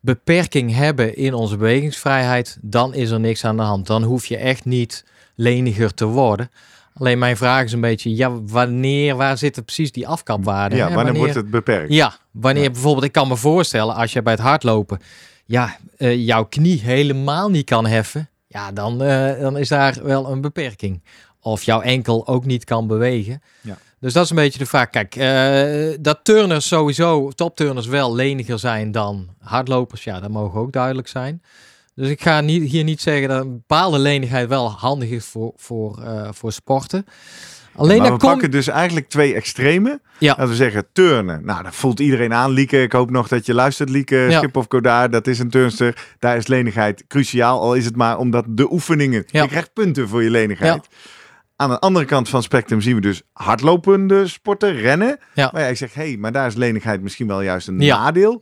beperking 0.02 0.74
hebben 0.76 1.16
in 1.16 1.34
onze 1.34 1.58
bewegingsvrijheid, 1.58 2.58
dan 2.62 2.94
is 2.94 3.10
er 3.10 3.20
niks 3.20 3.46
aan 3.46 3.58
de 3.58 3.64
hand. 3.64 3.88
Dan 3.88 4.04
hoef 4.04 4.26
je 4.26 4.38
echt 4.38 4.66
niet 4.66 5.06
leniger 5.36 5.94
te 5.94 6.06
worden. 6.06 6.50
Alleen 6.98 7.20
mijn 7.20 7.38
vraag 7.38 7.64
is 7.64 7.72
een 7.72 7.82
beetje, 7.82 8.16
ja, 8.16 8.42
wanneer, 8.42 9.16
waar 9.16 9.38
zitten 9.38 9.64
precies 9.64 9.92
die 9.92 10.08
afkapwaarden? 10.08 10.78
Ja, 10.78 10.94
wanneer 10.94 11.14
wordt 11.14 11.36
het 11.36 11.50
beperkt? 11.50 11.94
Ja, 11.94 12.16
wanneer 12.32 12.64
Ja. 12.64 12.70
bijvoorbeeld, 12.72 13.06
ik 13.06 13.12
kan 13.12 13.28
me 13.28 13.36
voorstellen, 13.36 13.96
als 13.96 14.14
je 14.14 14.22
bij 14.22 14.34
het 14.34 14.42
hardlopen, 14.42 15.00
ja, 15.46 15.78
eh, 15.98 16.26
jouw 16.26 16.46
knie 16.46 16.82
helemaal 16.82 17.50
niet 17.50 17.66
kan 17.66 17.86
heffen, 17.86 18.30
ja, 18.48 18.72
dan, 18.72 19.02
eh, 19.04 19.40
dan 19.40 19.58
is 19.58 19.68
daar 19.68 19.98
wel 20.04 20.30
een 20.32 20.42
beperking. 20.42 21.04
Of 21.40 21.64
jouw 21.64 21.82
enkel 21.82 22.28
ook 22.28 22.46
niet 22.46 22.64
kan 22.64 22.88
bewegen. 22.88 23.42
Ja. 23.62 23.78
Dus 24.00 24.14
dat 24.14 24.24
is 24.24 24.30
een 24.30 24.36
beetje 24.36 24.60
de 24.60 24.66
vraag. 24.66 24.90
Kijk, 24.90 25.16
eh, 25.16 25.98
dat 26.00 26.20
turners 26.24 26.68
sowieso, 26.68 27.32
topturners 27.32 27.88
wel 27.88 28.16
leniger 28.16 28.60
zijn 28.60 28.92
dan 28.92 29.28
hardlopers, 29.40 30.04
ja, 30.04 30.20
dat 30.20 30.30
mogen 30.32 30.60
ook 30.60 30.72
duidelijk 30.72 31.08
zijn. 31.08 31.42
Dus 31.96 32.10
ik 32.10 32.22
ga 32.22 32.42
niet, 32.42 32.70
hier 32.72 32.84
niet 32.84 33.02
zeggen 33.02 33.28
dat 33.30 33.42
een 33.42 33.52
bepaalde 33.52 34.00
lenigheid 34.00 34.48
wel 34.50 34.72
handig 34.72 35.10
is 35.10 35.26
voor, 35.26 35.52
voor, 35.56 36.02
eh, 36.04 36.30
voor 36.32 36.52
sporten. 36.52 37.06
Alleen 37.76 37.98
maar 37.98 38.08
dan 38.08 38.16
we 38.16 38.22
kom 38.22 38.30
pakken 38.32 38.52
dus 38.52 38.68
eigenlijk 38.68 39.10
twee 39.10 39.34
extremen. 39.34 40.02
Ja. 40.20 40.28
Laten 40.30 40.48
we 40.48 40.56
zeggen 40.56 40.86
turnen. 40.94 41.46
Nou, 41.46 41.64
dat 41.64 41.76
voelt 41.76 42.00
iedereen 42.00 42.34
aan. 42.34 42.52
Lieke, 42.52 42.82
ik 42.82 42.92
hoop 42.92 43.10
nog 43.12 43.28
dat 43.28 43.46
je 43.46 43.54
luistert. 43.54 43.90
Lieke, 43.90 44.16
Ja. 44.16 44.38
Schip 44.38 44.56
of 44.56 44.66
Godard, 44.70 45.12
dat 45.12 45.28
is 45.28 45.40
een 45.40 45.50
turnster. 45.50 46.16
Daar 46.20 46.38
is 46.38 46.48
lenigheid 46.48 47.04
cruciaal. 47.08 47.62
Al 47.62 47.74
is 47.76 47.86
het 47.86 47.96
maar 47.96 48.18
omdat 48.18 48.46
de 48.50 48.72
oefeningen... 48.72 49.24
Ja. 49.28 49.42
Je 49.42 49.48
krijgt 49.48 49.74
punten 49.74 50.08
voor 50.08 50.24
je 50.24 50.30
lenigheid. 50.30 50.88
Aan 51.56 51.70
de 51.70 51.80
andere 51.80 52.06
kant 52.06 52.30
van 52.30 52.36
het 52.40 52.48
spectrum 52.48 52.82
zien 52.82 52.96
we 52.96 53.02
dus 53.02 53.22
hardlopende 53.34 54.28
sporten, 54.28 54.74
rennen. 54.76 55.18
Ja. 55.34 55.50
Maar 55.54 55.62
ja, 55.62 55.68
ik 55.68 55.78
zeg, 55.78 55.94
hé, 55.94 56.04
hey, 56.08 56.18
maar 56.18 56.32
daar 56.32 56.48
is 56.48 56.56
lenigheid 56.56 57.02
misschien 57.02 57.28
wel 57.28 57.42
juist 57.42 57.68
een 57.68 57.80
Ja. 57.80 57.98
nadeel. 58.04 58.38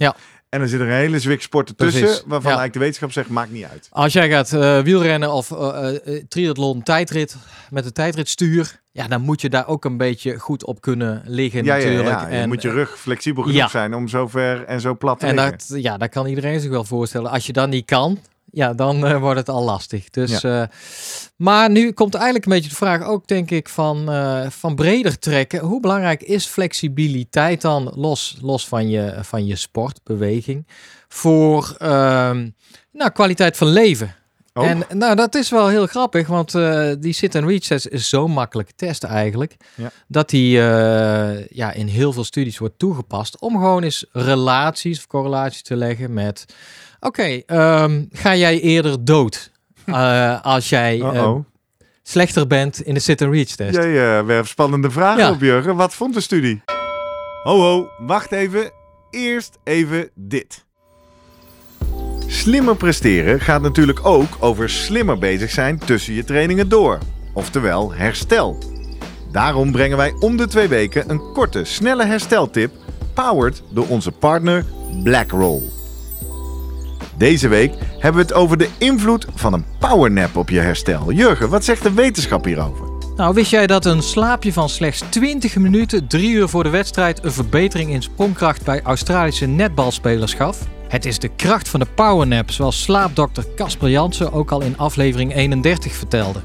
En 0.53 0.59
dan 0.59 0.67
zit 0.67 0.79
er 0.79 0.85
een 0.87 0.93
hele 0.93 1.19
zwik 1.19 1.41
sporten 1.41 1.75
tussen, 1.75 2.01
Precies. 2.01 2.19
waarvan 2.21 2.51
Ja. 2.51 2.57
eigenlijk 2.57 2.73
de 2.73 2.79
wetenschap 2.79 3.11
zegt, 3.11 3.29
maakt 3.29 3.51
niet 3.51 3.65
uit. 3.71 3.87
Als 3.91 4.13
jij 4.13 4.29
gaat 4.29 4.53
eh, 4.53 4.79
wielrennen 4.79 5.31
of 5.31 5.51
eh, 5.51 5.87
triathlon 6.27 6.83
tijdrit 6.83 7.35
met 7.69 7.85
een 7.85 7.91
tijdritstuur, 7.93 8.81
ja, 8.91 9.07
dan 9.07 9.21
moet 9.21 9.41
je 9.41 9.49
daar 9.49 9.67
ook 9.67 9.85
een 9.85 9.97
beetje 9.97 10.39
goed 10.39 10.65
op 10.65 10.81
kunnen 10.81 11.21
liggen 11.25 11.63
Ja, 11.63 11.75
natuurlijk. 11.75 12.07
ja. 12.07 12.27
Je 12.27 12.35
En, 12.35 12.47
moet 12.47 12.61
je 12.61 12.69
rug 12.69 12.99
flexibel 12.99 13.43
genoeg 13.43 13.69
zijn 13.69 13.93
om 13.93 14.07
zo 14.07 14.27
ver 14.27 14.63
en 14.65 14.81
zo 14.81 14.95
plat 14.95 15.19
te 15.19 15.25
en 15.25 15.35
liggen. 15.35 15.51
dat, 15.51 15.81
ja, 15.81 15.97
dat 15.97 16.09
kan 16.09 16.25
iedereen 16.27 16.59
zich 16.59 16.69
wel 16.69 16.83
voorstellen. 16.83 17.31
Als 17.31 17.45
je 17.45 17.53
dat 17.53 17.69
niet 17.69 17.85
kan, 17.85 18.19
ja, 18.53 18.73
dan 18.73 19.05
eh, 19.05 19.19
wordt 19.19 19.39
het 19.39 19.49
al 19.49 19.63
lastig. 19.63 20.09
Dus, 20.09 20.43
eh, 20.43 20.63
maar 21.35 21.69
nu 21.69 21.91
komt 21.91 22.13
eigenlijk 22.13 22.45
een 22.45 22.51
beetje 22.51 22.69
de 22.69 22.75
vraag 22.75 23.03
ook, 23.03 23.27
denk 23.27 23.51
ik, 23.51 23.69
van, 23.69 24.11
eh, 24.11 24.49
van 24.49 24.75
breder 24.75 25.19
trekken. 25.19 25.59
Hoe 25.59 25.79
belangrijk 25.79 26.23
is 26.23 26.45
flexibiliteit 26.45 27.61
dan, 27.61 27.91
los, 27.95 28.37
los 28.41 28.67
van, 28.67 28.89
je, 28.89 29.17
van 29.21 29.45
je 29.45 29.55
sport, 29.55 29.99
beweging, 30.03 30.67
voor 31.07 31.75
ehm, 31.77 32.49
nou, 32.91 33.11
kwaliteit 33.11 33.57
van 33.57 33.67
leven? 33.67 34.15
Oh. 34.53 34.67
En 34.67 34.83
nou, 34.89 35.15
dat 35.15 35.35
is 35.35 35.49
wel 35.49 35.67
heel 35.67 35.87
grappig, 35.87 36.27
want 36.27 36.55
eh, 36.55 36.91
die 36.99 37.13
sit-and-reach 37.13 37.61
test 37.63 37.87
is 37.87 38.09
zo'n 38.09 38.31
makkelijke 38.31 38.73
test 38.75 39.03
eigenlijk, 39.03 39.55
Ja. 39.75 39.91
dat 40.07 40.29
die 40.29 40.51
ja, 41.49 41.71
in 41.73 41.87
heel 41.87 42.13
veel 42.13 42.23
studies 42.23 42.57
wordt 42.57 42.79
toegepast 42.79 43.39
om 43.39 43.53
gewoon 43.53 43.83
eens 43.83 44.05
relaties 44.11 44.97
of 44.97 45.07
correlaties 45.07 45.61
te 45.61 45.75
leggen 45.75 46.13
met, 46.13 46.45
oké, 47.03 47.41
ehm, 47.45 48.03
ga 48.11 48.35
jij 48.35 48.59
eerder 48.59 49.05
dood 49.05 49.51
eh, 49.85 50.41
als 50.53 50.69
jij 50.69 51.01
eh, 51.01 51.13
Uh-oh. 51.13 51.45
slechter 52.03 52.47
bent 52.47 52.81
in 52.81 52.93
de 52.93 52.99
sit-and-reach 52.99 53.47
test? 53.47 53.75
Jij 53.75 54.17
eh, 54.17 54.25
werpt 54.25 54.47
spannende 54.47 54.91
vragen 54.91 55.23
Ja. 55.23 55.31
op, 55.31 55.41
Jurgen. 55.41 55.75
Wat 55.75 55.93
vond 55.93 56.13
de 56.13 56.21
studie? 56.21 56.61
Ho, 57.43 57.59
ho, 57.59 57.87
wacht 57.97 58.31
even. 58.31 58.71
Eerst 59.09 59.57
even 59.63 60.09
dit. 60.15 60.65
Slimmer 62.27 62.75
presteren 62.75 63.39
gaat 63.39 63.61
natuurlijk 63.61 64.05
ook 64.05 64.37
over 64.39 64.69
slimmer 64.69 65.17
bezig 65.17 65.49
zijn 65.51 65.79
tussen 65.79 66.13
je 66.13 66.23
trainingen 66.23 66.69
door. 66.69 66.97
Oftewel 67.33 67.93
herstel. 67.93 68.57
Daarom 69.31 69.71
brengen 69.71 69.97
wij 69.97 70.13
om 70.19 70.37
de 70.37 70.47
twee 70.47 70.67
weken 70.67 71.09
een 71.09 71.31
korte, 71.33 71.63
snelle 71.63 72.05
hersteltip, 72.05 72.71
powered 73.13 73.63
door 73.69 73.87
onze 73.87 74.11
partner 74.11 74.65
BlackRoll. 75.03 75.61
Deze 77.17 77.47
week 77.47 77.73
hebben 77.99 78.21
we 78.21 78.27
het 78.27 78.33
over 78.33 78.57
de 78.57 78.69
invloed 78.77 79.25
van 79.35 79.53
een 79.53 79.65
powernap 79.79 80.35
op 80.35 80.49
je 80.49 80.59
herstel. 80.59 81.11
Jurgen, 81.11 81.49
wat 81.49 81.63
zegt 81.63 81.83
de 81.83 81.93
wetenschap 81.93 82.45
hierover? 82.45 82.85
Nou, 83.15 83.33
wist 83.33 83.51
jij 83.51 83.67
dat 83.67 83.85
een 83.85 84.01
slaapje 84.01 84.53
van 84.53 84.69
slechts 84.69 85.03
20 85.09 85.55
minuten, 85.55 86.07
drie 86.07 86.31
uur 86.31 86.47
voor 86.47 86.63
de 86.63 86.69
wedstrijd, 86.69 87.23
een 87.23 87.31
verbetering 87.31 87.91
in 87.91 88.01
sprongkracht 88.01 88.63
bij 88.65 88.81
Australische 88.81 89.45
netbalspelers 89.45 90.33
gaf? 90.33 90.57
Het 90.87 91.05
is 91.05 91.19
de 91.19 91.29
kracht 91.35 91.69
van 91.69 91.79
de 91.79 91.85
powernap, 91.95 92.51
zoals 92.51 92.81
slaapdokter 92.81 93.45
Casper 93.55 93.89
Jansen 93.89 94.31
ook 94.31 94.51
al 94.51 94.61
in 94.61 94.77
aflevering 94.77 95.35
31 95.35 95.93
vertelde. 95.93 96.39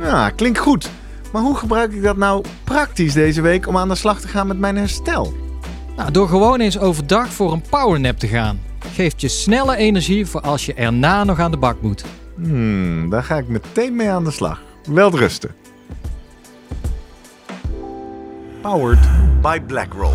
Ja, 0.00 0.30
klinkt 0.30 0.58
goed. 0.58 0.90
Maar 1.32 1.42
hoe 1.42 1.56
gebruik 1.56 1.92
ik 1.92 2.02
dat 2.02 2.16
nou 2.16 2.44
praktisch 2.64 3.12
deze 3.12 3.40
week 3.40 3.68
om 3.68 3.76
aan 3.76 3.88
de 3.88 3.94
slag 3.94 4.20
te 4.20 4.28
gaan 4.28 4.46
met 4.46 4.58
mijn 4.58 4.76
herstel? 4.76 5.45
Nou, 5.96 6.10
door 6.10 6.28
gewoon 6.28 6.60
eens 6.60 6.78
overdag 6.78 7.32
voor 7.32 7.52
een 7.52 7.62
powernap 7.70 8.18
te 8.18 8.26
gaan. 8.28 8.60
Geeft 8.78 9.20
je 9.20 9.28
snelle 9.28 9.76
energie 9.76 10.26
voor 10.26 10.40
als 10.40 10.66
je 10.66 10.74
erna 10.74 11.24
nog 11.24 11.38
aan 11.38 11.50
de 11.50 11.56
bak 11.56 11.80
moet. 11.82 12.04
Hmm, 12.34 13.10
daar 13.10 13.22
ga 13.22 13.36
ik 13.36 13.48
meteen 13.48 13.96
mee 13.96 14.10
aan 14.10 14.24
de 14.24 14.30
slag. 14.30 14.62
Welterusten. 14.88 15.54
Powered 18.60 19.08
by 19.42 19.60
BlackRoll. 19.60 20.14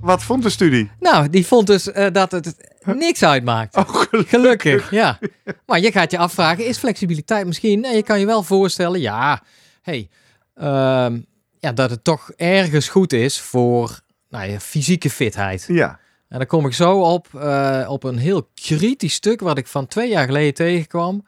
Wat 0.00 0.22
vond 0.22 0.42
de 0.42 0.50
studie? 0.50 0.90
Nou, 1.00 1.30
die 1.30 1.46
vond 1.46 1.66
dus 1.66 1.92
eh, 1.92 2.12
dat 2.12 2.32
het 2.32 2.75
niks 2.94 3.22
uitmaakt. 3.22 3.76
Oh, 3.76 3.88
gelukkig. 3.88 4.28
Gelukkig, 4.28 4.90
ja. 4.90 5.18
Maar 5.66 5.80
je 5.80 5.92
gaat 5.92 6.10
je 6.10 6.18
afvragen, 6.18 6.66
is 6.66 6.78
flexibiliteit 6.78 7.46
misschien... 7.46 7.80
Nee, 7.80 7.96
je 7.96 8.02
kan 8.02 8.20
je 8.20 8.26
wel 8.26 8.42
voorstellen, 8.42 9.00
ja, 9.00 9.42
hey, 9.82 10.08
ehm, 10.54 11.18
ja, 11.58 11.72
dat 11.72 11.90
het 11.90 12.04
toch 12.04 12.30
ergens 12.36 12.88
goed 12.88 13.12
is 13.12 13.40
voor 13.40 14.00
nou, 14.28 14.50
ja, 14.50 14.60
fysieke 14.60 15.10
fitheid. 15.10 15.64
Ja, 15.68 15.98
En 16.28 16.38
dan 16.38 16.46
kom 16.46 16.66
ik 16.66 16.72
zo 16.72 17.00
op, 17.00 17.28
eh, 17.34 17.86
op 17.88 18.04
een 18.04 18.18
heel 18.18 18.48
kritisch 18.54 19.14
stuk 19.14 19.40
wat 19.40 19.58
ik 19.58 19.66
van 19.66 19.86
twee 19.86 20.08
jaar 20.08 20.26
geleden 20.26 20.54
tegenkwam. 20.54 21.26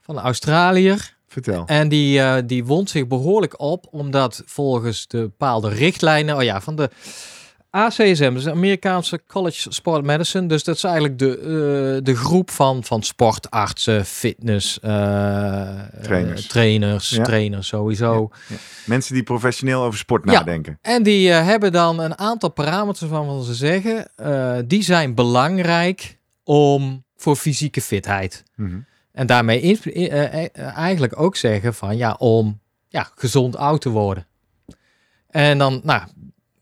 Van 0.00 0.16
een 0.16 0.22
Australiër. 0.22 1.16
vertel. 1.26 1.66
En 1.66 1.88
die, 1.88 2.20
eh, 2.20 2.42
die 2.46 2.64
wond 2.64 2.90
zich 2.90 3.06
behoorlijk 3.06 3.60
op, 3.60 3.86
omdat 3.90 4.42
volgens 4.46 5.06
de 5.06 5.18
bepaalde 5.18 5.68
richtlijnen, 5.68 6.36
oh 6.36 6.42
ja, 6.42 6.60
van 6.60 6.76
de 6.76 6.90
ACSM, 7.74 8.32
dus 8.34 8.44
de 8.44 8.50
Amerikaanse 8.50 9.20
College 9.26 9.72
Sport 9.72 10.04
Medicine. 10.04 10.46
Dus 10.46 10.64
dat 10.64 10.76
is 10.76 10.84
eigenlijk 10.84 11.18
de, 11.18 11.38
eh, 11.38 12.04
de 12.04 12.16
groep 12.16 12.50
van, 12.50 12.84
van 12.84 13.02
sportartsen, 13.02 14.04
fitness, 14.06 14.80
eh, 14.80 14.90
Trainers. 16.02 16.42
eh, 16.42 16.48
trainers, 16.48 17.08
Ja. 17.10 17.22
trainers 17.22 17.68
sowieso. 17.68 18.30
Mensen 18.86 19.14
die 19.14 19.22
professioneel 19.22 19.82
over 19.82 19.98
sport 19.98 20.24
Ja. 20.24 20.32
nadenken. 20.32 20.78
En 20.82 21.02
die 21.02 21.28
hebben 21.30 21.72
dan 21.72 21.98
een 22.00 22.18
aantal 22.18 22.50
parameters 22.50 23.10
waarvan 23.10 23.42
ze 23.42 23.54
zeggen, 23.54 24.08
die 24.68 24.82
zijn 24.82 25.14
belangrijk 25.14 26.18
om 26.44 27.04
voor 27.16 27.36
fysieke 27.36 27.80
fitheid. 27.80 28.44
Mhm. 28.56 28.78
En 29.12 29.26
daarmee 29.26 29.78
eigenlijk 30.54 31.20
ook 31.20 31.36
zeggen 31.36 31.74
van 31.74 31.96
ja, 31.96 32.14
om 32.18 32.60
ja, 32.88 33.10
gezond 33.14 33.56
oud 33.56 33.80
te 33.80 33.88
worden. 33.88 34.26
En 35.28 35.58
dan, 35.58 35.80
nou, 35.84 36.02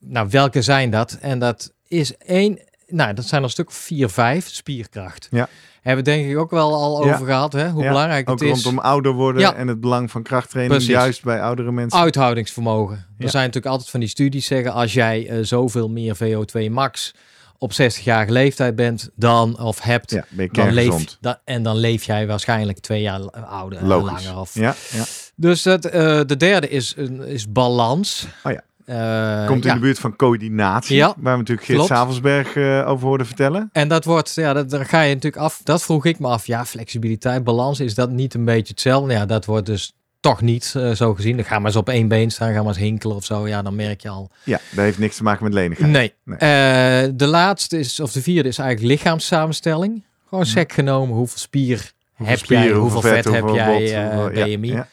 nou, 0.00 0.28
welke 0.30 0.62
zijn 0.62 0.90
dat? 0.90 1.18
En 1.20 1.38
dat 1.38 1.72
is 1.88 2.16
één, 2.16 2.58
nou, 2.86 3.14
dat 3.14 3.24
zijn 3.24 3.40
er 3.40 3.46
een 3.46 3.52
stuk 3.52 3.72
vier, 3.72 4.08
vijf, 4.08 4.48
spierkracht. 4.48 5.28
Ja. 5.30 5.48
Hebben 5.82 6.04
we 6.04 6.10
denk 6.10 6.30
ik 6.30 6.38
ook 6.38 6.50
wel 6.50 6.74
al 6.74 7.04
Ja. 7.06 7.14
over 7.14 7.26
gehad, 7.26 7.52
hè? 7.52 7.68
hoe 7.70 7.82
Ja, 7.82 7.88
belangrijk 7.88 8.30
Ook 8.30 8.40
het 8.40 8.48
is. 8.48 8.62
rondom 8.62 8.84
ouder 8.84 9.12
worden 9.12 9.42
Ja. 9.42 9.54
en 9.54 9.68
het 9.68 9.80
belang 9.80 10.10
van 10.10 10.22
krachttraining 10.22 10.76
Precies. 10.76 10.94
juist 11.00 11.22
bij 11.22 11.42
oudere 11.42 11.72
mensen. 11.72 11.98
Uithoudingsvermogen. 12.00 12.96
Er 13.18 13.30
zijn 13.30 13.44
natuurlijk 13.44 13.72
altijd 13.72 13.90
van 13.90 14.00
die 14.00 14.08
studies 14.08 14.46
zeggen 14.46 14.72
als 14.72 14.92
jij 14.92 15.28
eh, 15.28 15.38
zoveel 15.42 15.88
meer 15.88 16.16
VO2 16.16 16.70
max 16.70 17.14
op 17.58 17.72
60-jarige 17.72 18.32
leeftijd 18.32 18.76
bent 18.76 19.10
dan 19.16 19.58
of 19.60 19.80
hebt, 19.80 20.10
Ja, 20.10 20.24
ben 20.28 20.44
je 20.44 20.52
dan 20.52 20.72
leef, 20.72 21.16
dan, 21.20 21.36
en 21.44 21.62
dan 21.62 21.76
leef 21.76 22.04
jij 22.04 22.26
waarschijnlijk 22.26 22.78
twee 22.78 23.02
jaar 23.02 23.20
ouder 23.30 23.84
Logisch. 23.86 24.24
langer. 24.24 24.40
Of, 24.40 24.54
Ja, 24.54 24.74
ja. 24.92 25.04
Dus 25.36 25.62
dat, 25.62 25.84
eh, 25.84 26.20
de 26.26 26.36
derde 26.36 26.68
is, 26.68 26.94
is 27.26 27.52
balans. 27.52 28.26
Oh 28.44 28.52
ja. 28.52 28.62
Eh, 28.90 29.46
Komt 29.46 29.62
in 29.64 29.68
ja. 29.68 29.74
de 29.74 29.80
buurt 29.80 29.98
van 29.98 30.16
coördinatie, 30.16 30.96
Ja, 30.96 31.14
waar 31.16 31.32
we 31.32 31.38
natuurlijk 31.38 31.66
Geert 31.66 31.78
klopt. 31.78 31.92
Savelsberg 31.94 32.56
eh, 32.56 32.88
over 32.88 33.06
hoorden 33.06 33.26
vertellen. 33.26 33.68
En 33.72 33.88
dat 33.88 34.04
wordt, 34.04 34.34
ja, 34.34 34.52
dat, 34.52 34.70
daar 34.70 34.84
ga 34.84 35.00
je 35.00 35.14
natuurlijk 35.14 35.42
af. 35.42 35.60
Dat 35.64 35.82
vroeg 35.82 36.04
ik 36.04 36.18
me 36.18 36.28
af. 36.28 36.46
Ja, 36.46 36.64
flexibiliteit, 36.64 37.44
balans, 37.44 37.80
is 37.80 37.94
dat 37.94 38.10
niet 38.10 38.34
een 38.34 38.44
beetje 38.44 38.72
hetzelfde? 38.72 39.12
Ja, 39.12 39.26
dat 39.26 39.44
wordt 39.44 39.66
dus 39.66 39.92
toch 40.20 40.40
niet 40.40 40.72
eh, 40.76 40.90
zo 40.90 41.14
gezien. 41.14 41.36
Dan 41.36 41.44
ga 41.44 41.56
maar 41.58 41.66
eens 41.66 41.76
op 41.76 41.88
één 41.88 42.08
been 42.08 42.30
staan, 42.30 42.52
ga 42.52 42.58
maar 42.58 42.66
eens 42.68 42.76
hinkelen 42.78 43.16
of 43.16 43.24
zo. 43.24 43.48
Ja, 43.48 43.62
dan 43.62 43.74
merk 43.76 44.00
je 44.00 44.08
al. 44.08 44.30
Ja, 44.44 44.58
dat 44.70 44.84
heeft 44.84 44.98
niks 44.98 45.16
te 45.16 45.22
maken 45.22 45.44
met 45.44 45.52
lenigheid. 45.54 45.90
Nee. 45.92 46.14
Nee. 46.24 47.16
De 47.16 47.26
laatste 47.26 47.78
is, 47.78 48.00
of 48.00 48.12
de 48.12 48.22
vierde 48.22 48.48
is 48.48 48.58
eigenlijk 48.58 48.92
lichaamssamenstelling. 48.92 50.04
Gewoon 50.28 50.46
sec 50.46 50.72
genomen, 50.72 51.16
hoeveel 51.16 51.38
spier 51.38 51.92
Hoeveel 52.14 52.36
heb 52.36 52.44
jij, 52.44 52.70
hoeveel 52.70 53.00
vet 53.00 53.24
heb 53.24 53.40
hoeveel 53.40 53.54
jij, 53.54 54.10
bot, 54.10 54.20
hoeveel- 54.22 54.56
BMI. 54.58 54.72
ja. 54.72 54.88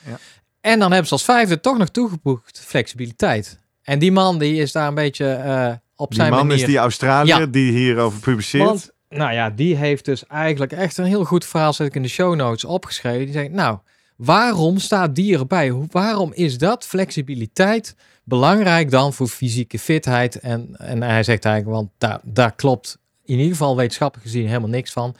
En 0.61 0.79
dan 0.79 0.89
hebben 0.89 1.07
ze 1.07 1.13
als 1.13 1.23
vijfde 1.23 1.59
toch 1.59 1.77
nog 1.77 1.89
toegevoegd 1.89 2.61
flexibiliteit. 2.65 3.59
En 3.87 3.99
die 3.99 4.11
man 4.11 4.39
die 4.39 4.55
is 4.61 4.71
daar 4.71 4.87
een 4.87 4.95
beetje 4.95 5.29
eh, 5.31 5.71
op 5.95 6.09
Die 6.09 6.19
zijn 6.19 6.31
man 6.31 6.47
manier. 6.47 6.61
is 6.63 6.69
die 6.69 6.77
Australiër 6.77 7.39
Ja. 7.39 7.45
die 7.45 7.71
hierover 7.71 8.19
publiceert. 8.19 8.63
Want, 8.65 8.91
nou 9.09 9.33
ja, 9.33 9.49
die 9.49 9.75
heeft 9.75 10.05
dus 10.05 10.25
eigenlijk 10.27 10.71
echt 10.71 10.97
een 10.97 11.05
heel 11.05 11.23
goed 11.23 11.45
verhaal, 11.45 11.73
zet 11.73 11.87
ik 11.87 11.95
in 11.95 12.01
de 12.01 12.07
show 12.07 12.35
notes, 12.35 12.63
opgeschreven. 12.65 13.23
Die 13.25 13.33
zegt, 13.33 13.51
nou, 13.51 13.77
waarom 14.15 14.77
staat 14.77 15.15
die 15.15 15.37
erbij? 15.37 15.73
Waarom 15.91 16.31
is 16.33 16.57
dat, 16.57 16.85
flexibiliteit, 16.85 17.95
belangrijk 18.23 18.91
dan 18.91 19.13
voor 19.13 19.27
fysieke 19.27 19.79
fitheid? 19.79 20.39
En, 20.39 20.75
en 20.77 21.01
hij 21.03 21.23
zegt 21.23 21.45
eigenlijk, 21.45 21.75
want 21.75 21.89
daar, 21.97 22.19
daar 22.23 22.55
klopt 22.55 22.97
in 23.25 23.37
ieder 23.37 23.51
geval 23.51 23.75
wetenschappelijk 23.75 24.29
gezien 24.29 24.47
helemaal 24.47 24.69
niks 24.69 24.91
van. 24.91 25.15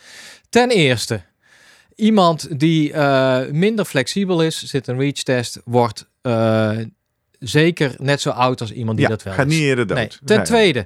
Ten 0.50 0.70
eerste, 0.70 1.22
iemand 1.96 2.60
die 2.60 2.94
eh, 2.94 3.40
minder 3.52 3.86
flexibel 3.86 4.42
is, 4.44 4.64
zit 4.64 4.88
een 4.88 5.00
reach 5.00 5.14
test, 5.24 5.62
wordt 5.66 6.10
eh, 6.22 6.72
zeker 7.40 7.96
net 7.98 8.22
zo 8.22 8.30
oud 8.30 8.62
als 8.62 8.72
iemand 8.72 8.98
die 8.98 9.06
ja, 9.06 9.12
dat 9.12 9.24
wel 9.24 9.34
gaat 9.34 9.46
is. 9.48 9.54
niet 9.54 9.62
eerder 9.64 9.88
dood. 9.88 9.98
Nee. 9.98 10.10
Ten 10.26 10.38
Nee. 10.38 10.46
tweede, 10.46 10.86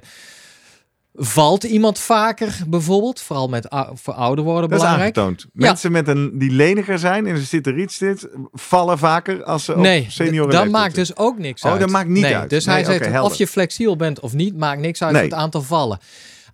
valt 1.14 1.64
iemand 1.64 1.98
vaker 1.98 2.58
bijvoorbeeld, 2.68 3.20
vooral 3.20 3.48
met 3.48 3.66
voor 3.94 4.14
ouder 4.14 4.44
worden 4.44 4.70
Dat 4.70 4.78
is 4.78 4.84
belangrijk? 4.84 5.16
aangetoond. 5.18 5.46
Mensen 5.52 5.92
met 5.92 6.08
een, 6.08 6.38
die 6.38 6.50
leniger 6.50 6.98
zijn 6.98 7.26
en 7.26 7.36
ze 7.38 7.44
zitten 7.44 7.78
iets 7.80 7.98
dit, 7.98 8.28
vallen 8.52 8.98
vaker 8.98 9.44
als 9.44 9.64
ze 9.64 9.76
Nee, 9.76 10.02
op 10.02 10.10
senioren 10.10 10.50
dat 10.50 10.68
maakt 10.68 10.94
dus 10.94 11.16
ook 11.16 11.38
niks 11.38 11.62
Oh, 11.62 11.70
uit. 11.70 11.80
dat 11.80 11.90
maakt 11.90 12.08
niet 12.08 12.22
nee, 12.22 12.36
uit. 12.36 12.50
Dus 12.50 12.66
hij 12.66 12.84
zegt, 12.84 13.04
helder. 13.04 13.22
of 13.30 13.34
je 13.34 13.46
flexibel 13.46 13.96
bent 13.96 14.20
of 14.20 14.32
niet, 14.32 14.56
maakt 14.56 14.80
niks 14.80 15.02
uit 15.02 15.16
het 15.16 15.32
aantal 15.34 15.62
vallen. 15.62 15.98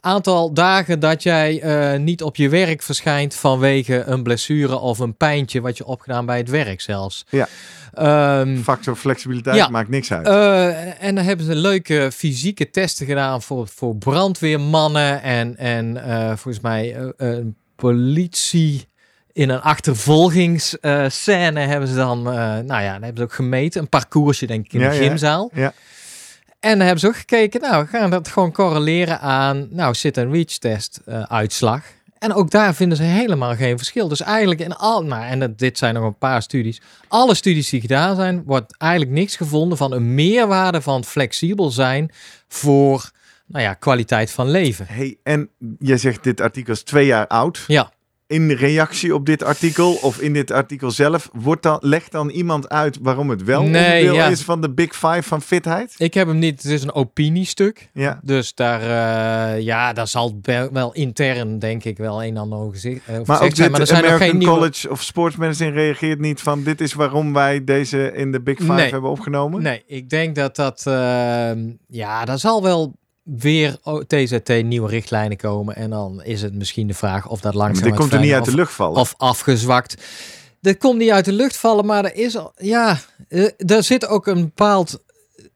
Aantal 0.00 0.52
dagen 0.52 1.00
dat 1.00 1.22
jij 1.22 1.60
eh, 1.60 1.98
niet 2.00 2.22
op 2.22 2.36
je 2.36 2.48
werk 2.48 2.82
verschijnt 2.82 3.34
vanwege 3.34 4.02
een 4.06 4.22
blessure 4.22 4.78
of 4.78 4.98
een 4.98 5.16
pijntje 5.16 5.60
wat 5.60 5.76
je 5.76 5.84
opgedaan 5.84 6.26
bij 6.26 6.36
het 6.38 6.48
werk 6.50 6.80
zelfs. 6.80 7.26
Ja. 7.28 7.48
Ehm, 7.94 8.58
Factor 8.62 8.96
flexibiliteit 8.96 9.56
Ja. 9.56 9.68
maakt 9.68 9.88
niks 9.88 10.12
uit. 10.12 10.26
Eh, 10.26 11.02
en 11.04 11.14
dan 11.14 11.24
hebben 11.24 11.46
ze 11.46 11.54
leuke 11.54 12.10
fysieke 12.14 12.70
testen 12.70 13.06
gedaan 13.06 13.42
voor, 13.42 13.68
voor 13.74 13.96
brandweermannen 13.96 15.22
en, 15.22 15.56
en 15.56 16.04
eh, 16.04 16.26
volgens 16.26 16.60
mij 16.60 16.96
een 17.16 17.56
politie 17.76 18.86
in 19.32 19.48
een 19.48 19.60
achtervolgingsscène 19.60 21.60
hebben 21.60 21.88
ze 21.88 21.94
dan, 21.94 22.22
nou 22.22 22.82
ja, 22.82 22.92
dan 22.92 23.02
hebben 23.02 23.16
ze 23.16 23.22
ook 23.22 23.32
gemeten, 23.32 23.80
een 23.80 23.88
parcoursje 23.88 24.46
denk 24.46 24.64
ik 24.64 24.72
in 24.72 24.80
Ja, 24.80 24.88
de 24.90 24.94
ja. 24.96 25.02
gymzaal. 25.08 25.50
Ja. 25.54 25.72
En 26.68 26.74
dan 26.78 26.86
hebben 26.86 27.00
ze 27.00 27.06
ook 27.06 27.16
gekeken, 27.16 27.60
nou, 27.60 27.84
we 27.84 27.90
gaan 27.90 28.10
dat 28.10 28.28
gewoon 28.28 28.52
correleren 28.52 29.20
aan, 29.20 29.68
nou, 29.70 29.94
sit-and-reach 29.94 30.44
test 30.58 31.00
eh, 31.06 31.22
uitslag. 31.22 31.82
En 32.18 32.32
ook 32.34 32.50
daar 32.50 32.74
vinden 32.74 32.96
ze 32.96 33.02
helemaal 33.02 33.54
geen 33.54 33.76
verschil. 33.76 34.08
Dus 34.08 34.20
eigenlijk 34.20 34.60
in 34.60 34.72
al, 34.76 35.04
nou, 35.04 35.24
en 35.24 35.38
dat- 35.38 35.58
dit 35.58 35.78
zijn 35.78 35.94
nog 35.94 36.04
een 36.04 36.18
paar 36.18 36.42
studies. 36.42 36.80
Alle 37.08 37.34
studies 37.34 37.68
die 37.70 37.80
gedaan 37.80 38.16
zijn, 38.16 38.42
wordt 38.44 38.76
eigenlijk 38.78 39.12
niks 39.12 39.36
gevonden 39.36 39.78
van 39.78 39.92
een 39.92 40.14
meerwaarde 40.14 40.82
van 40.82 41.04
flexibel 41.04 41.70
zijn 41.70 42.10
voor 42.48 43.10
nou 43.46 43.64
ja, 43.64 43.74
kwaliteit 43.74 44.30
van 44.30 44.50
leven. 44.50 44.86
Hey, 44.88 45.16
en 45.22 45.48
jij 45.78 45.98
zegt 45.98 46.24
dit 46.24 46.40
artikel 46.40 46.72
is 46.72 46.82
twee 46.82 47.06
jaar 47.06 47.26
oud. 47.26 47.64
Ja. 47.66 47.92
In 48.28 48.50
reactie 48.50 49.14
op 49.14 49.26
dit 49.26 49.42
artikel 49.42 49.92
of 49.94 50.20
in 50.20 50.32
dit 50.32 50.50
artikel 50.50 50.90
zelf, 50.90 51.30
wordt 51.32 51.62
dan, 51.62 51.78
legt 51.80 52.12
dan 52.12 52.28
iemand 52.30 52.68
uit 52.68 52.98
waarom 53.02 53.30
het 53.30 53.44
wel 53.44 53.62
Nee, 53.62 53.66
onderdeel 53.66 54.14
ja. 54.14 54.26
is 54.28 54.42
van 54.42 54.60
de 54.60 54.70
Big 54.70 54.92
Five 54.92 55.22
van 55.22 55.42
fitheid? 55.42 55.94
Ik 55.98 56.14
heb 56.14 56.26
hem 56.26 56.38
niet, 56.38 56.62
het 56.62 56.72
is 56.72 56.82
een 56.82 56.92
opiniestuk. 56.94 57.88
Ja. 57.92 58.20
Dus 58.22 58.54
daar, 58.54 58.80
eh, 58.80 59.60
ja, 59.62 59.92
daar 59.92 60.08
zal 60.08 60.40
wel, 60.72 60.92
intern, 60.92 61.58
denk 61.58 61.84
ik, 61.84 61.96
wel 61.98 62.22
een 62.24 62.28
en 62.30 62.36
ander 62.36 62.58
over 62.58 62.72
gezegd, 62.72 63.00
eh, 63.06 63.14
over 63.14 63.26
Maar 63.26 63.36
ook 63.36 63.42
gezegd 63.42 63.56
zijn. 63.56 63.70
Maar 63.70 63.80
er 63.80 63.86
zijn 63.86 64.02
nog 64.02 64.10
American 64.10 64.30
geen 64.30 64.38
nieuwe... 64.38 64.54
College 64.54 64.90
of 64.90 65.02
Sports 65.02 65.36
Medicine 65.36 65.70
reageert 65.70 66.20
niet 66.20 66.40
van 66.40 66.62
dit 66.62 66.80
is 66.80 66.92
waarom 66.92 67.32
wij 67.32 67.64
deze 67.64 68.12
in 68.12 68.32
de 68.32 68.40
Big 68.40 68.58
Five 68.58 68.72
Nee. 68.72 68.90
hebben 68.90 69.10
opgenomen. 69.10 69.62
Nee, 69.62 69.82
ik 69.86 70.10
denk 70.10 70.34
dat 70.34 70.56
dat, 70.56 70.82
ehm, 70.86 71.58
ja, 71.88 72.24
daar 72.24 72.38
zal 72.38 72.62
wel 72.62 72.97
weer 73.36 73.78
TZT 74.06 74.62
nieuwe 74.62 74.88
richtlijnen 74.88 75.36
komen. 75.36 75.76
En 75.76 75.90
dan 75.90 76.22
is 76.22 76.42
het 76.42 76.54
misschien 76.54 76.86
de 76.86 76.94
vraag 76.94 77.28
of 77.28 77.40
dat 77.40 77.54
langzaam 77.54 77.88
dit 77.88 77.98
komt 77.98 78.12
er 78.12 78.20
niet 78.20 78.32
uit 78.32 78.42
of, 78.42 78.48
de 78.48 78.54
lucht 78.54 78.72
vallen. 78.72 79.00
of 79.00 79.14
afgezwakt. 79.16 80.02
Dat 80.60 80.78
komt 80.78 80.98
niet 80.98 81.10
uit 81.10 81.24
de 81.24 81.32
lucht 81.32 81.56
vallen, 81.56 81.86
maar 81.86 82.04
er 82.04 82.14
is 82.14 82.36
al, 82.36 82.52
ja, 82.56 82.98
eh, 83.28 83.48
er 83.56 83.82
zit 83.82 84.06
ook 84.06 84.26
een 84.26 84.40
bepaald. 84.40 85.02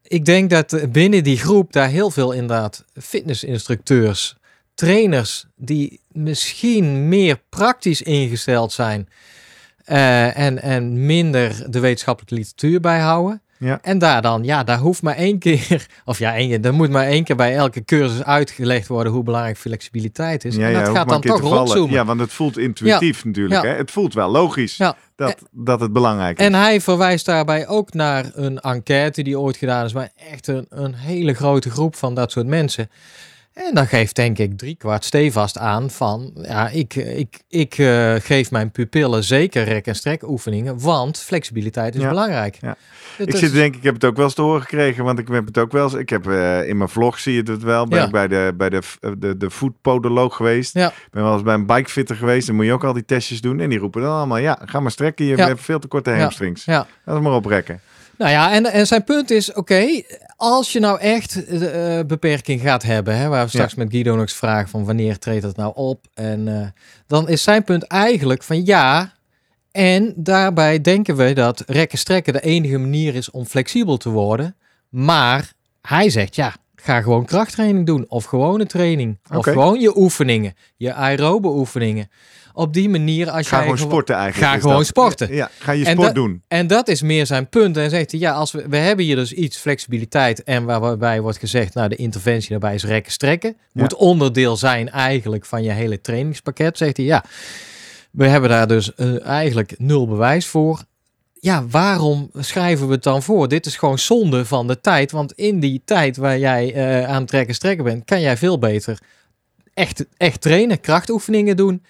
Ik 0.02 0.24
denk 0.24 0.50
dat 0.50 0.72
eh, 0.72 0.88
binnen 0.88 1.24
die 1.24 1.38
groep 1.38 1.72
daar 1.72 1.88
heel 1.88 2.10
veel 2.10 2.32
inderdaad 2.32 2.84
fitnessinstructeurs, 3.00 4.36
trainers 4.74 5.46
die 5.56 6.00
misschien 6.08 7.08
meer 7.08 7.40
praktisch 7.48 8.02
ingesteld 8.02 8.72
zijn 8.72 9.08
eh, 9.84 10.38
en, 10.38 10.62
en 10.62 11.06
minder 11.06 11.70
de 11.70 11.80
wetenschappelijke 11.80 12.34
literatuur 12.34 12.80
bijhouden. 12.80 13.42
Ja. 13.62 13.78
En 13.82 13.98
daar 13.98 14.22
dan, 14.22 14.44
ja, 14.44 14.64
daar 14.64 14.78
hoeft 14.78 15.02
maar 15.02 15.16
één 15.16 15.38
keer, 15.38 15.86
of 16.04 16.18
ja, 16.18 16.34
één, 16.34 16.48
keer- 16.48 16.64
er 16.64 16.74
moet 16.74 16.90
maar 16.90 17.06
één 17.06 17.24
keer 17.24 17.36
bij 17.36 17.54
elke 17.54 17.84
cursus 17.84 18.24
uitgelegd 18.24 18.86
worden 18.88 19.12
hoe 19.12 19.22
belangrijk 19.22 19.56
flexibiliteit 19.58 20.44
is. 20.44 20.56
Ja, 20.56 20.66
en 20.66 20.72
dat 20.72 20.82
gaat 20.84 20.94
maar 20.94 21.04
dan 21.06 21.20
toch 21.20 21.40
rondzoomen. 21.40 21.94
Ja, 21.94 22.04
want 22.04 22.20
het 22.20 22.32
voelt 22.32 22.58
intuïtief 22.58 23.24
natuurlijk. 23.24 23.62
Ja. 23.62 23.68
Hè? 23.70 23.76
Het 23.76 23.90
voelt 23.90 24.14
wel 24.14 24.30
logisch 24.30 24.76
dat, 25.16 25.36
dat 25.50 25.80
het 25.80 25.92
belangrijk 25.92 26.38
is. 26.38 26.46
En 26.46 26.54
hij 26.54 26.80
verwijst 26.80 27.26
daarbij 27.26 27.68
ook 27.68 27.92
naar 27.92 28.30
een 28.34 28.60
enquête 28.60 29.22
die 29.22 29.38
ooit 29.38 29.56
gedaan 29.56 29.84
is 29.84 29.92
bij 29.92 30.10
echt 30.30 30.46
een, 30.46 30.66
een 30.68 30.94
hele 30.94 31.34
grote 31.34 31.70
groep 31.70 31.96
van 31.96 32.14
dat 32.14 32.30
soort 32.32 32.46
mensen. 32.46 32.90
En 33.54 33.74
dan 33.74 33.86
geeft 33.86 34.16
denk 34.16 34.38
ik 34.38 34.58
driekwart 34.58 35.04
stevast 35.04 35.58
aan 35.58 35.90
van, 35.90 36.30
ja, 36.34 36.68
ik, 36.68 36.94
ik, 36.94 37.40
ik 37.48 37.78
eh, 37.78 38.14
geef 38.14 38.50
mijn 38.50 38.70
pupillen 38.70 39.24
zeker 39.24 39.64
rek- 39.64 39.86
en 39.86 39.94
strek 39.94 40.28
oefeningen, 40.28 40.80
want 40.80 41.18
flexibiliteit 41.18 41.94
is 41.94 42.00
Ja. 42.00 42.08
belangrijk. 42.08 42.58
Ja. 42.60 42.76
Ik 43.18 43.32
is- 43.32 43.38
zit 43.40 43.48
te 43.50 43.54
denken, 43.56 43.78
ik 43.78 43.84
heb 43.84 43.94
het 43.94 44.04
ook 44.04 44.16
wel 44.16 44.24
eens 44.24 44.34
te 44.34 44.42
horen 44.42 44.60
gekregen, 44.60 45.04
want 45.04 45.18
ik 45.18 45.28
heb 45.28 45.46
het 45.46 45.58
ook 45.58 45.72
wel 45.72 45.84
eens. 45.84 45.94
Ik 45.94 46.08
heb 46.08 46.26
eh, 46.26 46.68
in 46.68 46.76
mijn 46.76 46.88
vlog 46.90 47.18
zie 47.18 47.34
je 47.34 47.42
het 47.52 47.62
wel. 47.62 47.86
Ben 47.86 47.98
Ja. 47.98 48.04
ik 48.04 48.10
bij 48.10 48.28
de 48.28 48.52
bij 48.56 48.68
de, 48.70 48.80
de, 49.18 49.36
de 49.36 49.50
foodpodoloog 49.50 50.36
geweest. 50.36 50.74
Ja. 50.74 50.92
Ben 51.10 51.22
wel 51.22 51.32
eens 51.32 51.42
bij 51.42 51.54
een 51.54 51.66
bikefitter 51.66 52.16
geweest. 52.16 52.46
Dan 52.46 52.56
moet 52.56 52.64
je 52.64 52.72
ook 52.72 52.84
al 52.84 52.92
die 52.92 53.04
testjes 53.04 53.40
doen. 53.40 53.60
En 53.60 53.68
die 53.70 53.78
roepen 53.78 54.02
dan 54.02 54.12
allemaal: 54.16 54.38
ja, 54.38 54.58
ga 54.64 54.80
maar 54.80 54.90
strekken. 54.90 55.24
Je 55.24 55.34
hebt 55.36 55.60
veel 55.60 55.78
te 55.78 55.86
korte 55.88 56.10
hamstrings. 56.10 56.64
ja. 56.64 56.86
Laat 57.04 57.14
het 57.14 57.24
maar 57.24 57.32
oprekken. 57.34 57.80
Nou 58.18 58.30
ja, 58.30 58.52
en, 58.52 58.72
en 58.72 58.86
zijn 58.86 59.04
punt 59.04 59.30
is, 59.30 59.52
oké, 59.52 60.02
als 60.36 60.72
je 60.72 60.80
nou 60.80 61.00
echt 61.00 61.44
eh, 61.46 62.00
beperking 62.06 62.60
gaat 62.60 62.82
hebben, 62.82 63.16
hè, 63.16 63.28
waar 63.28 63.44
we 63.44 63.50
straks 63.50 63.74
met 63.74 63.90
Guido 63.90 64.12
nog 64.12 64.20
eens 64.20 64.32
vragen 64.32 64.68
van 64.68 64.84
wanneer 64.84 65.18
treedt 65.18 65.42
dat 65.42 65.56
nou 65.56 65.72
op, 65.74 66.06
en 66.14 66.48
eh, 66.48 66.66
dan 67.06 67.28
is 67.28 67.42
zijn 67.42 67.64
punt 67.64 67.82
eigenlijk 67.82 68.42
van 68.42 68.64
ja, 68.64 69.12
en 69.70 70.12
daarbij 70.16 70.80
denken 70.80 71.16
we 71.16 71.32
dat 71.32 71.62
rekken 71.66 71.98
strekken 71.98 72.32
de 72.32 72.40
enige 72.40 72.78
manier 72.78 73.14
is 73.14 73.30
om 73.30 73.44
flexibel 73.44 73.96
te 73.96 74.08
worden, 74.08 74.56
maar 74.88 75.52
hij 75.80 76.10
zegt 76.10 76.34
ja, 76.34 76.54
ga 76.74 77.00
gewoon 77.00 77.24
krachttraining 77.24 77.86
doen 77.86 78.04
of 78.08 78.24
gewone 78.24 78.66
training 78.66 79.18
of 79.34 79.44
gewoon 79.44 79.80
je 79.80 79.96
oefeningen, 79.96 80.54
je 80.76 80.92
aerobe 80.92 81.48
oefeningen. 81.48 82.10
Op 82.54 82.72
die 82.74 82.88
manier 82.88 83.30
als 83.30 83.48
Ga 83.48 83.56
jij 83.56 83.62
gewoon 83.64 83.78
gewo- 83.78 83.90
sporten 83.90 84.14
eigenlijk. 84.16 84.52
Ga 84.52 84.58
gewoon 84.60 84.76
dat. 84.76 84.86
sporten. 84.86 85.34
Ja, 85.34 85.50
ga 85.58 85.72
je 85.72 85.84
En 85.84 85.90
sport 85.92 86.06
dat- 86.06 86.14
doen. 86.14 86.42
En 86.48 86.66
dat 86.66 86.88
is 86.88 87.02
meer 87.02 87.26
zijn 87.26 87.48
punt. 87.48 87.76
En 87.76 87.90
zegt 87.90 88.10
hij, 88.10 88.20
ja, 88.20 88.32
als 88.32 88.52
we, 88.52 88.64
we 88.68 88.76
hebben 88.76 89.04
hier 89.04 89.16
dus 89.16 89.32
iets 89.32 89.56
flexibiliteit 89.56 90.42
en 90.44 90.64
waar- 90.64 90.80
waarbij 90.80 91.20
wordt 91.20 91.38
gezegd, 91.38 91.74
nou, 91.74 91.88
de 91.88 91.96
interventie 91.96 92.50
daarbij 92.50 92.74
is 92.74 92.84
rekken 92.84 93.12
strekken. 93.12 93.56
Moet 93.72 93.94
onderdeel 93.94 94.56
zijn 94.56 94.90
eigenlijk 94.90 95.44
van 95.44 95.62
je 95.62 95.70
hele 95.70 96.00
trainingspakket. 96.00 96.76
Zegt 96.78 96.96
hij, 96.96 97.06
ja, 97.06 97.24
we 98.10 98.26
hebben 98.26 98.50
daar 98.50 98.68
dus 98.68 98.94
eh, 98.94 99.26
eigenlijk 99.26 99.74
nul 99.78 100.06
bewijs 100.08 100.46
voor. 100.46 100.82
Ja, 101.40 101.66
waarom 101.66 102.30
schrijven 102.38 102.86
we 102.86 102.92
het 102.92 103.02
dan 103.02 103.22
voor? 103.22 103.48
Dit 103.48 103.66
is 103.66 103.76
gewoon 103.76 103.98
zonde 103.98 104.44
van 104.44 104.66
de 104.66 104.80
tijd. 104.80 105.10
Want 105.12 105.32
in 105.32 105.60
die 105.60 105.82
tijd 105.84 106.16
waar 106.16 106.38
jij 106.38 106.72
eh, 106.74 107.08
aan 107.08 107.20
het 107.20 107.28
trekken 107.28 107.54
strekken 107.54 107.84
bent, 107.84 108.04
kan 108.04 108.20
jij 108.20 108.36
veel 108.36 108.58
beter 108.58 108.98
echt, 109.74 110.04
echt 110.16 110.40
trainen, 110.40 110.80
krachtoefeningen 110.80 111.56
doen. 111.56 111.84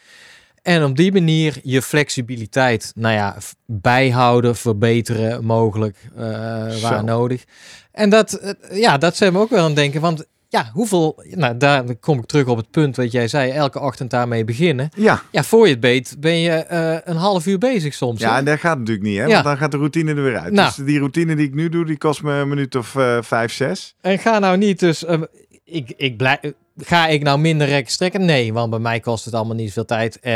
En 0.62 0.84
op 0.84 0.96
die 0.96 1.12
manier 1.12 1.60
je 1.62 1.82
flexibiliteit, 1.82 2.92
nou 2.94 3.14
ja, 3.14 3.36
bijhouden, 3.66 4.56
verbeteren 4.56 5.44
mogelijk 5.44 5.96
eh, 6.16 6.68
Zo. 6.68 6.80
waar 6.88 7.04
nodig. 7.04 7.44
En 7.92 8.10
dat, 8.10 8.32
eh, 8.32 8.80
ja, 8.80 8.98
dat 8.98 9.16
zijn 9.16 9.32
we 9.32 9.38
ook 9.38 9.50
wel 9.50 9.58
aan 9.58 9.64
het 9.64 9.76
denken. 9.76 10.00
Want 10.00 10.26
ja, 10.48 10.70
hoeveel, 10.72 11.22
nou 11.30 11.56
daar 11.56 11.96
kom 11.96 12.18
ik 12.18 12.26
terug 12.26 12.46
op 12.46 12.56
het 12.56 12.70
punt 12.70 12.96
wat 12.96 13.12
jij 13.12 13.28
zei, 13.28 13.50
elke 13.50 13.80
ochtend 13.80 14.10
daarmee 14.10 14.44
beginnen. 14.44 14.88
Ja. 14.96 15.22
Ja, 15.30 15.42
voor 15.42 15.66
je 15.66 15.74
het 15.74 15.82
weet 15.82 16.16
ben 16.18 16.38
je 16.38 16.50
eh, 16.50 16.96
een 17.04 17.16
half 17.16 17.46
uur 17.46 17.58
bezig 17.58 17.94
soms. 17.94 18.20
Ja, 18.20 18.32
hè? 18.32 18.38
en 18.38 18.44
dat 18.44 18.58
gaat 18.58 18.78
natuurlijk 18.78 19.06
niet, 19.06 19.18
hè? 19.18 19.24
Ja. 19.24 19.32
Want 19.32 19.44
dan 19.44 19.56
gaat 19.56 19.70
de 19.70 19.76
routine 19.76 20.14
er 20.14 20.22
weer 20.22 20.38
uit. 20.38 20.52
Nou. 20.52 20.72
Dus 20.74 20.86
die 20.86 20.98
routine 20.98 21.36
die 21.36 21.46
ik 21.46 21.54
nu 21.54 21.68
doe, 21.68 21.84
die 21.84 21.98
kost 21.98 22.22
me 22.22 22.32
een 22.32 22.48
minuut 22.48 22.74
of 22.74 22.96
vijf, 23.20 23.52
zes. 23.52 23.94
En 24.00 24.18
ga 24.18 24.38
nou 24.38 24.56
niet 24.56 24.78
dus, 24.78 25.04
ik, 25.64 25.92
ik 25.96 26.16
blij, 26.16 26.54
ga 26.84 27.06
ik 27.06 27.22
nou 27.22 27.38
minder 27.38 27.66
rekken 27.66 27.92
strekken? 27.92 28.24
Nee, 28.24 28.52
want 28.52 28.70
bij 28.70 28.78
mij 28.78 29.00
kost 29.00 29.24
het 29.24 29.34
allemaal 29.34 29.54
niet 29.56 29.72
veel 29.72 29.84
tijd. 29.84 30.20
Ehm, 30.20 30.34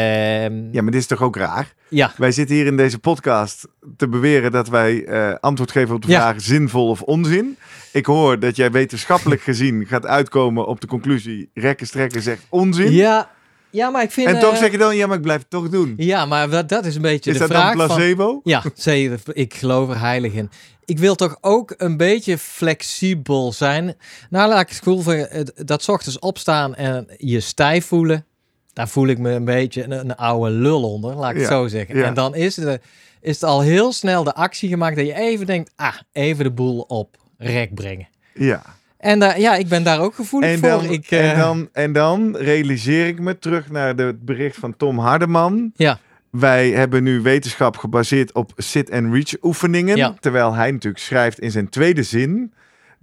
Ja, 0.72 0.82
maar 0.82 0.90
dit 0.92 1.00
is 1.00 1.06
toch 1.06 1.22
ook 1.22 1.36
raar? 1.36 1.74
ja. 1.88 2.12
Wij 2.16 2.32
zitten 2.32 2.56
hier 2.56 2.66
in 2.66 2.76
deze 2.76 2.98
podcast 2.98 3.68
te 3.96 4.08
beweren 4.08 4.50
dat 4.52 4.68
wij 4.68 5.04
eh, 5.04 5.34
antwoord 5.40 5.70
geven 5.70 5.94
op 5.94 6.02
de 6.02 6.08
Ja. 6.10 6.20
vraag 6.20 6.40
zinvol 6.40 6.88
of 6.88 7.02
onzin. 7.02 7.56
Ik 7.92 8.06
hoor 8.06 8.38
dat 8.38 8.56
jij 8.56 8.70
wetenschappelijk 8.70 9.40
gezien 9.40 9.86
gaat 9.86 10.06
uitkomen 10.06 10.66
op 10.66 10.80
de 10.80 10.86
conclusie 10.86 11.50
rekken 11.54 11.86
strekken 11.86 12.22
zegt 12.22 12.42
onzin. 12.48 12.92
Ja, 12.92 13.30
ja, 13.76 13.90
maar 13.90 14.02
ik 14.02 14.10
vind... 14.10 14.26
en 14.28 14.40
toch 14.40 14.52
eh, 14.52 14.58
zeg 14.58 14.70
je 14.70 14.78
dan, 14.78 14.96
ja, 14.96 15.06
maar 15.06 15.16
ik 15.16 15.22
blijf 15.22 15.40
het 15.40 15.50
toch 15.50 15.68
doen. 15.68 15.94
Ja, 15.96 16.26
maar 16.26 16.50
dat, 16.50 16.68
dat 16.68 16.84
is 16.84 16.94
een 16.94 17.02
beetje 17.02 17.30
is 17.30 17.38
de 17.38 17.42
dat 17.46 17.50
vraag 17.50 17.76
dan 17.76 17.86
van... 17.86 17.96
placebo? 17.96 18.40
Ja, 18.44 18.62
zeker. 18.74 19.20
Ik 19.32 19.54
geloof 19.54 19.90
er 19.90 20.00
heilig 20.00 20.32
in. 20.32 20.50
Ik 20.84 20.98
wil 20.98 21.14
toch 21.14 21.38
ook 21.40 21.74
een 21.76 21.96
beetje 21.96 22.38
flexibel 22.38 23.52
zijn. 23.52 23.96
Nou, 24.30 24.48
laat 24.48 24.60
ik 24.60 24.68
het 24.68 25.02
van 25.02 25.14
eh, 25.14 25.44
dat 25.54 25.82
's 25.82 25.88
ochtends 25.88 26.18
opstaan 26.18 26.74
en 26.74 27.06
je 27.16 27.40
stijf 27.40 27.86
voelen. 27.86 28.26
Daar 28.72 28.88
voel 28.88 29.06
ik 29.06 29.18
me 29.18 29.30
een 29.30 29.44
beetje 29.44 29.84
een, 29.84 29.90
een 29.92 30.16
oude 30.16 30.50
lul 30.50 30.92
onder, 30.92 31.14
laat 31.14 31.30
ik 31.30 31.36
het 31.36 31.46
zo 31.48 31.66
zeggen. 31.66 31.96
ja. 31.96 32.04
En 32.04 32.14
dan 32.14 32.34
is 32.34 32.56
het, 32.56 32.80
is 33.20 33.34
het 33.34 33.42
al 33.42 33.60
heel 33.60 33.92
snel 33.92 34.24
de 34.24 34.34
actie 34.34 34.68
gemaakt 34.68 34.96
dat 34.96 35.06
je 35.06 35.14
even 35.14 35.46
denkt, 35.46 35.72
ah, 35.76 35.94
even 36.12 36.44
de 36.44 36.50
boel 36.50 36.80
op 36.80 37.16
rek 37.38 37.74
brengen. 37.74 38.08
Ja. 38.34 38.75
En 38.98 39.18
daar, 39.18 39.40
ja, 39.40 39.54
ik 39.54 39.68
ben 39.68 39.82
daar 39.82 40.00
ook 40.00 40.14
gevoelig 40.14 40.50
En 40.50 40.58
voor. 40.58 40.92
ik, 40.92 41.10
eh, 41.10 41.30
en, 41.30 41.38
dan, 41.38 41.68
en 41.72 41.92
dan 41.92 42.36
realiseer 42.36 43.06
ik 43.06 43.20
me 43.20 43.38
terug 43.38 43.70
naar 43.70 43.96
het 43.96 44.24
bericht 44.24 44.56
van 44.56 44.76
Tom 44.76 44.98
Hardeman. 44.98 45.72
Ja. 45.74 45.98
Wij 46.30 46.70
hebben 46.70 47.02
nu 47.02 47.20
wetenschap 47.20 47.76
gebaseerd 47.76 48.32
op 48.32 48.52
sit-and-reach 48.56 49.34
oefeningen. 49.42 49.96
Ja. 49.96 50.14
Terwijl 50.20 50.54
hij 50.54 50.70
natuurlijk 50.70 51.02
schrijft 51.02 51.40
in 51.40 51.50
zijn 51.50 51.68
tweede 51.68 52.02
zin 52.02 52.52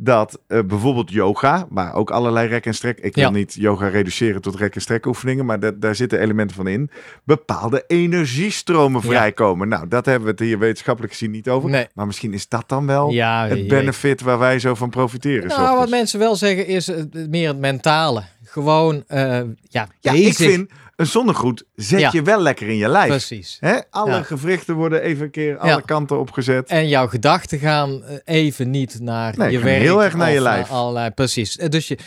dat 0.03 0.39
eh, 0.47 0.59
bijvoorbeeld 0.65 1.11
yoga, 1.11 1.65
maar 1.69 1.93
ook 1.93 2.11
allerlei 2.11 2.47
rek- 2.47 2.65
en 2.65 2.73
strek. 2.73 2.99
Ik 2.99 3.15
wil 3.15 3.23
Ja. 3.23 3.29
niet 3.29 3.53
yoga 3.53 3.87
reduceren 3.87 4.41
tot 4.41 4.55
rek- 4.55 4.75
en 4.75 4.81
strek 4.81 5.05
oefeningen, 5.05 5.45
maar 5.45 5.59
dat, 5.59 5.81
daar 5.81 5.95
zitten 5.95 6.19
elementen 6.19 6.55
van 6.55 6.67
in. 6.67 6.89
Bepaalde 7.23 7.83
energiestromen 7.87 9.01
Ja. 9.03 9.07
vrijkomen. 9.07 9.67
Nou, 9.67 9.87
dat 9.87 10.05
hebben 10.05 10.23
we 10.23 10.29
het 10.31 10.39
hier 10.39 10.59
wetenschappelijk 10.59 11.13
gezien 11.13 11.31
niet 11.31 11.49
over. 11.49 11.69
Nee. 11.69 11.87
Maar 11.93 12.05
misschien 12.05 12.33
is 12.33 12.47
dat 12.47 12.63
dan 12.67 12.85
wel 12.85 13.09
ja, 13.09 13.47
het 13.47 13.67
benefit 13.67 14.21
waar 14.21 14.39
wij 14.39 14.59
zo 14.59 14.75
van 14.75 14.89
profiteren. 14.89 15.47
Nou, 15.47 15.77
wat 15.77 15.89
mensen 15.89 16.19
wel 16.19 16.35
zeggen 16.35 16.67
is 16.67 16.87
eh, 16.87 17.03
meer 17.29 17.47
het 17.47 17.59
mentale. 17.59 18.23
Gewoon, 18.43 19.03
eh, 19.07 19.41
ja, 19.61 19.87
Ja, 19.99 20.11
ik 20.11 20.33
vind 20.35 20.69
een 21.03 21.09
zonnegroet 21.09 21.63
zet 21.75 21.99
Ja. 21.99 22.09
je 22.11 22.21
wel 22.21 22.41
lekker 22.41 22.67
in 22.67 22.75
je 22.77 22.87
lijf. 22.89 23.07
Precies. 23.07 23.57
Hè? 23.59 23.77
Alle 23.89 24.11
Ja. 24.11 24.23
gewrichten 24.23 24.75
worden 24.75 25.01
even 25.01 25.23
een 25.25 25.31
keer 25.31 25.57
alle 25.57 25.69
Ja. 25.71 25.81
kanten 25.85 26.19
opgezet. 26.19 26.67
En 26.69 26.87
jouw 26.87 27.07
gedachten 27.07 27.59
gaan 27.59 28.03
eh, 28.03 28.17
even 28.23 28.69
niet 28.69 28.99
naar 28.99 29.33
Nee, 29.37 29.51
je 29.51 29.59
werk. 29.59 29.81
heel 29.81 30.03
erg 30.03 30.15
naar 30.15 30.31
je 30.31 30.41
lijf. 30.41 30.69
allerlei, 30.69 31.09
precies. 31.09 31.57
Eh, 31.57 31.69
Dus 31.69 31.87
je, 31.87 31.97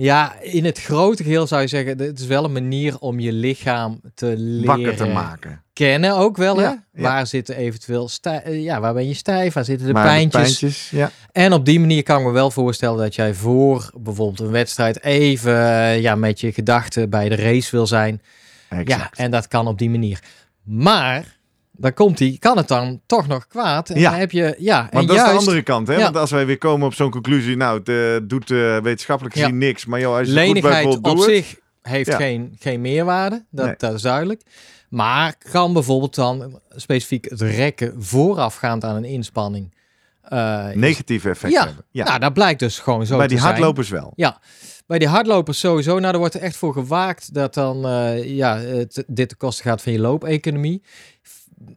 ja, 0.00 0.40
in 0.40 0.64
het 0.64 0.80
grote 0.80 1.22
geheel 1.22 1.46
zou 1.46 1.60
je 1.60 1.66
zeggen, 1.66 1.98
het 1.98 2.18
is 2.18 2.26
wel 2.26 2.44
een 2.44 2.52
manier 2.52 2.98
om 2.98 3.20
je 3.20 3.32
lichaam 3.32 4.00
te 4.14 4.34
leren 4.36 4.66
Wakker 4.66 4.96
te 4.96 5.06
maken. 5.06 5.62
kennen 5.72 6.16
ook 6.16 6.36
wel. 6.36 6.56
Hè? 6.56 6.62
Ja. 6.62 6.84
Waar 6.92 7.26
zitten 7.26 7.56
eventueel 7.56 8.08
eh, 8.20 8.62
ja, 8.62 8.80
waar 8.80 8.94
ben 8.94 9.08
je 9.08 9.14
stijf? 9.14 9.52
Waar 9.54 9.64
zitten 9.64 9.86
de 9.86 9.92
maar 9.92 10.04
pijntjes? 10.04 10.58
De 10.58 10.66
pijntjes 10.66 10.90
ja. 10.90 11.10
En 11.32 11.52
op 11.52 11.64
die 11.64 11.80
manier 11.80 12.02
kan 12.02 12.18
ik 12.18 12.26
me 12.26 12.32
wel 12.32 12.50
voorstellen 12.50 12.98
dat 12.98 13.14
jij 13.14 13.34
voor 13.34 13.90
bijvoorbeeld 13.98 14.40
een 14.40 14.50
wedstrijd 14.50 15.02
even 15.02 15.68
eh, 15.68 16.00
ja, 16.00 16.14
met 16.14 16.40
je 16.40 16.52
gedachten 16.52 17.10
bij 17.10 17.28
de 17.28 17.36
race 17.36 17.70
wil 17.70 17.86
zijn. 17.86 18.22
Ja, 18.84 19.10
en 19.14 19.30
dat 19.30 19.48
kan 19.48 19.66
op 19.66 19.78
die 19.78 19.90
manier. 19.90 20.20
Maar 20.62 21.38
dan 21.80 21.94
komt 21.94 22.18
die, 22.18 22.38
kan 22.38 22.56
het 22.56 22.68
dan 22.68 23.00
toch 23.06 23.26
nog 23.26 23.46
kwaad. 23.46 23.90
En 23.90 24.00
Ja. 24.00 24.10
dan 24.10 24.18
heb 24.18 24.30
je, 24.30 24.54
ja, 24.58 24.80
en 24.82 24.88
Want 24.92 25.08
dat 25.08 25.16
is 25.16 25.22
de 25.22 25.30
andere 25.30 25.62
kant, 25.62 25.88
hè? 25.88 25.94
Ja. 25.94 26.02
Want 26.02 26.16
als 26.16 26.30
wij 26.30 26.46
weer 26.46 26.58
komen 26.58 26.86
op 26.86 26.94
zo'n 26.94 27.10
conclusie, 27.10 27.56
nou, 27.56 27.80
het 27.92 28.28
doet 28.28 28.50
eh, 28.50 28.78
wetenschappelijk 28.78 29.34
Ja. 29.36 29.42
gezien 29.42 29.58
niks, 29.58 29.84
maar 29.86 30.00
joh, 30.00 30.16
als 30.16 30.28
je 30.28 30.46
goed 30.46 30.60
bij 30.60 30.84
op 30.84 31.04
het. 31.04 31.22
zich 31.22 31.58
heeft 31.82 32.08
Ja. 32.08 32.16
geen, 32.16 32.56
geen 32.58 32.80
meerwaarde, 32.80 33.44
dat, 33.50 33.66
Nee. 33.66 33.74
dat 33.78 33.94
is 33.94 34.02
duidelijk. 34.02 34.42
Maar 34.88 35.34
kan 35.50 35.72
bijvoorbeeld 35.72 36.14
dan 36.14 36.60
specifiek 36.76 37.30
het 37.30 37.40
rekken 37.40 37.94
voorafgaand 37.98 38.84
aan 38.84 38.96
een 38.96 39.04
inspanning. 39.04 39.78
eh, 40.22 40.66
Negatief 40.74 41.24
effect 41.24 41.52
Ja. 41.52 41.64
hebben. 41.66 41.84
Ja, 41.90 42.04
Nou, 42.04 42.18
dat 42.18 42.32
blijkt 42.32 42.60
dus 42.60 42.78
gewoon 42.78 43.06
zo 43.06 43.16
bij 43.16 43.26
die 43.26 43.38
zijn. 43.38 43.50
hardlopers 43.50 43.88
wel. 43.88 44.12
Bij 44.86 44.98
die 44.98 45.08
hardlopers 45.08 45.58
sowieso. 45.58 45.98
Nou, 45.98 46.12
er 46.12 46.18
wordt 46.18 46.34
er 46.34 46.40
echt 46.40 46.56
voor 46.56 46.72
gewaakt 46.72 47.34
dat 47.34 47.54
dan 47.54 47.86
eh, 47.86 48.36
ja, 48.36 48.58
het, 48.58 49.04
dit 49.06 49.28
ten 49.28 49.36
koste 49.38 49.62
gaat 49.62 49.82
van 49.82 49.92
je 49.92 49.98
loopeconomie. 49.98 50.82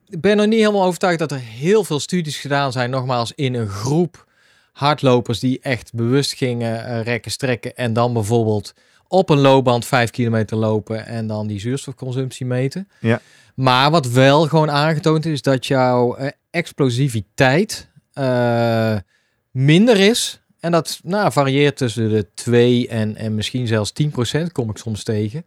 Ik 0.07 0.21
ben 0.21 0.37
nog 0.37 0.45
niet 0.45 0.59
helemaal 0.59 0.83
overtuigd 0.83 1.19
dat 1.19 1.31
er 1.31 1.39
heel 1.39 1.83
veel 1.83 1.99
studies 1.99 2.37
gedaan 2.37 2.71
zijn, 2.71 2.89
nogmaals, 2.89 3.31
in 3.35 3.53
een 3.53 3.67
groep 3.67 4.25
hardlopers 4.71 5.39
die 5.39 5.59
echt 5.61 5.93
bewust 5.93 6.33
gingen 6.33 6.85
eh, 6.85 7.01
rekken, 7.01 7.31
strekken 7.31 7.75
en 7.75 7.93
dan 7.93 8.13
bijvoorbeeld 8.13 8.73
op 9.07 9.29
een 9.29 9.39
loopband 9.39 9.85
vijf 9.85 10.09
kilometer 10.09 10.57
lopen 10.57 11.05
en 11.05 11.27
dan 11.27 11.47
die 11.47 11.59
zuurstofconsumptie 11.59 12.45
meten. 12.45 12.87
Ja. 12.99 13.21
Maar 13.55 13.91
wat 13.91 14.07
wel 14.07 14.47
gewoon 14.47 14.71
aangetoond 14.71 15.25
is, 15.25 15.41
dat 15.41 15.65
jouw 15.65 16.15
eh, 16.15 16.27
explosiviteit 16.49 17.87
eh, 18.13 18.97
minder 19.51 19.99
is. 19.99 20.41
En 20.59 20.71
dat 20.71 20.99
nou, 21.03 21.31
varieert 21.31 21.77
tussen 21.77 22.09
de 22.09 22.27
2 22.33 22.87
en, 22.87 23.15
en 23.15 23.35
misschien 23.35 23.67
zelfs 23.67 23.93
10% 24.03 24.05
kom 24.51 24.69
ik 24.69 24.77
soms 24.77 25.03
tegen. 25.03 25.45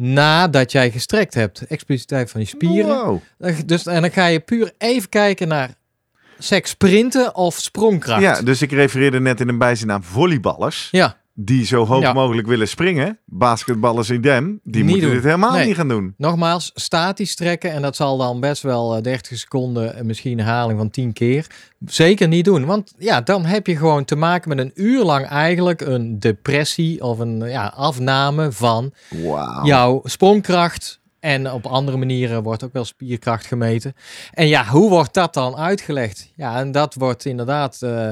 Nadat 0.00 0.72
jij 0.72 0.90
gestrekt 0.90 1.34
hebt. 1.34 1.66
Explosiviteit 1.66 2.30
van 2.30 2.40
je 2.40 2.46
spieren. 2.46 3.04
Wow. 3.04 3.20
Dus, 3.66 3.86
en 3.86 4.00
dan 4.00 4.10
ga 4.10 4.26
je 4.26 4.40
puur 4.40 4.72
even 4.78 5.08
kijken 5.08 5.48
naar 5.48 5.70
seks 6.38 6.70
sprinten 6.70 7.34
of 7.34 7.54
sprongkracht. 7.58 8.22
Ja, 8.22 8.42
dus 8.42 8.62
ik 8.62 8.72
refereerde 8.72 9.20
net 9.20 9.40
in 9.40 9.48
een 9.48 9.58
bijzin 9.58 9.92
aan 9.92 10.02
volleyballers. 10.02 10.88
Ja, 10.90 11.16
Die 11.40 11.66
zo 11.66 11.86
hoog 11.86 12.00
Ja. 12.02 12.12
mogelijk 12.12 12.46
willen 12.46 12.68
springen. 12.68 13.18
Basketballers 13.24 14.10
in 14.10 14.20
dem. 14.20 14.60
Die 14.64 14.74
Niet 14.82 14.84
moeten 14.90 15.06
doen. 15.06 15.14
dit 15.16 15.24
helemaal 15.24 15.52
Nee. 15.52 15.66
niet 15.66 15.76
gaan 15.76 15.88
doen. 15.88 16.14
nogmaals, 16.16 16.70
statisch 16.74 17.34
trekken. 17.34 17.70
En 17.72 17.82
dat 17.82 17.96
zal 17.96 18.16
dan 18.16 18.40
best 18.40 18.62
wel 18.62 18.96
eh, 18.96 19.02
30 19.02 19.38
seconden, 19.38 19.94
en 19.94 20.06
misschien 20.06 20.38
een 20.38 20.44
herhaling 20.44 20.78
van 20.78 20.90
10 20.90 21.12
keer. 21.12 21.46
Zeker 21.86 22.28
niet 22.28 22.44
doen. 22.44 22.64
Want 22.64 22.92
ja, 22.98 23.20
dan 23.20 23.44
heb 23.44 23.66
je 23.66 23.76
gewoon 23.76 24.04
te 24.04 24.16
maken 24.16 24.48
met 24.48 24.58
een 24.58 24.70
uur 24.74 25.04
lang 25.04 25.26
eigenlijk 25.26 25.80
een 25.80 26.18
depressie 26.18 27.02
of 27.04 27.18
een 27.18 27.38
ja, 27.40 27.72
afname 27.76 28.52
van 28.52 28.92
Wauw. 29.08 29.64
jouw 29.64 30.00
sprongkracht. 30.04 31.00
En 31.20 31.50
op 31.52 31.66
andere 31.66 31.96
manieren 31.96 32.42
wordt 32.42 32.64
ook 32.64 32.72
wel 32.72 32.84
spierkracht 32.84 33.46
gemeten. 33.46 33.94
En 34.32 34.46
ja, 34.48 34.64
hoe 34.64 34.90
wordt 34.90 35.14
dat 35.14 35.34
dan 35.34 35.56
uitgelegd? 35.56 36.32
Ja, 36.36 36.58
en 36.58 36.72
dat 36.72 36.94
wordt 36.94 37.24
inderdaad 37.24 37.82
eh, 37.82 38.08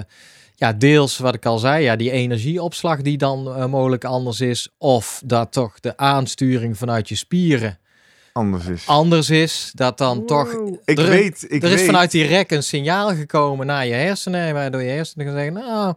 ja, 0.58 0.72
deels 0.72 1.18
wat 1.18 1.34
ik 1.34 1.46
al 1.46 1.58
zei, 1.58 1.84
ja, 1.84 1.96
die 1.96 2.10
energieopslag 2.10 3.02
die 3.02 3.18
dan 3.18 3.54
eh, 3.54 3.66
mogelijk 3.66 4.04
anders 4.04 4.40
is. 4.40 4.68
Of 4.78 5.22
dat 5.24 5.52
toch 5.52 5.80
de 5.80 5.96
aansturing 5.96 6.78
vanuit 6.78 7.08
je 7.08 7.14
spieren 7.14 7.78
Anders 8.32 8.66
is. 8.66 8.86
anders 8.86 9.30
is. 9.30 9.70
Dat 9.74 9.98
dan 9.98 10.26
toch. 10.26 10.52
Ik 10.84 10.98
er, 10.98 11.08
weet, 11.08 11.44
ik 11.48 11.62
er 11.62 11.70
is 11.70 11.74
weet. 11.76 11.86
vanuit 11.86 12.10
die 12.10 12.26
rek 12.26 12.50
een 12.50 12.62
signaal 12.62 13.14
gekomen 13.14 13.66
naar 13.66 13.86
je 13.86 13.94
hersenen. 13.94 14.54
Waardoor 14.54 14.82
je 14.82 14.90
hersenen 14.90 15.26
gaan 15.26 15.34
zeggen: 15.34 15.52
Nou, 15.52 15.94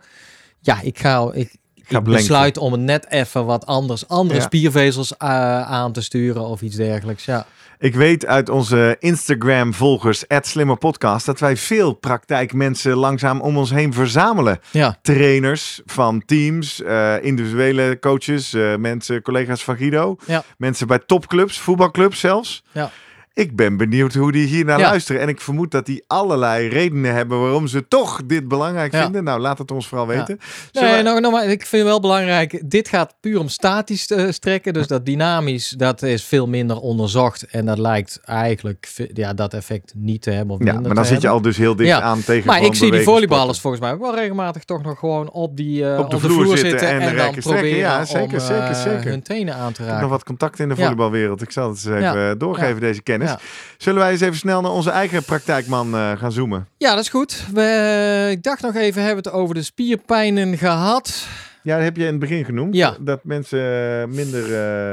ja, 0.59 0.81
ik 0.81 0.99
ga. 0.99 1.31
Ik, 1.33 1.47
ga 1.47 1.57
ik 1.89 2.03
besluit 2.03 2.57
om 2.57 2.71
het 2.71 2.81
net 2.81 3.05
even 3.09 3.45
wat 3.45 3.65
anders, 3.65 4.07
andere 4.07 4.39
Ja. 4.39 4.45
spiervezels 4.45 5.17
eh, 5.17 5.29
aan 5.61 5.91
te 5.91 6.01
sturen 6.01 6.41
of 6.45 6.61
iets 6.61 6.75
dergelijks. 6.75 7.25
Ja, 7.25 7.45
Ik 7.81 7.95
weet 7.95 8.25
uit 8.25 8.49
onze 8.49 8.95
Instagram-volgers, 8.99 10.23
@slimmerpodcast, 10.41 11.25
dat 11.25 11.39
wij 11.39 11.57
veel 11.57 11.93
praktijkmensen 11.93 12.95
langzaam 12.95 13.41
om 13.41 13.57
ons 13.57 13.69
heen 13.69 13.93
verzamelen. 13.93 14.59
ja. 14.71 14.97
Trainers 15.01 15.81
van 15.85 16.23
teams, 16.25 16.81
eh, 16.81 17.23
individuele 17.23 17.97
coaches, 17.99 18.53
eh, 18.53 18.75
mensen, 18.75 19.21
collega's 19.21 19.63
van 19.63 19.77
Guido, 19.77 20.15
Ja. 20.25 20.43
mensen 20.57 20.87
bij 20.87 20.99
topclubs, 21.05 21.59
voetbalclubs 21.59 22.19
zelfs. 22.19 22.63
Ja. 22.71 22.91
Ik 23.39 23.55
ben 23.55 23.77
benieuwd 23.77 24.13
hoe 24.13 24.31
die 24.31 24.47
hier 24.47 24.65
naar 24.65 24.79
Ja. 24.79 24.89
luisteren. 24.89 25.21
En 25.21 25.27
ik 25.27 25.41
vermoed 25.41 25.71
dat 25.71 25.85
die 25.85 26.03
allerlei 26.07 26.67
redenen 26.67 27.13
hebben 27.13 27.39
waarom 27.41 27.67
ze 27.67 27.87
toch 27.87 28.21
dit 28.25 28.47
belangrijk 28.47 28.91
Ja. 28.93 29.01
vinden. 29.03 29.23
Nou, 29.23 29.39
laat 29.39 29.57
het 29.57 29.71
ons 29.71 29.87
vooral 29.87 30.07
weten. 30.07 30.39
Nee, 30.71 30.95
we- 30.95 31.01
nou, 31.01 31.19
nou, 31.19 31.33
maar 31.33 31.45
ik 31.45 31.65
vind 31.65 31.83
wel 31.83 31.99
belangrijk. 31.99 32.61
Dit 32.69 32.87
gaat 32.87 33.15
puur 33.19 33.39
om 33.39 33.47
statisch 33.47 34.07
eh, 34.11 34.25
strekken. 34.29 34.73
Dus 34.73 34.87
dat 34.87 35.05
dynamisch, 35.05 35.69
dat 35.69 36.01
is 36.01 36.23
veel 36.23 36.47
minder 36.47 36.77
onderzocht. 36.79 37.43
En 37.43 37.65
dat 37.65 37.77
lijkt 37.77 38.19
eigenlijk 38.23 39.07
ja, 39.13 39.33
dat 39.33 39.53
effect 39.53 39.93
niet 39.95 40.21
te 40.21 40.31
hebben. 40.31 40.55
Of 40.55 40.63
ja, 40.65 40.79
maar 40.79 40.95
dan 40.95 41.05
zit 41.05 41.21
je 41.21 41.27
al 41.27 41.41
dus 41.41 41.57
heel 41.57 41.75
dicht 41.75 41.91
aan 42.01 42.23
tegen 42.23 42.47
Maar 42.47 42.63
ik 42.63 42.75
zie 42.75 42.91
die 42.91 43.01
volleyballers 43.01 43.59
volgens 43.59 43.81
mij 43.81 43.91
ook 43.91 43.99
wel 44.01 44.15
regelmatig 44.15 44.63
toch 44.63 44.81
nog 44.83 44.99
gewoon 44.99 45.31
op, 45.31 45.57
die, 45.57 45.89
eh, 45.91 45.99
Op 45.99 46.09
de 46.09 46.19
vloer 46.19 46.57
zitten 46.57 46.87
en 46.87 46.99
dan 46.99 47.07
rekken, 47.09 47.17
strekken. 47.41 47.41
proberen 47.43 47.77
Ja, 47.77 48.05
zeker, 48.05 48.33
om 48.33 48.39
zeker, 48.39 48.63
eh, 48.63 48.81
zeker. 48.81 49.09
hun 49.09 49.21
tenen 49.21 49.55
aan 49.55 49.71
te 49.71 49.71
Ik 49.71 49.77
heb 49.77 49.87
raken. 49.87 50.01
nog 50.01 50.09
wat 50.09 50.23
contacten 50.23 50.63
in 50.63 50.69
de 50.69 50.75
volleybalwereld. 50.75 51.41
Ik 51.41 51.51
zal 51.51 51.69
het 51.69 51.85
eens 51.85 52.03
even 52.03 52.37
doorgeven, 52.37 52.79
deze 52.79 53.01
kennis. 53.03 53.28
Ja. 53.29 53.39
Zullen 53.77 53.99
wij 53.99 54.11
eens 54.11 54.21
even 54.21 54.37
snel 54.37 54.61
naar 54.61 54.71
onze 54.71 54.89
eigen 54.89 55.23
praktijkman 55.23 55.95
eh, 55.95 56.11
gaan 56.17 56.31
zoomen? 56.31 56.67
Ja, 56.77 56.89
dat 56.95 57.03
is 57.03 57.09
goed. 57.09 57.43
We, 57.53 58.27
ik 58.31 58.43
dacht 58.43 58.61
nog 58.61 58.75
even, 58.75 59.03
hebben 59.03 59.23
we 59.23 59.29
het 59.29 59.39
over 59.39 59.55
de 59.55 59.63
spierpijnen 59.63 60.57
gehad? 60.57 61.27
Ja, 61.63 61.75
dat 61.75 61.83
heb 61.83 61.95
je 61.97 62.03
in 62.03 62.09
het 62.09 62.19
begin 62.19 62.45
genoemd. 62.45 62.75
Ja. 62.75 62.95
Dat 62.99 63.19
mensen 63.23 63.59
eh, 64.01 64.07
minder, 64.07 64.43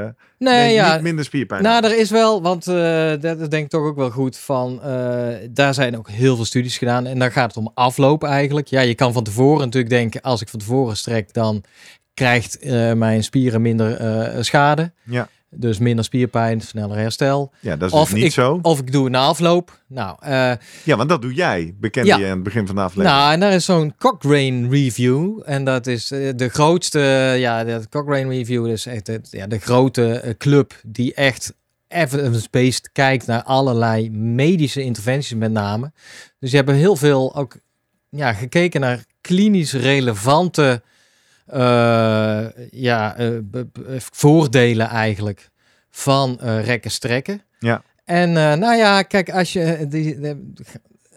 eh, 0.03 0.09
Nee, 0.37 0.73
ja. 0.73 0.99
minder 1.01 1.25
spierpijn 1.25 1.63
Nou, 1.63 1.85
er 1.85 1.97
is 1.97 2.09
wel, 2.09 2.41
want 2.41 2.67
eh, 2.67 3.11
dat 3.19 3.39
is 3.39 3.49
denk 3.49 3.63
ik 3.63 3.69
toch 3.69 3.83
ook 3.85 3.95
wel 3.95 4.09
goed 4.09 4.37
van, 4.37 4.81
eh, 4.83 5.27
daar 5.49 5.73
zijn 5.73 5.97
ook 5.97 6.09
heel 6.09 6.35
veel 6.35 6.45
studies 6.45 6.77
gedaan 6.77 7.05
en 7.05 7.19
dan 7.19 7.31
gaat 7.31 7.47
het 7.47 7.57
om 7.65 7.71
afloop 7.73 8.23
eigenlijk. 8.23 8.67
Ja, 8.67 8.81
je 8.81 8.95
kan 8.95 9.13
van 9.13 9.23
tevoren 9.23 9.59
natuurlijk 9.65 9.93
denken, 9.93 10.21
als 10.21 10.41
ik 10.41 10.49
van 10.49 10.59
tevoren 10.59 10.97
strek, 10.97 11.33
dan 11.33 11.63
krijgt 12.13 12.59
eh, 12.59 12.93
mijn 12.93 13.23
spieren 13.23 13.61
minder 13.61 13.95
eh, 13.95 14.41
schade. 14.41 14.91
Ja. 15.03 15.27
Dus 15.49 15.77
minder 15.77 16.05
spierpijn, 16.05 16.61
sneller 16.61 16.97
herstel. 16.97 17.51
Ja, 17.59 17.75
dat 17.75 17.89
is 17.89 17.95
of 17.95 18.09
dus 18.09 18.13
niet 18.17 18.25
ik, 18.25 18.31
zo. 18.31 18.59
Of 18.61 18.79
ik 18.79 18.91
doe 18.91 19.05
een 19.07 19.15
afloop. 19.15 19.81
Nou, 19.87 20.17
eh, 20.19 20.51
Ja, 20.83 20.95
want 20.95 21.09
dat 21.09 21.21
doe 21.21 21.33
jij. 21.33 21.75
Bekende 21.79 22.07
Ja. 22.07 22.17
je 22.17 22.25
aan 22.25 22.31
het 22.31 22.43
begin 22.43 22.65
van 22.67 22.75
de 22.75 22.81
aflevering. 22.81 23.17
nou, 23.19 23.33
en 23.33 23.39
daar 23.39 23.53
is 23.53 23.65
zo'n 23.65 23.93
Cochrane 23.97 24.69
Review. 24.69 25.39
En 25.45 25.63
dat 25.63 25.87
is 25.87 26.11
eh, 26.11 26.29
de 26.35 26.49
grootste, 26.49 26.99
ja, 27.37 27.63
de 27.63 27.81
Cochrane 27.89 28.29
Review 28.29 28.67
is 28.67 28.85
echt 28.85 29.07
het, 29.07 29.27
ja, 29.31 29.47
de 29.47 29.59
grote 29.59 30.19
eh, 30.19 30.33
club 30.37 30.73
die 30.85 31.13
echt 31.13 31.53
evidence-based 31.87 32.89
kijkt 32.91 33.27
naar 33.27 33.43
allerlei 33.43 34.11
medische 34.11 34.81
interventies 34.81 35.37
met 35.37 35.51
name. 35.51 35.91
Dus 36.39 36.49
je 36.49 36.55
hebben 36.55 36.75
heel 36.75 36.95
veel 36.95 37.35
ook 37.35 37.57
ja, 38.09 38.33
gekeken 38.33 38.81
naar 38.81 39.05
klinisch 39.21 39.73
relevante 39.73 40.81
ja, 42.71 43.15
eh, 43.15 43.27
b- 43.51 43.63
voordelen 44.11 44.87
eigenlijk 44.87 45.49
van 45.89 46.39
eh 46.39 46.65
rekken 46.65 46.91
strekken. 46.91 47.41
Ja. 47.59 47.83
En 48.05 48.29
eh, 48.37 48.53
nou 48.53 48.75
ja, 48.75 49.01
kijk, 49.01 49.29
als 49.29 49.53
je, 49.53 49.61
eh, 49.63 49.89
die, 49.89 50.17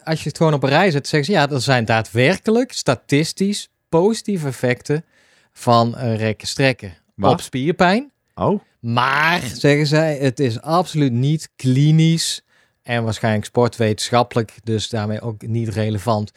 als 0.05 0.23
je 0.23 0.29
het 0.29 0.37
gewoon 0.37 0.55
op 0.55 0.63
een 0.63 0.69
rij 0.69 0.91
zet, 0.91 1.09
zeggen 1.09 1.33
ze 1.35 1.41
ja, 1.41 1.49
er 1.51 1.61
zijn 1.61 1.85
daadwerkelijk 1.85 2.73
statistisch 2.73 3.69
positieve 3.89 4.47
effecten 4.47 5.05
van 5.53 5.97
eh, 5.97 6.17
rekken 6.17 6.49
strekken 6.49 6.93
Wat? 7.15 7.33
op 7.33 7.41
spierpijn. 7.41 8.11
Oh, 8.35 8.61
Maar, 8.81 9.41
zeggen 9.55 9.87
zij, 9.87 10.17
het 10.17 10.41
is 10.41 10.61
absoluut 10.61 11.13
niet 11.13 11.49
klinisch 11.57 12.43
en 12.91 13.05
waarschijnlijk 13.05 13.45
sportwetenschappelijk, 13.45 14.53
dus 14.65 14.89
daarmee 14.89 15.21
ook 15.21 15.47
niet 15.47 15.69
relevant. 15.69 16.33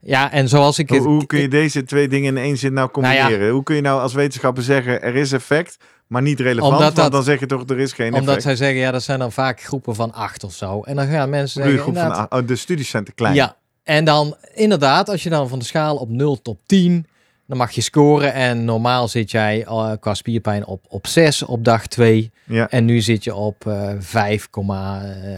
Ja, 0.00 0.32
en 0.32 0.48
zoals 0.48 0.78
ik 0.78 0.88
hoe, 0.90 0.98
hoe 1.00 1.26
kun 1.26 1.40
je 1.40 1.48
deze 1.48 1.84
twee 1.84 2.08
dingen 2.08 2.36
in 2.36 2.42
één 2.42 2.56
zin 2.56 2.72
nou 2.72 2.88
Nou 2.92 3.06
ja. 3.14 3.20
combineren? 3.20 3.52
Hoe 3.52 3.62
kun 3.62 3.74
je 3.76 3.80
nou 3.82 4.00
als 4.00 4.12
wetenschapper 4.14 4.62
zeggen 4.62 5.02
er 5.02 5.14
is 5.16 5.32
effect, 5.32 5.76
maar 6.06 6.22
niet 6.22 6.40
relevant? 6.40 6.72
Omdat 6.72 6.82
want 6.82 6.96
dat- 6.96 7.12
dan 7.12 7.22
zeg 7.22 7.40
je 7.40 7.46
toch 7.46 7.68
er 7.68 7.78
is 7.78 7.92
geen 7.92 8.06
Omdat 8.14 8.22
effect. 8.36 8.42
zij 8.42 8.56
zeggen, 8.56 8.78
ja, 8.78 8.90
dat 8.90 9.02
zijn 9.02 9.18
dan 9.18 9.32
vaak 9.32 9.60
groepen 9.62 9.94
van 9.94 10.12
acht 10.12 10.44
of 10.44 10.52
zo. 10.54 10.82
En 10.82 10.96
dan 10.96 11.06
gaan 11.06 11.30
mensen 11.30 11.62
zeggen, 11.62 11.80
groep 11.80 11.96
van, 11.96 12.26
oh, 12.40 12.46
de 12.46 12.56
studies 12.56 12.88
zijn 12.88 13.04
te 13.04 13.12
klein. 13.12 13.34
Ja, 13.34 13.56
en 13.82 14.04
dan 14.04 14.36
inderdaad, 14.54 15.08
als 15.08 15.22
je 15.22 15.30
dan 15.30 15.48
van 15.48 15.58
de 15.58 15.64
schaal 15.64 15.96
op 15.96 16.08
0 16.08 16.42
tot 16.42 16.56
10, 16.66 17.06
dan 17.46 17.56
mag 17.56 17.70
je 17.70 17.80
scoren. 17.80 18.32
En 18.32 18.64
normaal 18.64 19.08
zit 19.08 19.30
jij 19.30 19.64
eh, 19.64 19.92
qua 20.00 20.14
spierpijn 20.14 20.66
op, 20.66 20.84
op 20.88 21.06
6 21.06 21.42
op 21.42 21.64
dag 21.64 21.86
2. 21.86 22.30
Ja. 22.44 22.68
En 22.70 22.84
nu 22.84 23.00
zit 23.00 23.24
je 23.24 23.34
op 23.34 23.66
eh 23.66 23.92
5,5 23.92 24.00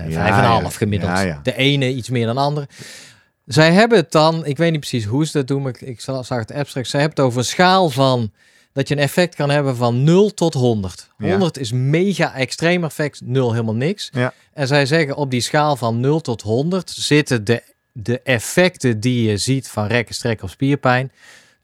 ja. 0.09 0.61
gemiddeld. 0.69 1.19
Ja. 1.19 1.41
De 1.43 1.57
ene 1.57 1.89
iets 1.89 2.09
meer 2.09 2.27
dan 2.27 2.35
de 2.35 2.41
andere. 2.41 2.69
Zij 3.45 3.73
hebben 3.73 3.99
het 3.99 4.13
dan, 4.13 4.47
ik 4.47 4.57
weet 4.57 4.71
niet 4.71 4.81
precies 4.81 5.05
hoe 5.05 5.27
ze 5.27 5.33
dat 5.33 5.47
doen, 5.47 5.63
maar 5.63 5.75
ik, 5.75 5.81
ik 5.81 6.01
zag 6.01 6.29
het 6.29 6.53
abstract. 6.53 6.89
Zij 6.89 7.01
hebben 7.01 7.17
het 7.17 7.27
over 7.27 7.39
een 7.39 7.45
schaal 7.45 7.91
van 7.91 8.33
dat 8.73 8.89
je 8.89 8.97
een 8.97 9.03
effect 9.03 9.35
kan 9.35 9.51
hebben 9.51 9.77
van 9.77 10.05
0 10.05 10.35
tot 10.35 10.55
100. 10.55 11.09
Ja. 11.19 11.31
100 11.31 11.59
is 11.59 11.73
mega 11.73 12.35
extreem 12.35 12.85
effect, 12.85 13.21
0 13.25 13.53
helemaal 13.53 13.75
niks. 13.75 14.11
Ja. 14.13 14.33
En 14.53 14.67
zij 14.67 14.87
zeggen 14.87 15.17
op 15.17 15.31
die 15.31 15.41
schaal 15.41 15.77
van 15.77 16.01
0 16.01 16.21
tot 16.21 16.43
100 16.43 16.91
zitten 16.91 17.45
de, 17.45 17.63
de 17.93 18.21
effecten 18.21 19.01
die 19.01 19.31
je 19.31 19.37
ziet 19.37 19.69
van 19.69 19.87
rekken, 19.87 20.15
strekken 20.15 20.45
of 20.45 20.51
spierpijn 20.51 21.13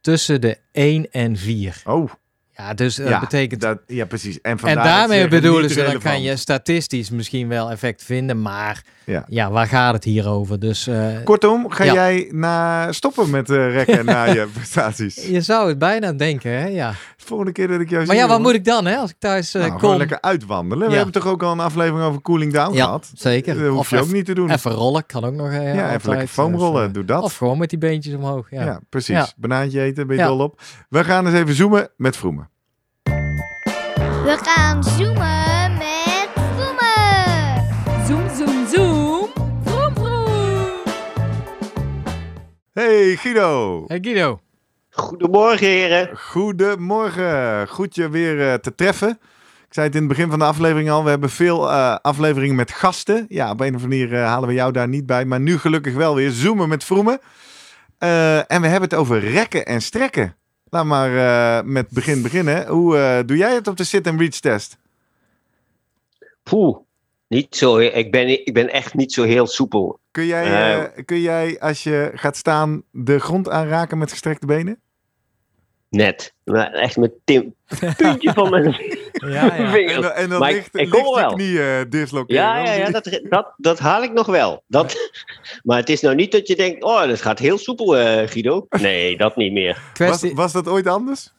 tussen 0.04 0.40
de 0.40 0.58
1 0.72 1.10
en 1.10 1.36
4. 1.36 1.82
Oh, 1.84 2.10
Ja, 2.56 2.74
dus 2.74 2.94
dat 2.94 3.08
ja, 3.08 3.20
betekent... 3.20 3.60
dat, 3.60 3.78
ja, 3.86 4.04
precies. 4.04 4.40
En, 4.40 4.56
daarmee 4.62 5.28
bedoelen 5.28 5.70
ze, 5.70 5.82
dan 5.82 5.98
kan 5.98 6.22
je 6.22 6.36
statistisch 6.36 7.10
misschien 7.10 7.48
wel 7.48 7.70
effect 7.70 8.02
vinden, 8.04 8.42
maar 8.42 8.82
Ja. 9.04 9.24
ja, 9.28 9.50
waar 9.50 9.66
gaat 9.66 9.94
het 9.94 10.04
hier 10.04 10.28
over? 10.28 10.60
Dus 10.60 10.86
eh, 10.86 11.06
Kortom, 11.24 11.70
ga 11.70 11.84
Ja. 11.84 11.92
jij 11.92 12.28
na 12.30 12.92
stoppen 12.92 13.30
met 13.30 13.50
eh, 13.50 13.72
rekken 13.72 14.04
na 14.14 14.24
je 14.24 14.46
prestaties? 14.52 15.26
je 15.26 15.40
zou 15.40 15.68
het 15.68 15.78
bijna 15.78 16.12
denken, 16.12 16.50
hè? 16.50 16.66
Ja. 16.66 16.94
Volgende 17.24 17.52
keer 17.52 17.68
dat 17.68 17.80
ik 17.80 17.90
jou 17.90 18.06
Maar 18.06 18.14
zie, 18.14 18.14
ja, 18.14 18.20
wat 18.20 18.30
jongen, 18.36 18.42
moet 18.50 18.54
ik 18.60 18.64
dan, 18.64 18.84
hè? 18.86 18.96
Als 18.96 19.10
ik 19.10 19.16
thuis 19.18 19.54
eh, 19.54 19.60
nou, 19.60 19.70
kom. 19.72 19.80
gewoon 19.80 19.96
lekker 19.96 20.20
uitwandelen. 20.20 20.84
We 20.86 20.90
Ja. 20.90 20.94
hebben 21.02 21.22
toch 21.22 21.26
ook 21.32 21.42
al 21.42 21.52
een 21.52 21.60
aflevering 21.60 22.04
over 22.08 22.20
cooling 22.22 22.52
down 22.52 22.74
Ja, 22.74 22.84
gehad? 22.84 23.10
zeker. 23.14 23.54
Dat 23.58 23.68
hoef 23.68 23.78
Of 23.78 23.90
je 23.90 23.96
ook 23.96 24.02
even- 24.02 24.14
niet 24.14 24.24
te 24.24 24.34
doen. 24.34 24.50
Even 24.50 24.70
rollen, 24.70 25.06
kan 25.06 25.24
ook 25.24 25.34
nog. 25.34 25.46
eh, 25.48 25.74
ja, 25.74 25.80
altijd. 25.82 25.98
even 25.98 26.08
lekker 26.10 26.28
foamrollen. 26.28 26.80
Even- 26.80 26.92
Doe 26.92 27.04
dat. 27.04 27.22
Of 27.22 27.36
gewoon 27.36 27.58
met 27.58 27.70
die 27.70 27.78
beentjes 27.78 28.14
omhoog. 28.14 28.50
Ja. 28.50 28.64
Ja, 28.64 28.80
precies. 28.88 29.14
Ja. 29.16 29.28
Banaantje 29.36 29.80
eten, 29.80 30.06
ben 30.06 30.16
je 30.16 30.22
Ja. 30.22 30.28
dol 30.28 30.38
op. 30.40 30.60
We 30.88 31.04
gaan 31.04 31.26
eens 31.26 31.34
even 31.36 31.54
zoomen 31.54 31.88
met 31.96 32.16
Vroemen. 32.16 32.48
We 34.24 34.38
gaan 34.42 34.84
zoomen 34.84 35.72
met 35.78 36.28
Vroemen. 36.34 38.06
Zoom, 38.06 38.36
zoom, 38.46 38.66
zoom. 38.72 39.28
Vroom, 39.64 39.94
vroom. 39.94 40.82
Hey 42.72 43.16
Guido. 43.16 43.84
Hey 43.86 43.98
Guido. 44.02 44.40
Goedemorgen, 44.94 45.66
heren. 45.66 46.16
Goedemorgen. 46.16 47.68
Goed 47.68 47.94
je 47.94 48.08
weer 48.08 48.48
eh, 48.48 48.54
te 48.54 48.74
treffen. 48.74 49.10
Ik 49.66 49.74
zei 49.74 49.86
het 49.86 49.94
in 49.94 50.00
het 50.00 50.10
begin 50.10 50.30
van 50.30 50.38
de 50.38 50.44
aflevering 50.44 50.90
al. 50.90 51.04
We 51.04 51.10
hebben 51.10 51.30
veel 51.30 51.70
eh, 51.70 51.96
afleveringen 52.02 52.54
met 52.54 52.70
gasten. 52.70 53.26
Ja, 53.28 53.50
op 53.50 53.60
een 53.60 53.74
of 53.74 53.82
andere 53.82 53.88
manier 53.88 54.14
eh, 54.14 54.26
halen 54.26 54.48
we 54.48 54.54
jou 54.54 54.72
daar 54.72 54.88
niet 54.88 55.06
bij. 55.06 55.24
Maar 55.24 55.40
nu 55.40 55.58
gelukkig 55.58 55.94
wel 55.94 56.14
weer 56.14 56.30
zoomen 56.30 56.68
met 56.68 56.84
Vroemen. 56.84 57.20
En 57.98 58.60
we 58.60 58.66
hebben 58.66 58.80
het 58.80 58.94
over 58.94 59.18
rekken 59.18 59.66
en 59.66 59.82
strekken. 59.82 60.36
Laat 60.68 60.84
maar 60.84 61.10
met 61.66 61.90
begin 61.90 62.22
beginnen. 62.22 62.66
Hoe 62.66 63.22
doe 63.26 63.36
jij 63.36 63.54
het 63.54 63.66
op 63.66 63.76
de 63.76 63.84
sit-and-reach 63.84 64.40
test? 64.40 64.78
Poeh, 66.42 66.78
niet 67.28 67.56
zo, 67.56 67.78
ik, 67.78 68.10
ben, 68.10 68.46
ik 68.46 68.54
ben 68.54 68.72
echt 68.72 68.94
niet 68.94 69.12
zo 69.12 69.22
heel 69.22 69.46
soepel. 69.46 69.98
Kun 70.10 70.26
jij, 70.26 70.92
kun 71.04 71.20
jij 71.20 71.60
als 71.60 71.82
je 71.82 72.10
gaat 72.14 72.36
staan 72.36 72.82
de 72.90 73.18
grond 73.18 73.48
aanraken 73.48 73.98
met 73.98 74.10
gestrekte 74.10 74.46
benen? 74.46 74.82
Net. 75.96 76.34
Maar 76.44 76.72
echt 76.72 76.96
met 76.96 77.12
tim, 77.24 77.54
puntje 77.96 78.32
van 78.32 78.50
mijn 78.50 78.64
Ja, 79.12 79.56
ja. 79.56 79.70
vinger. 79.70 79.94
En, 79.96 80.02
dan- 80.02 80.10
en 80.10 80.28
dan 80.28 80.38
Maar 80.38 80.50
ik- 80.50 80.54
ligt, 80.56 80.66
ik 80.74 80.80
ligt 80.80 80.90
kom 80.90 81.14
je 81.14 81.20
wel. 81.20 81.34
knie 81.34 81.62
eh, 81.62 81.80
disloceren. 81.88 82.34
Ja, 82.42 82.58
ja, 82.64 82.72
ja 82.72 82.90
dat, 82.90 83.20
dat, 83.28 83.54
dat 83.56 83.78
haal 83.78 84.02
ik 84.02 84.12
nog 84.12 84.26
wel. 84.26 84.62
Dat, 84.66 84.96
maar 85.62 85.78
het 85.78 85.88
is 85.88 86.00
nou 86.00 86.14
niet 86.14 86.32
dat 86.32 86.48
je 86.48 86.56
denkt, 86.56 86.82
oh, 86.84 87.06
dat 87.06 87.20
gaat 87.20 87.38
heel 87.38 87.58
soepel, 87.58 87.96
eh, 87.96 88.28
Guido. 88.28 88.66
Nee, 88.68 89.16
dat 89.16 89.36
niet 89.36 89.52
meer. 89.52 89.78
Was, 89.98 90.32
was 90.32 90.52
dat 90.52 90.68
ooit 90.68 90.86
anders? 90.86 91.32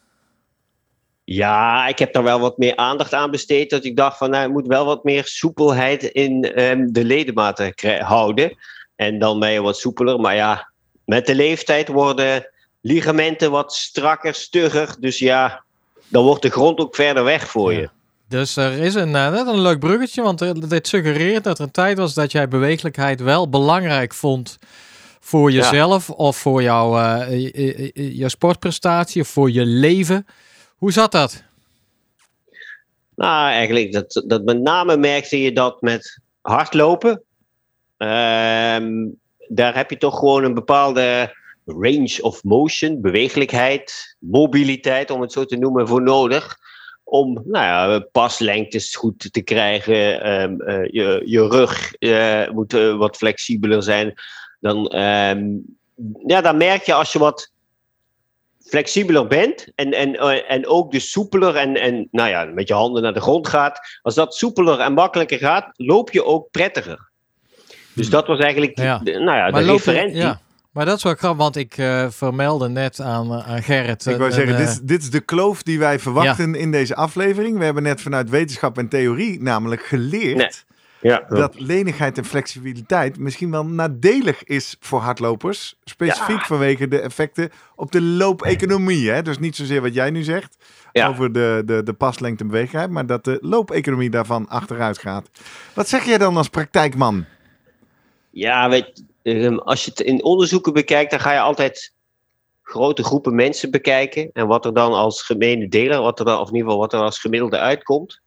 Ja, 1.24 1.88
ik 1.88 2.00
heb 2.00 2.14
daar 2.14 2.24
wel 2.24 2.40
wat 2.40 2.58
meer 2.58 2.76
aandacht 2.76 3.14
aan 3.14 3.32
besteed. 3.32 3.70
Dat 3.70 3.84
ik 3.86 3.96
dacht 3.96 4.18
van, 4.18 4.30
nou, 4.30 4.44
er 4.44 4.50
moet 4.52 4.68
wel 4.68 4.86
wat 4.86 5.04
meer 5.04 5.26
soepelheid 5.26 6.04
in 6.04 6.44
ehm, 6.54 6.86
de 6.92 7.04
ledematen 7.06 7.74
houden. 8.04 8.58
En 8.96 9.20
dan 9.20 9.40
ben 9.40 9.52
je 9.52 9.62
wat 9.62 9.78
soepeler. 9.78 10.20
Maar 10.20 10.36
ja, 10.36 10.72
met 11.06 11.26
de 11.26 11.36
leeftijd 11.36 11.88
worden 11.88 12.50
ligamenten 12.86 13.52
wat 13.52 13.74
strakker, 13.74 14.34
stugger. 14.36 14.96
Dus 15.00 15.20
ja, 15.20 15.64
dan 16.08 16.24
wordt 16.24 16.42
de 16.42 16.50
grond 16.50 16.80
ook 16.80 16.96
verder 16.96 17.24
weg 17.24 17.48
voor 17.50 17.74
Ja. 17.74 17.80
je. 17.80 17.90
Dus 18.28 18.56
er 18.56 18.72
is 18.78 18.94
een, 18.96 19.16
eh, 19.16 19.32
net 19.32 19.48
een 19.48 19.60
leuk 19.62 19.80
bruggetje, 19.80 20.22
want 20.22 20.70
dit 20.70 20.88
suggereert 20.88 21.44
dat 21.44 21.58
er 21.60 21.64
een 21.66 21.72
tijd 21.72 21.98
was 21.98 22.14
dat 22.14 22.32
jij 22.32 22.48
beweeglijkheid 22.48 23.22
wel 23.22 23.50
belangrijk 23.50 24.14
vond 24.14 24.58
voor 25.20 25.52
Ja. 25.52 25.58
jezelf 25.62 26.10
of 26.10 26.38
voor 26.38 26.62
jouw 26.62 26.98
eh, 26.98 27.30
je, 27.32 27.92
je- 27.94 28.18
je 28.18 28.30
sportprestatie 28.30 29.22
of 29.22 29.28
voor 29.28 29.52
je 29.52 29.66
leven. 29.66 30.26
Hoe 30.76 30.92
zat 30.92 31.12
dat? 31.12 31.44
Nou, 33.16 33.50
eigenlijk, 33.52 33.92
dat, 33.92 34.24
dat 34.28 34.44
met 34.44 34.62
name 34.62 34.98
merkte 34.98 35.42
je 35.42 35.52
dat 35.54 35.82
met 35.82 36.20
hardlopen. 36.42 37.22
Ehm, 37.98 38.92
daar 39.48 39.76
heb 39.76 39.90
je 39.90 39.98
toch 39.98 40.20
gewoon 40.20 40.44
een 40.44 40.54
bepaalde 40.54 41.36
range 41.66 42.18
of 42.22 42.44
motion, 42.44 43.02
beweeglijkheid, 43.02 44.16
mobiliteit, 44.20 45.10
om 45.12 45.22
het 45.22 45.32
zo 45.32 45.46
te 45.46 45.58
noemen, 45.58 45.88
voor 45.88 46.02
nodig. 46.02 46.58
Om 47.04 47.34
nou 47.34 47.66
ja, 47.66 48.00
paslengtes 48.12 48.96
goed 48.96 49.34
te 49.34 49.42
krijgen. 49.42 50.22
Ehm, 50.22 50.62
eh, 50.62 50.86
je, 50.92 51.22
je 51.26 51.48
rug 51.48 51.94
eh, 51.94 52.50
moet 52.50 52.74
eh, 52.74 52.98
wat 52.98 53.18
flexibeler 53.18 53.84
zijn. 53.84 54.14
Dan, 54.60 54.88
ehm, 54.88 55.44
ja, 56.26 56.42
dan 56.42 56.58
merk 56.58 56.84
je 56.84 56.94
als 56.94 57.14
je 57.14 57.20
wat 57.20 57.52
flexibeler 58.66 59.28
bent 59.28 59.68
en, 59.76 59.92
en, 59.94 60.16
en 60.48 60.68
ook 60.68 60.92
dus 60.92 61.12
soepeler 61.12 61.56
en, 61.56 61.76
en 61.76 62.08
nou 62.12 62.30
ja, 62.30 62.44
met 62.46 62.68
je 62.68 62.74
handen 62.74 63.02
naar 63.04 63.14
de 63.14 63.22
grond 63.22 63.48
gaat. 63.48 64.00
Als 64.02 64.16
dat 64.16 64.36
soepeler 64.36 64.80
en 64.80 64.94
makkelijker 64.94 65.38
gaat, 65.38 65.70
loop 65.74 66.12
je 66.12 66.24
ook 66.26 66.52
prettiger. 66.52 67.10
Dus 67.94 68.10
dat 68.10 68.28
was 68.28 68.40
eigenlijk 68.40 68.78
Ja. 68.80 68.98
de, 69.04 69.12
nou 69.12 69.38
ja, 69.38 69.46
de 69.46 69.52
lopen- 69.52 69.72
referentie. 69.72 70.18
ja. 70.18 70.42
Maar 70.76 70.86
dat 70.86 70.98
is 70.98 71.04
wel 71.04 71.14
grappig, 71.16 71.40
want 71.42 71.56
ik 71.56 71.78
eh, 71.78 72.10
vermeldde 72.10 72.68
net 72.70 73.00
aan, 73.02 73.34
eh, 73.34 73.50
aan 73.50 73.64
Gerrit. 73.64 74.06
Ik 74.06 74.14
eh, 74.14 74.20
wou 74.20 74.32
zeggen, 74.32 74.54
een, 74.54 74.60
dit 74.60 74.68
eh, 74.68 74.74
is, 74.74 74.80
dit 74.82 75.02
is 75.02 75.10
de 75.10 75.20
kloof 75.20 75.64
die 75.64 75.80
wij 75.80 76.00
verwachten 76.00 76.56
in 76.56 76.72
deze 76.72 76.96
aflevering. 76.96 77.58
We 77.58 77.64
hebben 77.64 77.84
net 77.84 78.02
vanuit 78.02 78.30
wetenschap 78.30 78.78
en 78.78 78.88
theorie 78.88 79.42
namelijk 79.42 79.86
geleerd 79.86 80.38
Nee. 80.38 80.50
Ja, 81.12 81.26
dat 81.30 81.60
lenigheid 81.60 82.18
en 82.18 82.26
flexibiliteit 82.26 83.18
misschien 83.20 83.52
wel 83.52 83.66
nadelig 83.66 84.44
is 84.44 84.76
voor 84.80 85.00
hardlopers. 85.00 85.76
Specifiek 85.84 86.46
vanwege 86.46 86.88
de 86.88 87.00
effecten 87.00 87.50
op 87.76 87.92
de 87.92 88.02
loopeconomie. 88.02 89.10
Hè? 89.10 89.22
Dus 89.22 89.40
niet 89.40 89.56
zozeer 89.56 89.82
wat 89.82 89.94
jij 89.94 90.10
nu 90.10 90.24
zegt 90.24 90.58
Ja. 90.92 91.08
over 91.08 91.32
de, 91.32 91.62
de, 91.66 91.84
de 91.84 91.94
paslengte 91.94 92.44
en 92.44 92.50
beweeglijkheid, 92.50 92.92
maar 92.92 93.06
dat 93.06 93.24
de 93.24 93.38
loopeconomie 93.42 94.10
daarvan 94.10 94.48
achteruit 94.50 94.98
gaat. 94.98 95.30
Wat 95.74 95.88
zeg 95.90 96.06
jij 96.06 96.18
dan 96.18 96.38
als 96.38 96.50
praktijkman? 96.50 97.26
Ja, 98.30 98.70
weet, 98.70 99.04
als 99.64 99.86
je 99.86 99.90
het 99.90 100.00
in 100.00 100.24
onderzoeken 100.24 100.74
bekijkt, 100.74 101.12
dan 101.12 101.20
ga 101.20 101.34
je 101.34 101.40
altijd 101.40 101.94
grote 102.62 103.04
groepen 103.04 103.36
mensen 103.36 103.72
bekijken. 103.72 104.30
En 104.34 104.48
wat 104.48 104.66
er 104.66 104.74
dan 104.74 104.94
als 104.94 105.22
gemene 105.22 105.68
deler, 105.68 106.02
wat 106.02 106.20
er 106.20 106.26
dan, 106.26 106.40
of 106.40 106.48
in 106.48 106.54
ieder 106.54 106.68
geval 106.68 106.84
wat 106.84 106.94
er 106.94 107.00
als 107.00 107.20
gemiddelde 107.20 107.58
uitkomt. 107.58 108.22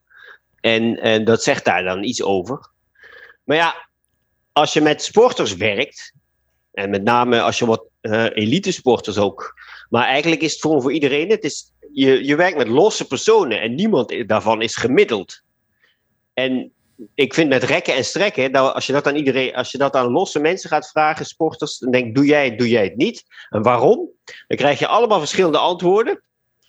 En, 0.60 1.00
en 1.00 1.24
dat 1.24 1.42
zegt 1.42 1.64
daar 1.64 1.82
dan 1.82 2.02
iets 2.02 2.22
over. 2.22 2.70
Maar 3.44 3.56
ja, 3.56 3.88
als 4.52 4.72
je 4.72 4.80
met 4.80 5.02
sporters 5.02 5.56
werkt, 5.56 6.12
en 6.72 6.90
met 6.90 7.02
name 7.02 7.40
als 7.40 7.58
je 7.58 7.66
wat 7.66 7.84
eh 8.00 8.24
elite 8.32 8.72
sporters 8.72 9.18
ook. 9.18 9.54
Maar 9.88 10.04
eigenlijk 10.04 10.42
is 10.42 10.52
het 10.52 10.60
voor, 10.60 10.82
voor 10.82 10.92
iedereen, 10.92 11.30
het 11.30 11.44
is, 11.44 11.72
je, 11.92 12.24
je 12.24 12.36
werkt 12.36 12.56
met 12.56 12.68
losse 12.68 13.06
personen 13.06 13.60
en 13.60 13.74
niemand 13.74 14.28
daarvan 14.28 14.62
is 14.62 14.76
gemiddeld. 14.76 15.42
En 16.34 16.72
ik 17.14 17.34
vind 17.34 17.48
met 17.48 17.62
rekken 17.62 17.94
en 17.94 18.04
strekken, 18.04 18.50
nou, 18.50 18.74
als, 18.74 18.86
je 18.86 18.92
dat 18.92 19.06
aan 19.06 19.16
iedereen, 19.16 19.54
als 19.54 19.70
je 19.70 19.78
dat 19.78 19.94
aan 19.94 20.10
losse 20.10 20.38
mensen 20.38 20.70
gaat 20.70 20.90
vragen, 20.90 21.26
sporters, 21.26 21.78
dan 21.78 21.90
denk 21.90 22.14
doe 22.14 22.24
jij 22.24 22.44
het, 22.44 22.58
doe 22.58 22.68
jij 22.68 22.84
het 22.84 22.96
niet? 22.96 23.24
En 23.50 23.62
waarom? 23.62 24.08
Dan 24.46 24.56
krijg 24.56 24.78
je 24.78 24.86
allemaal 24.86 25.18
verschillende 25.18 25.58
antwoorden. 25.58 26.22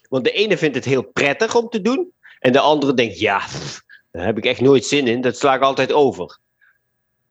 Want 0.10 0.24
de 0.24 0.32
ene 0.32 0.58
vindt 0.58 0.76
het 0.76 0.86
heel 0.86 1.04
prettig 1.04 1.56
om 1.56 1.70
te 1.70 1.82
doen. 1.82 2.14
En 2.40 2.52
de 2.52 2.60
andere 2.60 2.94
denkt, 2.94 3.20
ja, 3.20 3.42
daar 4.12 4.26
heb 4.26 4.38
ik 4.38 4.46
echt 4.46 4.62
nooit 4.62 4.86
zin 4.86 5.08
in. 5.08 5.22
Dat 5.22 5.38
sla 5.38 5.54
ik 5.56 5.62
altijd 5.62 5.92
over. 5.92 6.38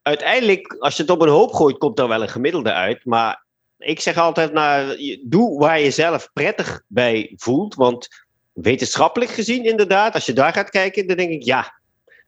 Uiteindelijk, 0.01 0.75
als 0.79 0.95
je 0.95 1.01
het 1.01 1.11
op 1.11 1.21
een 1.21 1.29
hoop 1.29 1.53
gooit, 1.53 1.77
komt 1.77 1.99
er 1.99 2.07
wel 2.07 2.21
een 2.21 2.29
gemiddelde 2.29 2.73
uit. 2.73 3.05
Maar 3.05 3.43
ik 3.77 3.99
zeg 3.99 4.17
altijd, 4.17 4.53
nou, 4.53 4.97
je- 4.97 5.21
doe 5.25 5.59
waar 5.59 5.79
je 5.79 5.91
zelf 5.91 6.29
prettig 6.33 6.81
bij 6.87 7.33
voelt. 7.35 7.75
Want 7.75 8.07
wetenschappelijk 8.53 9.31
gezien, 9.31 9.63
inderdaad, 9.63 10.13
als 10.13 10.25
je 10.25 10.33
daar 10.33 10.53
gaat 10.53 10.69
kijken, 10.69 11.07
dan 11.07 11.17
denk 11.17 11.31
ik, 11.31 11.43
ja, 11.43 11.78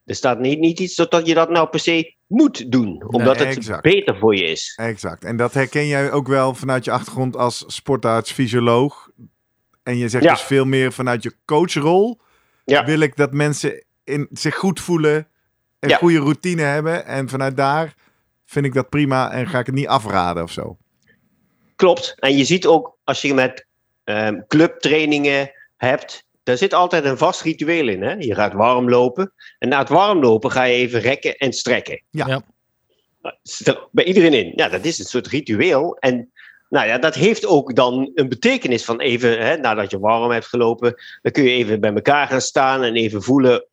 er 0.06 0.16
staat 0.16 0.40
niet, 0.40 0.60
niet 0.60 0.80
iets 0.80 0.96
dat 0.96 1.28
je 1.28 1.34
dat 1.34 1.50
nou 1.50 1.70
per 1.70 1.80
se 1.80 2.16
moet 2.28 2.72
doen. 2.72 3.04
Omdat 3.08 3.40
het 3.40 3.82
beter 3.82 4.18
voor 4.18 4.36
je 4.36 4.44
is. 4.44 4.74
Exact. 4.76 5.24
En 5.24 5.38
dat 5.38 5.54
herken 5.54 5.88
jij 5.88 6.12
ook 6.12 6.28
wel 6.28 6.54
vanuit 6.54 6.86
je 6.86 6.92
achtergrond 6.92 7.36
als 7.38 7.64
sportarts, 7.68 8.32
fysioloog. 8.32 9.10
En 9.84 9.98
je 9.98 10.10
zegt 10.10 10.24
Ja. 10.24 10.32
dus 10.32 10.42
veel 10.42 10.66
meer 10.66 10.92
vanuit 10.94 11.24
je 11.24 11.34
coachrol. 11.46 12.20
Ja. 12.66 12.86
Wil 12.86 13.00
ik 13.00 13.16
dat 13.16 13.34
mensen 13.34 13.84
in, 14.04 14.28
zich 14.32 14.56
goed 14.56 14.80
voelen, 14.80 15.28
een 15.80 15.90
Ja. 15.90 15.98
goede 15.98 16.20
routine 16.20 16.62
hebben. 16.62 17.06
En 17.06 17.30
vanuit 17.30 17.58
daar 17.58 17.96
vind 18.46 18.66
ik 18.66 18.74
dat 18.74 18.90
prima 18.90 19.32
en 19.32 19.48
ga 19.48 19.60
ik 19.60 19.66
het 19.66 19.76
niet 19.76 19.88
afraden 19.88 20.44
of 20.44 20.52
zo. 20.52 20.78
Klopt. 21.76 22.16
En 22.20 22.38
je 22.38 22.44
ziet 22.46 22.66
ook, 22.66 22.98
als 23.04 23.22
je 23.22 23.34
met 23.34 23.66
ehm, 24.04 24.42
clubtrainingen 24.48 25.52
hebt, 25.78 26.26
daar 26.52 26.60
zit 26.60 26.74
altijd 26.74 27.06
een 27.06 27.18
vast 27.18 27.42
ritueel 27.42 27.88
in. 27.88 28.02
Hè? 28.02 28.14
Je 28.14 28.36
gaat 28.36 28.54
warm 28.54 28.90
lopen. 28.90 29.34
En 29.60 29.70
na 29.70 29.80
het 29.80 29.90
warm 29.90 30.20
lopen 30.20 30.52
ga 30.52 30.64
je 30.64 30.76
even 30.76 31.00
rekken 31.00 31.38
en 31.38 31.54
strekken. 31.54 32.04
Ja. 32.10 32.28
Ja. 32.28 32.42
Dat 33.22 33.38
zit 33.44 33.68
er 33.68 33.88
bij 33.92 34.06
iedereen 34.06 34.34
in. 34.34 34.54
Ja, 34.56 34.70
dat 34.70 34.86
is 34.86 35.00
een 35.00 35.06
soort 35.06 35.28
ritueel. 35.28 35.98
En 36.00 36.32
nou 36.70 36.88
ja, 36.88 36.98
dat 36.98 37.16
heeft 37.16 37.46
ook 37.46 37.76
dan 37.76 38.12
een 38.14 38.30
betekenis 38.30 38.86
van 38.86 39.00
even, 39.00 39.46
hè, 39.46 39.58
nadat 39.58 39.92
je 39.92 40.00
warm 40.00 40.32
hebt 40.32 40.48
gelopen, 40.48 40.96
dan 41.22 41.32
kun 41.32 41.44
je 41.44 41.50
even 41.50 41.80
bij 41.80 41.94
elkaar 41.94 42.28
gaan 42.28 42.42
staan 42.42 42.84
en 42.84 42.96
even 42.96 43.22
voelen 43.24 43.66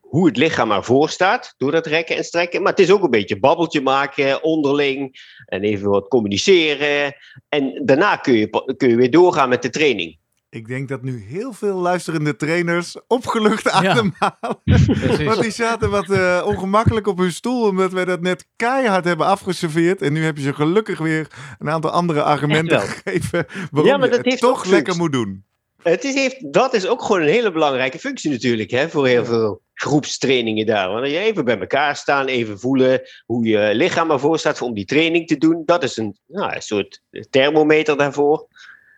hoe 0.00 0.26
het 0.26 0.36
lichaam 0.36 0.72
ervoor 0.72 1.08
staat 1.08 1.54
door 1.56 1.70
dat 1.70 1.86
rekken 1.86 2.16
en 2.16 2.24
strekken. 2.24 2.62
Maar 2.62 2.70
het 2.70 2.80
is 2.80 2.90
ook 2.90 3.02
een 3.02 3.10
beetje 3.10 3.38
babbeltje 3.38 3.80
maken 3.80 4.42
onderling 4.42 5.16
en 5.46 5.62
even 5.62 5.90
wat 5.90 6.08
communiceren. 6.08 7.16
En 7.48 7.82
daarna 7.84 8.16
kun 8.16 8.34
je, 8.34 8.74
kun 8.76 8.88
je 8.88 8.96
weer 8.96 9.10
doorgaan 9.10 9.48
met 9.48 9.62
de 9.62 9.70
training. 9.70 10.18
Ik 10.54 10.68
denk 10.68 10.88
dat 10.88 11.02
nu 11.02 11.24
heel 11.28 11.52
veel 11.52 11.76
luisterende 11.76 12.36
trainers 12.36 12.96
opgelucht 13.06 13.70
ademhalen. 13.70 14.60
Precies. 14.64 15.24
Want 15.24 15.40
die 15.40 15.50
zaten 15.50 15.90
wat 15.90 16.10
eh, 16.10 16.42
ongemakkelijk 16.46 17.06
op 17.06 17.18
hun 17.18 17.32
stoel, 17.32 17.68
omdat 17.68 17.92
wij 17.92 18.04
dat 18.04 18.20
net 18.20 18.46
keihard 18.56 19.04
hebben 19.04 19.26
afgeserveerd. 19.26 20.02
En 20.02 20.12
nu 20.12 20.24
heb 20.24 20.36
je 20.36 20.42
ze 20.42 20.54
gelukkig 20.54 20.98
weer 20.98 21.26
een 21.58 21.70
aantal 21.70 21.90
andere 21.90 22.22
argumenten 22.22 22.80
gegeven 22.80 23.46
waarom 23.70 23.92
Ja, 23.92 23.96
maar 23.96 24.04
je 24.04 24.10
dat 24.10 24.16
het 24.16 24.24
heeft 24.24 24.40
toch 24.40 24.64
lekker 24.64 24.96
moet 24.96 25.12
doen. 25.12 25.44
Het 25.82 26.04
is, 26.04 26.14
heeft, 26.14 26.52
dat 26.52 26.74
is 26.74 26.86
ook 26.86 27.02
gewoon 27.02 27.22
een 27.22 27.28
hele 27.28 27.52
belangrijke 27.52 27.98
functie 27.98 28.30
natuurlijk, 28.30 28.70
hè, 28.70 28.88
voor 28.88 29.06
heel 29.06 29.24
veel 29.24 29.60
groepstrainingen 29.74 30.66
daar. 30.66 30.88
Want 30.88 31.06
je 31.06 31.18
even 31.18 31.44
bij 31.44 31.58
elkaar 31.58 31.96
staan, 31.96 32.26
even 32.26 32.58
voelen 32.58 33.02
hoe 33.26 33.44
je 33.44 33.70
lichaam 33.74 34.10
ervoor 34.10 34.38
staat 34.38 34.62
om 34.62 34.74
die 34.74 34.84
training 34.84 35.26
te 35.26 35.36
doen. 35.36 35.62
Dat 35.64 35.82
is 35.82 35.96
een, 35.96 36.16
nou, 36.26 36.54
een 36.54 36.62
soort 36.62 37.02
thermometer 37.30 37.96
daarvoor. 37.96 38.46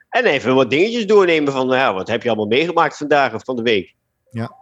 En 0.08 0.24
even 0.24 0.54
wat 0.54 0.70
dingetjes 0.70 1.06
doornemen 1.06 1.52
van, 1.52 1.66
nou 1.66 1.78
ja, 1.78 1.94
wat 1.94 2.08
heb 2.08 2.22
je 2.22 2.28
allemaal 2.28 2.46
meegemaakt 2.46 2.96
vandaag 2.96 3.34
of 3.34 3.44
van 3.44 3.56
de 3.56 3.62
week? 3.62 3.94
Ja, 4.30 4.56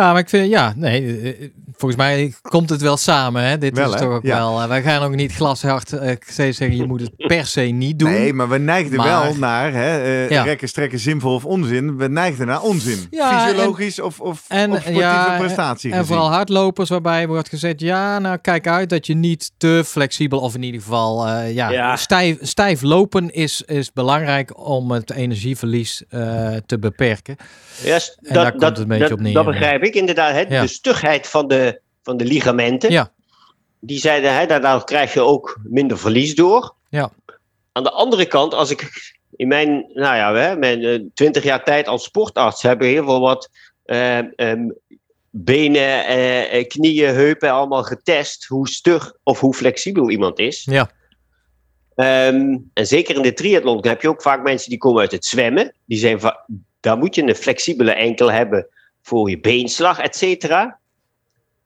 maar 0.00 0.18
ik 0.18 0.28
vind, 0.28 0.48
ja, 0.50 0.72
nee, 0.76 1.20
eh, 1.20 1.48
volgens 1.76 2.00
mij 2.00 2.34
komt 2.42 2.70
het 2.70 2.80
wel 2.80 2.96
samen. 2.96 3.42
Hè? 3.42 3.58
Dit 3.58 3.76
Wel, 3.76 3.94
is 3.94 4.00
toch 4.00 4.10
ook 4.10 4.22
Ja. 4.22 4.36
wel. 4.38 4.60
eh, 4.62 4.68
wij 4.68 4.82
gaan 4.82 5.02
ook 5.02 5.14
niet 5.14 5.32
glashard 5.32 5.92
eh, 5.92 6.16
steeds 6.28 6.58
zeggen, 6.58 6.76
je 6.76 6.86
moet 6.86 7.00
het 7.00 7.12
per 7.16 7.46
se 7.46 7.60
niet 7.60 7.98
doen. 7.98 8.10
Nee, 8.10 8.32
maar 8.32 8.48
we 8.48 8.58
neigden 8.58 8.96
Maar- 8.96 9.06
wel 9.22 9.34
naar 9.36 9.72
hè, 9.72 10.02
eh, 10.02 10.30
Ja. 10.30 10.42
rekken, 10.42 10.68
strekken, 10.68 10.98
zinvol 10.98 11.34
of 11.34 11.44
onzin. 11.44 11.96
We 11.96 12.08
neigden 12.08 12.46
naar 12.46 12.62
onzin. 12.62 13.06
Ja, 13.10 13.40
Fysiologisch 13.46 14.00
of, 14.00 14.20
of, 14.20 14.44
en- 14.48 14.70
of 14.70 14.76
sportieve 14.76 15.00
ja, 15.00 15.36
prestatie 15.38 15.92
En 15.92 16.06
vooral 16.06 16.30
hardlopers 16.30 16.88
waarbij 16.88 17.26
wordt 17.26 17.48
gezegd, 17.48 17.80
ja, 17.80 18.18
nou 18.18 18.36
kijk 18.38 18.66
uit 18.66 18.88
dat 18.90 19.06
je 19.06 19.14
niet 19.14 19.50
te 19.56 19.82
flexibel 19.86 20.38
of 20.40 20.54
in 20.54 20.62
ieder 20.62 20.80
geval, 20.80 21.26
eh, 21.26 21.54
ja, 21.54 21.70
Ja. 21.70 21.96
Stijf, 21.96 22.36
stijf 22.40 22.82
lopen 22.82 23.30
is, 23.32 23.62
is 23.66 23.92
belangrijk 23.92 24.66
om 24.66 24.90
het 24.90 25.10
energieverlies 25.12 26.02
eh, 26.08 26.20
te 26.66 26.78
beperken. 26.78 27.36
Ja, 27.82 27.98
s- 27.98 28.18
En 28.22 28.34
daar 28.34 28.50
komt 28.50 28.62
het 28.62 28.78
een 28.78 28.88
beetje 28.88 29.02
dat, 29.08 29.12
op 29.12 29.20
neer, 29.20 29.32
Dat 29.34 29.44
ja. 29.44 29.50
begrijp 29.50 29.82
ik 29.82 29.94
inderdaad. 29.94 30.32
Hè? 30.32 30.40
Ja. 30.40 30.60
De 30.60 30.66
stugheid 30.66 31.26
van 31.28 31.48
de, 31.48 31.80
van 32.02 32.16
de 32.16 32.24
ligamenten. 32.24 32.90
Ja. 32.90 33.12
Die 33.80 33.98
zeiden, 33.98 34.34
hè, 34.34 34.46
daardoor 34.46 34.84
krijg 34.84 35.12
je 35.14 35.20
ook 35.20 35.58
minder 35.62 35.98
verlies 35.98 36.34
door. 36.34 36.74
Ja. 36.88 37.10
Aan 37.72 37.82
de 37.82 37.90
andere 37.90 38.26
kant, 38.26 38.54
als 38.54 38.70
ik 38.70 39.12
in 39.36 39.48
mijn, 39.48 39.90
nou 39.94 40.16
ja, 40.16 40.34
hè, 40.34 40.56
mijn 40.56 41.10
twintig 41.14 41.42
jaar 41.42 41.64
tijd 41.64 41.88
als 41.88 42.04
sportarts 42.04 42.62
heb 42.62 42.82
ik 42.82 42.88
heel 42.88 43.04
veel 43.04 43.20
wat 43.20 43.50
eh, 43.84 44.18
ehm, 44.18 44.68
benen, 45.30 46.06
eh, 46.06 46.58
eh, 46.58 46.66
knieën, 46.68 47.14
heupen 47.14 47.50
allemaal 47.50 47.82
getest. 47.82 48.44
Hoe 48.44 48.68
stug 48.68 49.12
of 49.22 49.40
hoe 49.40 49.54
flexibel 49.54 50.10
iemand 50.10 50.38
is. 50.38 50.64
Ja. 50.70 50.90
Ehm, 51.94 52.56
en 52.72 52.86
zeker 52.86 53.16
in 53.16 53.22
de 53.22 53.32
triathlon 53.32 53.86
heb 53.86 54.02
je 54.02 54.08
ook 54.08 54.22
vaak 54.22 54.42
mensen 54.42 54.70
die 54.70 54.78
komen 54.78 55.00
uit 55.00 55.12
het 55.12 55.24
zwemmen. 55.24 55.74
Die 55.86 55.98
zijn 55.98 56.20
daar 56.84 56.98
moet 56.98 57.14
je 57.14 57.22
een 57.22 57.34
flexibele 57.34 57.92
enkel 57.92 58.32
hebben 58.32 58.68
voor 59.02 59.30
je 59.30 59.40
beenslag, 59.40 59.98
et 59.98 60.16
cetera. 60.16 60.78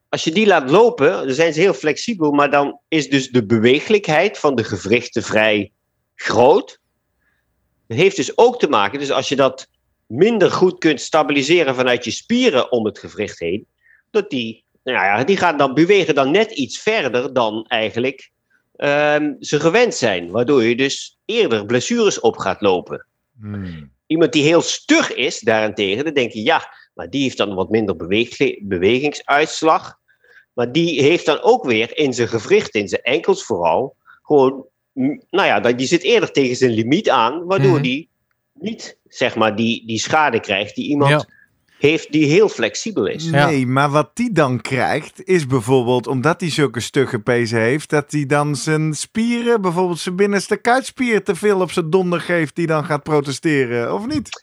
Als 0.08 0.24
je 0.24 0.30
die 0.30 0.46
laat 0.46 0.70
lopen, 0.70 1.10
dan 1.10 1.34
zijn 1.34 1.52
ze 1.52 1.60
heel 1.60 1.74
flexibel, 1.74 2.30
maar 2.30 2.50
dan 2.50 2.80
is 2.88 3.08
dus 3.08 3.30
de 3.30 3.46
beweeglijkheid 3.46 4.38
van 4.38 4.54
de 4.54 4.64
gewrichten 4.64 5.22
vrij 5.22 5.72
groot. 6.14 6.80
Dat 7.86 7.98
heeft 7.98 8.16
dus 8.16 8.38
ook 8.38 8.58
te 8.58 8.68
maken, 8.68 8.98
dus 8.98 9.10
als 9.10 9.28
je 9.28 9.36
dat 9.36 9.68
minder 10.06 10.50
goed 10.50 10.78
kunt 10.78 11.00
stabiliseren 11.00 11.74
vanuit 11.74 12.04
je 12.04 12.10
spieren 12.10 12.72
om 12.72 12.84
het 12.84 12.98
gewricht 12.98 13.38
heen, 13.38 13.66
dat 14.10 14.30
die, 14.30 14.64
nou 14.84 14.96
ja, 14.96 15.24
die 15.24 15.36
gaan 15.36 15.56
dan 15.56 15.74
bewegen 15.74 16.14
dan 16.14 16.30
net 16.30 16.50
iets 16.50 16.78
verder 16.78 17.32
dan 17.32 17.64
eigenlijk 17.66 18.30
ehm, 18.76 19.34
ze 19.40 19.60
gewend 19.60 19.94
zijn. 19.94 20.30
Waardoor 20.30 20.62
je 20.62 20.76
dus 20.76 21.18
eerder 21.24 21.66
blessures 21.66 22.20
op 22.20 22.36
gaat 22.36 22.60
lopen. 22.60 23.06
Hmm. 23.40 23.96
Iemand 24.08 24.32
die 24.32 24.42
heel 24.42 24.60
stug 24.62 25.14
is, 25.14 25.40
daarentegen, 25.40 26.04
dan 26.04 26.14
denk 26.14 26.32
je 26.32 26.42
ja, 26.42 26.74
maar 26.94 27.10
die 27.10 27.22
heeft 27.22 27.36
dan 27.36 27.54
wat 27.54 27.70
minder 27.70 27.96
bewegingsuitslag. 28.62 29.98
Maar 30.52 30.72
die 30.72 31.02
heeft 31.02 31.26
dan 31.26 31.40
ook 31.40 31.64
weer 31.64 31.96
in 31.98 32.14
zijn 32.14 32.28
gewricht, 32.28 32.74
in 32.74 32.88
zijn 32.88 33.02
enkels 33.02 33.44
vooral, 33.44 33.96
gewoon, 34.22 34.66
nou 35.30 35.46
ja, 35.46 35.60
die 35.60 35.86
zit 35.86 36.02
eerder 36.02 36.32
tegen 36.32 36.56
zijn 36.56 36.70
limiet 36.70 37.10
aan, 37.10 37.44
waardoor 37.44 37.72
Mhm. 37.72 37.82
die 37.82 38.08
niet, 38.52 38.98
zeg 39.08 39.36
maar, 39.36 39.56
die, 39.56 39.86
die 39.86 39.98
schade 39.98 40.40
krijgt 40.40 40.74
die 40.74 40.88
iemand 40.88 41.10
Ja. 41.10 41.26
Heeft 41.78 42.12
die 42.12 42.26
heel 42.26 42.48
flexibel 42.48 43.06
is. 43.06 43.24
Ja. 43.24 43.46
Nee, 43.46 43.66
maar 43.66 43.90
wat 43.90 44.10
die 44.14 44.32
dan 44.32 44.60
krijgt, 44.60 45.24
is 45.24 45.46
bijvoorbeeld, 45.46 46.06
omdat 46.06 46.40
hij 46.40 46.50
zulke 46.50 46.80
stugge 46.80 47.18
pezen 47.18 47.60
heeft, 47.60 47.90
dat 47.90 48.12
hij 48.12 48.26
dan 48.26 48.56
zijn 48.56 48.94
spieren, 48.94 49.60
bijvoorbeeld 49.60 49.98
zijn 49.98 50.16
binnenste 50.16 50.56
kuitspier, 50.56 51.24
te 51.24 51.34
veel 51.34 51.60
op 51.60 51.72
zijn 51.72 51.90
donder 51.90 52.20
geeft, 52.20 52.54
die 52.54 52.66
dan 52.66 52.84
gaat 52.84 53.02
protesteren, 53.02 53.94
of 53.94 54.06
niet? 54.06 54.42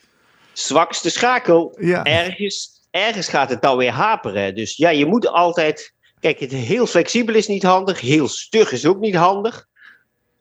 Zwakste 0.53 1.09
schakel, 1.09 1.77
Ja. 1.79 2.03
ergens, 2.03 2.88
ergens 2.91 3.27
gaat 3.27 3.49
het 3.49 3.61
dan 3.61 3.77
weer 3.77 3.91
haperen. 3.91 4.55
Dus 4.55 4.77
ja, 4.77 4.89
je 4.89 5.05
moet 5.05 5.27
altijd. 5.27 5.93
Kijk, 6.19 6.39
het 6.39 6.51
heel 6.51 6.86
flexibel 6.88 7.36
is 7.36 7.47
niet 7.47 7.63
handig, 7.63 8.01
heel 8.01 8.27
stug 8.27 8.71
is 8.71 8.86
ook 8.86 8.99
niet 8.99 9.15
handig. 9.15 9.65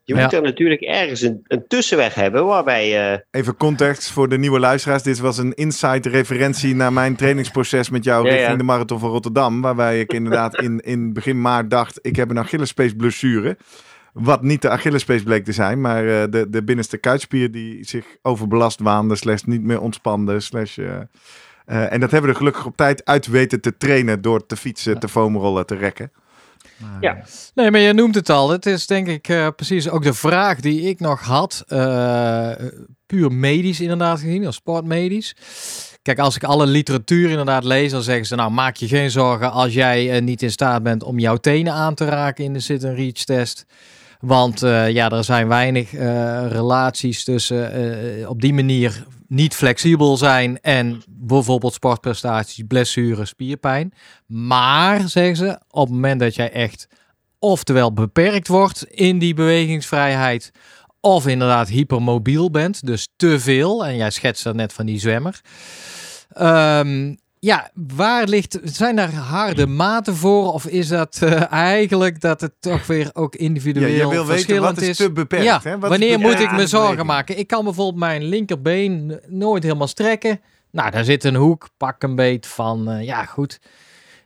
Je 0.07 0.15
Ja. 0.15 0.21
moet 0.21 0.33
er 0.33 0.41
natuurlijk 0.41 0.81
ergens 0.81 1.21
een, 1.21 1.43
een 1.47 1.67
tussenweg 1.67 2.13
hebben 2.13 2.45
waarbij. 2.45 3.11
eh, 3.13 3.19
Even 3.31 3.57
context 3.57 4.11
voor 4.11 4.29
de 4.29 4.37
nieuwe 4.37 4.59
luisteraars. 4.59 5.03
Dit 5.03 5.19
was 5.19 5.37
een 5.37 5.53
inside 5.53 6.09
referentie 6.09 6.75
naar 6.75 6.93
mijn 6.93 7.15
trainingsproces 7.15 7.89
met 7.89 8.03
jou 8.03 8.23
Ja, 8.25 8.29
richting 8.31 8.51
ja. 8.51 8.57
de 8.57 8.63
Marathon 8.63 8.99
van 8.99 9.09
Rotterdam. 9.09 9.61
Waarbij 9.61 9.99
ik 9.99 10.13
inderdaad 10.13 10.59
in, 10.67 10.79
in 10.79 11.13
begin 11.13 11.41
maart 11.41 11.69
dacht, 11.69 11.99
ik 12.01 12.15
heb 12.15 12.29
een 12.29 12.39
Achillespees 12.39 12.93
blessure. 12.93 13.57
Wat 14.13 14.41
niet 14.41 14.61
de 14.61 14.69
Achillespees 14.69 15.23
bleek 15.23 15.45
te 15.45 15.51
zijn, 15.51 15.81
maar 15.81 16.07
eh, 16.07 16.23
de, 16.29 16.49
de 16.49 16.63
binnenste 16.63 16.97
kuitspier 16.97 17.51
die 17.51 17.83
zich 17.83 18.05
overbelast 18.21 18.79
waande, 18.79 19.15
slash 19.15 19.41
niet 19.41 19.63
meer 19.63 19.81
ontspande, 19.81 20.39
slash... 20.39 20.77
eh, 20.77 20.95
eh, 21.65 21.91
en 21.93 21.99
dat 21.99 22.11
hebben 22.11 22.21
we 22.21 22.35
er 22.35 22.35
gelukkig 22.41 22.65
op 22.65 22.77
tijd 22.77 23.05
uit 23.05 23.27
weten 23.27 23.61
te 23.61 23.77
trainen 23.77 24.21
door 24.21 24.45
te 24.45 24.55
fietsen, 24.55 24.99
te 24.99 25.07
foamrollen, 25.07 25.65
te 25.65 25.75
rekken. 25.75 26.11
Maar, 26.77 26.97
Ja. 27.01 27.15
eh, 27.15 27.23
Nee, 27.53 27.71
maar 27.71 27.79
je 27.79 27.93
noemt 27.93 28.15
het 28.15 28.29
al. 28.29 28.49
Het 28.49 28.65
is 28.65 28.87
denk 28.87 29.07
ik 29.07 29.27
eh, 29.27 29.47
precies 29.55 29.89
ook 29.89 30.03
de 30.03 30.13
vraag 30.13 30.59
die 30.59 30.81
ik 30.81 30.99
nog 30.99 31.21
had. 31.21 31.63
eh, 31.67 32.51
puur 33.05 33.31
medisch 33.31 33.79
inderdaad 33.81 34.19
gezien, 34.19 34.47
of 34.47 34.53
sportmedisch. 34.53 35.35
Kijk, 36.01 36.19
als 36.19 36.35
ik 36.35 36.43
alle 36.43 36.65
literatuur 36.65 37.29
inderdaad 37.29 37.63
lees, 37.63 37.91
dan 37.91 38.01
zeggen 38.01 38.25
ze... 38.25 38.35
nou, 38.35 38.51
maak 38.51 38.75
je 38.75 38.87
geen 38.87 39.11
zorgen 39.11 39.51
als 39.51 39.73
jij 39.73 40.19
niet 40.19 40.41
in 40.41 40.51
staat 40.51 40.83
bent 40.83 41.03
om 41.03 41.19
jouw 41.19 41.35
tenen 41.37 41.73
aan 41.73 41.93
te 41.95 42.05
raken 42.05 42.43
in 42.43 42.53
de 42.53 42.59
sit-and-reach 42.59 43.11
test. 43.23 43.65
Want 44.25 44.63
eh, 44.63 44.89
ja, 44.89 45.09
er 45.09 45.23
zijn 45.23 45.47
weinig 45.47 45.93
eh, 45.93 46.45
relaties 46.49 47.23
tussen 47.23 47.71
eh, 47.71 48.29
op 48.29 48.41
die 48.41 48.53
manier 48.53 49.05
niet 49.27 49.55
flexibel 49.55 50.17
zijn 50.17 50.61
en 50.61 51.03
bijvoorbeeld 51.07 51.73
sportprestaties, 51.73 52.63
blessures, 52.67 53.29
spierpijn. 53.29 53.93
Maar, 54.27 55.09
zeggen 55.09 55.35
ze, 55.35 55.59
op 55.69 55.85
het 55.85 55.93
moment 55.93 56.19
dat 56.19 56.35
jij 56.35 56.51
echt 56.51 56.87
oftewel 57.39 57.93
beperkt 57.93 58.47
wordt 58.47 58.83
in 58.83 59.19
die 59.19 59.33
bewegingsvrijheid, 59.33 60.51
of 60.99 61.27
inderdaad 61.27 61.67
hypermobiel 61.67 62.51
bent, 62.51 62.85
dus 62.85 63.07
te 63.15 63.39
veel, 63.39 63.85
en 63.85 63.95
jij 63.95 64.11
schetst 64.11 64.45
er 64.45 64.55
net 64.55 64.73
van 64.73 64.85
die 64.85 64.99
zwemmer. 64.99 65.41
Ehm, 66.29 67.13
ja, 67.45 67.71
waar 67.73 68.27
ligt, 68.27 68.59
zijn 68.63 68.95
daar 68.95 69.13
harde 69.13 69.67
maten 69.67 70.15
voor, 70.15 70.53
of 70.53 70.65
is 70.65 70.87
dat 70.87 71.19
eh, 71.21 71.51
eigenlijk 71.51 72.21
dat 72.21 72.41
het 72.41 72.53
toch 72.59 72.87
weer 72.87 73.09
ook 73.13 73.33
ja, 73.33 73.39
individueel 73.39 73.87
je 73.87 73.97
wil 73.97 74.09
weten 74.09 74.25
verschillend 74.25 74.75
wat 74.75 74.81
is 74.81 74.87
is? 74.87 74.97
te 74.97 75.11
beperkt. 75.11 75.45
ja, 75.45 75.59
hè? 75.63 75.79
Wat 75.79 75.83
is 75.83 75.89
wanneer 75.89 76.19
moet 76.19 76.39
ik 76.39 76.51
me 76.51 76.67
zorgen 76.67 77.05
maken? 77.05 77.37
Ik 77.37 77.47
kan 77.47 77.63
bijvoorbeeld 77.63 77.99
mijn 77.99 78.23
linkerbeen 78.23 79.19
nooit 79.27 79.63
helemaal 79.63 79.87
strekken. 79.87 80.41
Nou, 80.71 80.91
daar 80.91 81.03
zit 81.03 81.23
een 81.23 81.35
hoek, 81.35 81.69
pak 81.77 82.03
een 82.03 82.15
beet 82.15 82.47
van, 82.47 82.89
eh, 82.89 83.05
ja 83.05 83.25
goed. 83.25 83.59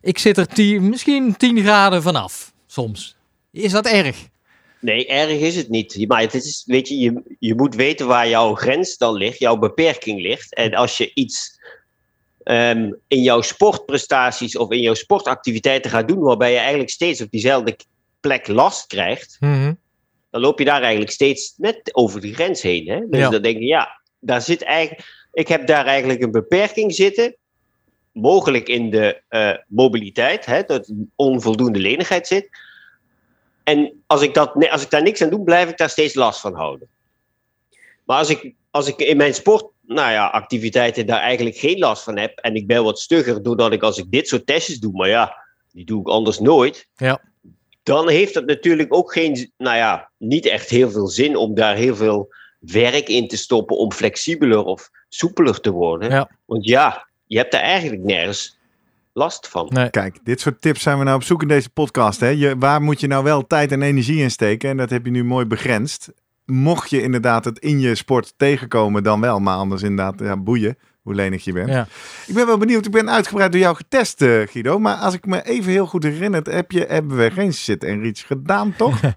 Ik 0.02 0.18
zit 0.18 0.38
er 0.38 0.48
tien, 0.48 0.90
misschien 0.90 1.38
10 1.38 1.60
graden 1.60 2.02
vanaf, 2.02 2.54
soms. 2.68 3.16
Is 3.52 3.72
dat 3.72 3.86
erg? 3.86 4.28
nee, 4.80 5.08
erg 5.08 5.40
is 5.40 5.56
het 5.56 5.70
niet. 5.70 6.08
Maar 6.08 6.22
het 6.22 6.34
is, 6.34 6.64
weet 6.66 6.88
je, 6.88 7.00
je, 7.00 7.36
je 7.40 7.56
moet 7.56 7.76
weten 7.76 8.08
waar 8.08 8.30
jouw 8.30 8.56
grens 8.56 8.98
dan 8.98 9.14
ligt, 9.14 9.40
jouw 9.40 9.58
beperking 9.58 10.22
ligt. 10.22 10.56
En 10.56 10.74
als 10.74 10.98
je 10.98 11.12
iets 11.14 11.60
ehm, 12.44 12.92
in 13.08 13.22
jouw 13.22 13.42
sportprestaties 13.42 14.58
of 14.58 14.72
in 14.72 14.82
jouw 14.82 14.94
sportactiviteiten 14.94 15.92
gaat 15.92 16.08
doen, 16.08 16.20
waarbij 16.20 16.52
je 16.52 16.58
eigenlijk 16.58 16.90
steeds 16.90 17.22
op 17.22 17.32
diezelfde 17.32 17.76
plek 18.20 18.48
last 18.48 18.88
krijgt, 18.88 19.38
Mhm. 19.40 19.74
dan 20.30 20.42
loop 20.42 20.60
je 20.60 20.66
daar 20.66 20.82
eigenlijk 20.82 21.12
steeds 21.12 21.54
net 21.58 21.90
over 21.92 22.22
die 22.22 22.34
grens 22.34 22.62
heen. 22.62 22.88
Hè? 22.88 23.00
Dus 23.10 23.20
Ja. 23.20 23.30
dan 23.30 23.42
denk 23.42 23.58
je, 23.58 23.66
ja, 23.66 24.02
daar 24.20 24.42
zit 24.42 24.62
eigenlijk, 24.64 25.28
ik 25.34 25.48
heb 25.48 25.68
daar 25.68 25.86
eigenlijk 25.86 26.22
een 26.22 26.32
beperking 26.32 26.96
zitten. 26.96 27.36
Mogelijk 28.12 28.68
in 28.68 28.90
de 28.90 29.22
eh, 29.28 29.54
mobiliteit, 29.68 30.46
hè, 30.46 30.64
dat 30.64 30.92
onvoldoende 31.16 31.80
lenigheid 31.80 32.28
zit. 32.28 32.50
En 33.64 34.04
als 34.08 34.22
ik, 34.22 34.34
dat, 34.34 34.70
als 34.70 34.84
ik 34.84 34.90
daar 34.90 35.02
niks 35.04 35.22
aan 35.22 35.30
doe, 35.30 35.44
blijf 35.44 35.70
ik 35.70 35.78
daar 35.78 35.90
steeds 35.90 36.14
last 36.14 36.40
van 36.40 36.54
houden. 36.54 36.88
Maar 38.06 38.18
als 38.18 38.30
ik, 38.30 38.54
als 38.72 38.88
ik 38.88 38.98
in 39.00 39.18
mijn 39.18 39.34
sport, 39.34 39.66
nou 39.96 40.12
ja, 40.12 40.28
activiteiten 40.28 41.06
daar 41.06 41.20
eigenlijk 41.20 41.58
geen 41.58 41.78
last 41.78 42.04
van 42.04 42.18
heb. 42.18 42.38
En 42.38 42.56
ik 42.56 42.68
ben 42.68 42.84
wat 42.84 43.00
stugger 43.00 43.44
doordat 43.44 43.72
ik 43.74 43.84
als 43.84 43.98
ik 43.98 44.12
dit 44.12 44.28
soort 44.28 44.46
testjes 44.46 44.80
doe, 44.80 44.92
maar 44.92 45.10
ja, 45.10 45.36
die 45.72 45.86
doe 45.86 46.00
ik 46.00 46.08
anders 46.08 46.40
nooit 46.40 46.88
Ja. 46.96 47.22
dan 47.84 48.10
heeft 48.10 48.36
het 48.36 48.46
natuurlijk 48.46 48.94
ook 48.94 49.14
geen, 49.14 49.52
nou 49.58 49.78
ja, 49.78 50.10
niet 50.18 50.46
echt 50.46 50.70
heel 50.70 50.92
veel 50.92 51.08
zin 51.08 51.36
om 51.36 51.56
daar 51.56 51.76
heel 51.76 51.96
veel 51.96 52.34
werk 52.60 53.08
in 53.08 53.28
te 53.28 53.38
stoppen 53.38 53.78
om 53.78 53.92
flexibeler 53.92 54.64
of 54.64 54.90
soepeler 55.08 55.60
te 55.60 55.72
worden. 55.72 56.10
Ja. 56.10 56.30
Want 56.46 56.66
ja, 56.66 57.08
je 57.28 57.38
hebt 57.38 57.52
daar 57.52 57.62
eigenlijk 57.62 58.04
nergens 58.04 58.58
last 59.14 59.48
van. 59.48 59.68
Nee. 59.70 59.90
Kijk, 59.90 60.20
dit 60.24 60.42
soort 60.42 60.62
tips 60.62 60.82
zijn 60.82 60.98
we 60.98 61.04
nou 61.04 61.16
op 61.16 61.24
zoek 61.24 61.42
in 61.42 61.48
deze 61.48 61.70
podcast. 61.70 62.20
Hè? 62.20 62.28
Je, 62.28 62.56
waar 62.58 62.82
moet 62.82 63.00
je 63.00 63.08
nou 63.08 63.24
wel 63.24 63.48
tijd 63.48 63.72
en 63.72 63.82
energie 63.82 64.22
in 64.22 64.32
steken? 64.32 64.70
En 64.70 64.78
dat 64.78 64.90
heb 64.90 65.06
je 65.06 65.12
nu 65.12 65.24
mooi 65.24 65.46
begrensd. 65.46 66.12
Mocht 66.50 66.90
je 66.90 67.02
inderdaad 67.02 67.46
het 67.46 67.60
in 67.60 67.80
je 67.80 67.96
sport 67.96 68.34
tegenkomen, 68.38 69.04
dan 69.04 69.22
wel. 69.22 69.40
Maar 69.40 69.56
anders 69.56 69.82
inderdaad, 69.82 70.20
ja, 70.20 70.38
boeien 70.38 70.78
hoe 71.02 71.18
lenig 71.18 71.44
je 71.44 71.54
bent. 71.54 71.70
Ja. 71.70 71.88
Ik 72.28 72.34
ben 72.34 72.46
wel 72.46 72.58
benieuwd. 72.58 72.86
Ik 72.86 72.92
ben 72.92 73.10
uitgebreid 73.10 73.52
door 73.52 73.62
jou 73.62 73.76
getest, 73.76 74.22
eh, 74.22 74.48
Guido. 74.48 74.80
Maar 74.80 74.96
als 74.96 75.14
ik 75.14 75.26
me 75.26 75.46
even 75.46 75.72
heel 75.72 75.86
goed 75.86 76.04
herinner, 76.04 76.42
heb 76.50 76.72
je, 76.72 76.86
hebben 76.88 77.18
we 77.18 77.32
geen 77.32 77.54
sit 77.54 77.84
en 77.84 78.02
reach 78.02 78.28
gedaan, 78.28 78.76
toch? 78.78 79.00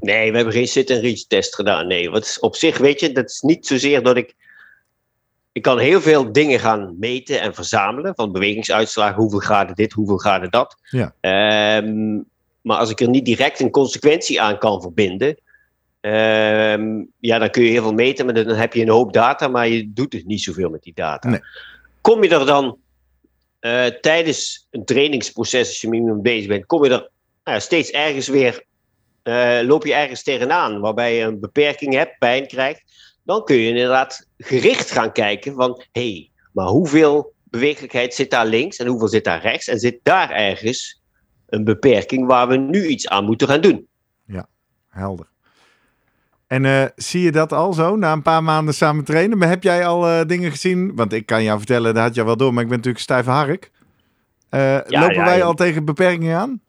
Nee, 0.00 0.30
we 0.30 0.36
hebben 0.36 0.54
geen 0.54 0.68
sit 0.68 0.90
en 0.90 1.00
reach 1.00 1.26
test 1.26 1.54
gedaan. 1.54 1.86
Nee, 1.86 2.10
wat 2.10 2.24
is 2.24 2.38
op 2.38 2.56
zich 2.56 2.78
weet 2.78 3.00
je, 3.00 3.12
dat 3.12 3.30
is 3.30 3.40
niet 3.40 3.66
zozeer 3.66 4.02
dat 4.02 4.16
ik. 4.16 4.34
Ik 5.52 5.62
kan 5.62 5.78
heel 5.78 6.00
veel 6.00 6.32
dingen 6.32 6.60
gaan 6.60 6.96
meten 6.98 7.40
en 7.40 7.54
verzamelen. 7.54 8.14
Van 8.14 8.32
bewegingsuitslagen, 8.32 9.20
hoeveel 9.20 9.38
graden 9.38 9.74
dit, 9.74 9.92
hoeveel 9.92 10.16
graden 10.16 10.50
dat. 10.50 10.76
Ja. 10.82 11.14
Ehm, 11.20 12.14
maar 12.62 12.76
als 12.76 12.90
ik 12.90 13.00
er 13.00 13.08
niet 13.08 13.24
direct 13.24 13.60
een 13.60 13.70
consequentie 13.70 14.40
aan 14.40 14.58
kan 14.58 14.80
verbinden. 14.80 15.36
Ehm, 16.00 17.04
ja, 17.18 17.38
dan 17.38 17.50
kun 17.50 17.62
je 17.62 17.70
heel 17.70 17.82
veel 17.82 17.92
meten, 17.92 18.24
maar 18.24 18.34
dan 18.34 18.48
heb 18.48 18.72
je 18.72 18.82
een 18.82 18.88
hoop 18.88 19.12
data, 19.12 19.48
maar 19.48 19.68
je 19.68 19.92
doet 19.92 20.10
dus 20.10 20.24
niet 20.24 20.42
zoveel 20.42 20.70
met 20.70 20.82
die 20.82 20.94
data. 20.94 21.28
Nee. 21.28 21.40
Kom 22.00 22.22
je 22.22 22.28
er 22.28 22.46
dan 22.46 22.78
eh, 23.60 23.86
tijdens 23.86 24.66
een 24.70 24.84
trainingsproces, 24.84 25.68
als 25.68 25.80
je 25.80 25.88
minimum 25.88 26.22
bezig 26.22 26.48
bent, 26.48 26.66
kom 26.66 26.84
je 26.84 26.90
er 26.90 26.96
nou, 26.96 27.10
ja, 27.56 27.58
steeds 27.58 27.90
ergens 27.90 28.28
weer 28.28 28.64
eh, 29.22 29.58
loop 29.62 29.86
je 29.86 29.94
ergens 29.94 30.22
tegenaan 30.22 30.80
waarbij 30.80 31.16
je 31.16 31.24
een 31.24 31.40
beperking 31.40 31.94
hebt, 31.94 32.18
pijn 32.18 32.46
krijgt, 32.46 32.82
dan 33.24 33.44
kun 33.44 33.56
je 33.56 33.68
inderdaad 33.68 34.26
gericht 34.38 34.90
gaan 34.90 35.12
kijken 35.12 35.54
van 35.54 35.82
hé, 35.92 36.10
hey, 36.10 36.30
maar 36.52 36.66
hoeveel 36.66 37.32
bewegelijkheid 37.44 38.14
zit 38.14 38.30
daar 38.30 38.46
links 38.46 38.76
en 38.76 38.86
hoeveel 38.86 39.08
zit 39.08 39.24
daar 39.24 39.42
rechts 39.42 39.68
en 39.68 39.78
zit 39.78 39.98
daar 40.02 40.30
ergens 40.30 41.00
een 41.46 41.64
beperking 41.64 42.26
waar 42.26 42.48
we 42.48 42.56
nu 42.56 42.86
iets 42.86 43.08
aan 43.08 43.24
moeten 43.24 43.48
gaan 43.48 43.60
doen. 43.60 43.88
Helder. 44.88 45.29
En 46.50 46.64
eh, 46.64 46.84
zie 46.96 47.22
je 47.22 47.32
dat 47.32 47.52
al 47.52 47.72
zo, 47.72 47.96
na 47.96 48.12
een 48.12 48.22
paar 48.22 48.42
maanden 48.42 48.74
samen 48.74 49.04
trainen? 49.04 49.38
Maar 49.38 49.48
heb 49.48 49.62
jij 49.62 49.86
al 49.86 50.08
eh, 50.08 50.26
dingen 50.26 50.50
gezien? 50.50 50.94
Want 50.94 51.12
ik 51.12 51.26
kan 51.26 51.42
jou 51.42 51.58
vertellen, 51.58 51.94
dat 51.94 52.02
had 52.02 52.14
je 52.14 52.24
wel 52.24 52.36
door, 52.36 52.52
maar 52.52 52.62
ik 52.62 52.68
ben 52.68 52.76
natuurlijk 52.76 53.04
stijve 53.04 53.30
hark. 53.30 53.70
Eh, 54.48 54.78
lopen 54.86 55.14
ja, 55.14 55.24
wij 55.24 55.36
ja. 55.36 55.44
al 55.44 55.54
tegen 55.54 55.84
beperkingen 55.84 56.36
aan? 56.36 56.60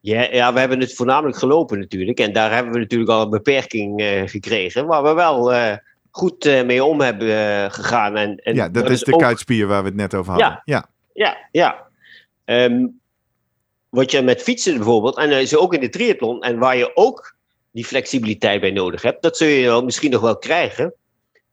Ja, 0.00 0.28
ja, 0.32 0.52
we 0.52 0.58
hebben 0.58 0.80
het 0.80 0.94
voornamelijk 0.94 1.36
gelopen 1.36 1.78
natuurlijk 1.78 2.18
en 2.18 2.32
daar 2.32 2.54
hebben 2.54 2.72
we 2.72 2.78
natuurlijk 2.78 3.10
al 3.10 3.22
een 3.22 3.30
beperking 3.30 4.02
gekregen 4.26 4.86
waar 4.86 5.02
we 5.02 5.12
wel 5.12 5.52
goed 6.10 6.44
mee 6.44 6.84
om 6.84 7.00
hebben 7.00 7.70
gegaan. 7.72 8.16
En, 8.16 8.36
en 8.36 8.54
ja, 8.54 8.68
dat 8.68 8.90
is 8.90 9.00
de 9.00 9.12
ook- 9.12 9.20
kuitspier 9.20 9.66
waar 9.66 9.82
we 9.82 9.88
het 9.88 9.96
net 9.96 10.14
over 10.14 10.32
hadden. 10.32 10.48
Ja. 10.48 10.62
ja. 10.64 10.88
Ja, 11.12 11.36
ja. 11.50 11.86
Ehm, 12.44 12.86
wat 13.88 14.10
je 14.10 14.22
met 14.22 14.42
fietsen 14.42 14.76
bijvoorbeeld, 14.76 15.16
en 15.16 15.30
dat 15.30 15.40
is 15.40 15.56
ook 15.56 15.74
in 15.74 15.80
de 15.80 15.88
triathlon, 15.88 16.42
en 16.42 16.58
waar 16.58 16.76
je 16.76 16.96
ook 16.96 17.34
die 17.74 17.84
flexibiliteit 17.84 18.60
bij 18.60 18.70
nodig 18.70 19.02
hebt, 19.02 19.22
dat 19.22 19.36
zul 19.36 19.48
je 19.48 19.82
misschien 19.84 20.10
nog 20.10 20.20
wel 20.20 20.38
krijgen. 20.38 20.94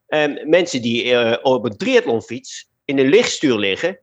Ehm, 0.07 0.49
mensen 0.49 0.81
die 0.81 1.13
eh, 1.13 1.37
op 1.41 1.65
een 1.65 1.77
triathlonfiets 1.77 2.69
in 2.85 2.99
een 2.99 3.09
lichtstuur 3.09 3.57
liggen 3.57 3.99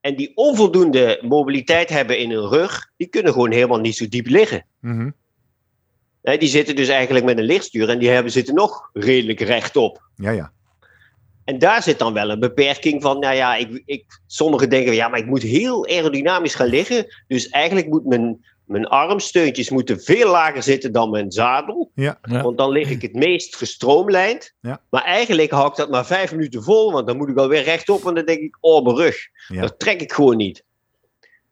en 0.00 0.16
die 0.16 0.32
onvoldoende 0.34 1.18
mobiliteit 1.22 1.88
hebben 1.88 2.18
in 2.18 2.30
hun 2.30 2.48
rug, 2.48 2.90
die 2.96 3.06
kunnen 3.06 3.32
gewoon 3.32 3.52
helemaal 3.52 3.80
niet 3.80 3.96
zo 3.96 4.08
diep 4.08 4.26
liggen. 4.26 4.66
Mhm. 4.80 5.10
Die 6.22 6.48
zitten 6.48 6.76
dus 6.76 6.88
eigenlijk 6.88 7.24
met 7.24 7.38
een 7.38 7.44
lichtstuur 7.44 7.88
en 7.88 7.98
die 7.98 8.08
hebben, 8.08 8.32
zitten 8.32 8.54
nog 8.54 8.90
redelijk 8.92 9.40
rechtop. 9.40 10.02
ja, 10.16 10.30
ja. 10.30 10.52
En 11.44 11.58
daar 11.58 11.82
zit 11.82 11.98
dan 11.98 12.12
wel 12.12 12.30
een 12.30 12.40
beperking 12.40 13.02
van, 13.02 13.18
nou 13.18 13.34
ja, 13.34 13.56
ik, 13.56 13.82
ik, 13.84 14.20
sommigen 14.26 14.70
denken, 14.70 14.94
ja, 14.94 15.08
maar 15.08 15.18
ik 15.18 15.26
moet 15.26 15.42
heel 15.42 15.86
aerodynamisch 15.86 16.54
gaan 16.54 16.66
liggen. 16.66 17.06
Dus 17.26 17.48
eigenlijk 17.48 17.88
moet 17.88 18.04
mijn, 18.04 18.44
mijn 18.64 18.86
armsteuntjes 18.86 19.70
moeten 19.70 20.00
veel 20.00 20.30
lager 20.30 20.62
zitten 20.62 20.92
dan 20.92 21.10
mijn 21.10 21.32
zadel. 21.32 21.90
Ja. 21.94 22.18
Ja. 22.22 22.42
Want 22.42 22.58
dan 22.58 22.70
lig 22.70 22.90
ik 22.90 23.02
het 23.02 23.14
meest 23.14 23.56
gestroomlijnd. 23.56 24.54
Ja. 24.60 24.80
Maar 24.90 25.02
eigenlijk 25.04 25.50
hou 25.50 25.68
ik 25.68 25.76
dat 25.76 25.90
maar 25.90 26.06
vijf 26.06 26.30
minuten 26.30 26.62
vol, 26.62 26.92
want 26.92 27.06
dan 27.06 27.16
moet 27.16 27.28
ik 27.28 27.38
alweer 27.38 27.62
rechtop 27.62 28.06
en 28.06 28.14
dan 28.14 28.24
denk 28.24 28.40
ik, 28.40 28.56
oh, 28.60 28.84
mijn 28.84 28.96
rug. 28.96 29.16
Ja. 29.48 29.60
Dat 29.60 29.78
trek 29.78 30.00
ik 30.00 30.12
gewoon 30.12 30.36
niet. 30.36 30.64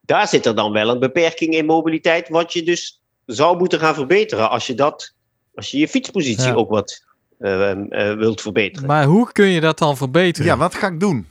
Daar 0.01 0.29
zit 0.29 0.47
er 0.47 0.55
dan 0.55 0.73
wel 0.73 0.89
een 0.89 0.99
beperking 0.99 1.55
in 1.55 1.67
mobiliteit, 1.67 2.29
wat 2.29 2.53
je 2.53 2.63
dus 2.63 3.01
zou 3.27 3.59
moeten 3.59 3.79
gaan 3.79 3.95
verbeteren 3.95 4.51
als 4.51 4.67
je 4.67 4.75
dat, 4.75 5.15
als 5.55 5.71
je 5.71 5.79
je 5.79 5.89
fietspositie 5.89 6.47
Ja. 6.47 6.55
ook 6.55 6.71
wat 6.71 7.05
eh, 7.39 7.71
eh, 7.71 8.17
wilt 8.17 8.41
verbeteren. 8.41 8.89
Maar 8.89 9.05
hoe 9.05 9.33
kun 9.33 9.47
je 9.47 9.61
dat 9.61 9.79
dan 9.79 9.97
verbeteren? 9.97 10.51
ja, 10.51 10.57
wat 10.57 10.75
ga 10.75 10.87
ik 10.87 11.01
doen? 11.01 11.27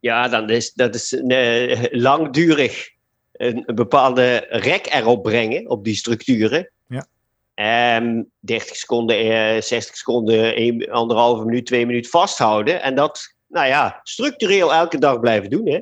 Ja, 0.00 0.28
dan 0.28 0.50
is, 0.50 0.72
dat 0.72 0.94
is 0.94 1.12
eh, 1.12 1.84
langdurig 1.90 2.93
een, 3.36 3.62
een 3.66 3.74
bepaalde 3.74 4.46
rek 4.48 4.86
erop 4.90 5.22
brengen, 5.22 5.70
op 5.70 5.84
die 5.84 5.94
structuren. 5.94 6.70
Ja. 6.88 7.06
Ehm 7.54 8.22
30 8.40 8.76
seconden, 8.76 9.16
eh, 9.16 9.62
60 9.62 9.96
seconden, 9.96 10.60
een, 10.60 10.90
anderhalve 10.90 11.44
minuut, 11.44 11.66
twee 11.66 11.86
minuten 11.86 12.10
vasthouden. 12.10 12.82
En 12.82 12.94
dat, 12.94 13.34
nou 13.48 13.66
ja, 13.66 14.00
structureel 14.02 14.74
elke 14.74 14.98
dag 14.98 15.20
blijven 15.20 15.50
doen. 15.50 15.68
Hè? 15.68 15.80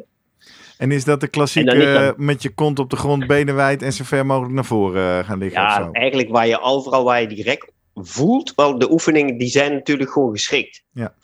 En 0.82 0.90
is 0.90 1.04
dat 1.04 1.20
de 1.20 1.28
klassieke 1.28 1.74
dan 1.74 1.80
eh, 1.80 2.10
met 2.16 2.42
je 2.42 2.54
kont 2.54 2.78
op 2.78 2.90
de 2.90 2.96
grond, 2.96 3.26
benen 3.26 3.54
wijd 3.54 3.82
en 3.82 3.92
zo 3.92 4.04
ver 4.04 4.26
mogelijk 4.26 4.54
naar 4.54 4.64
voren 4.64 5.18
eh, 5.18 5.26
gaan 5.26 5.38
liggen 5.38 5.62
of 5.62 5.68
Ja, 5.68 5.88
eigenlijk 5.92 6.28
waar 6.30 6.46
je 6.46 6.60
overal 6.60 7.04
waar 7.04 7.20
je 7.20 7.26
die 7.26 7.42
rek 7.42 7.70
voelt, 7.94 8.52
wel 8.54 8.78
de 8.78 8.90
oefeningen 8.90 9.38
die 9.38 9.48
zijn 9.48 9.72
natuurlijk 9.72 10.10
gewoon 10.10 10.30
geschikt. 10.30 10.82
Ja. 10.92 11.14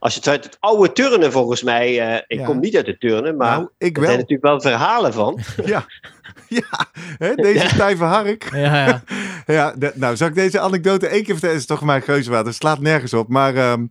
Als 0.00 0.12
je 0.14 0.18
het 0.18 0.28
uit 0.28 0.44
het 0.44 0.56
oude 0.60 0.92
turnen 0.92 1.32
volgens 1.32 1.62
mij, 1.62 2.00
eh, 2.08 2.14
ik 2.26 2.38
Ja. 2.38 2.44
kom 2.46 2.60
niet 2.60 2.76
uit 2.76 2.86
het 2.86 3.00
turnen, 3.00 3.36
maar 3.36 3.56
nou, 3.56 3.68
ik 3.78 3.96
er 3.96 4.02
zijn 4.02 4.06
wel. 4.16 4.16
natuurlijk 4.26 4.42
wel 4.42 4.60
verhalen 4.60 5.12
van. 5.12 5.38
Ja, 5.64 5.86
ja 6.48 6.86
hè, 7.18 7.34
deze 7.34 7.58
Ja. 7.62 7.68
stijve 7.68 8.04
hark. 8.04 8.48
Ja, 8.54 8.86
ja. 8.86 9.02
Ja, 9.56 9.74
de- 9.76 9.92
nou, 9.94 10.16
zal 10.16 10.28
ik 10.28 10.34
deze 10.34 10.60
anekdote 10.60 11.06
één 11.06 11.22
keer 11.22 11.32
vertellen? 11.32 11.54
Het 11.54 11.64
is 11.64 11.76
toch 11.76 11.82
mijn 11.84 12.02
geuzenwater. 12.02 12.46
Het 12.46 12.56
slaat 12.56 12.80
nergens 12.80 13.14
op. 13.14 13.28
Maar 13.28 13.54
ehm, 13.56 13.80
eh, 13.82 13.86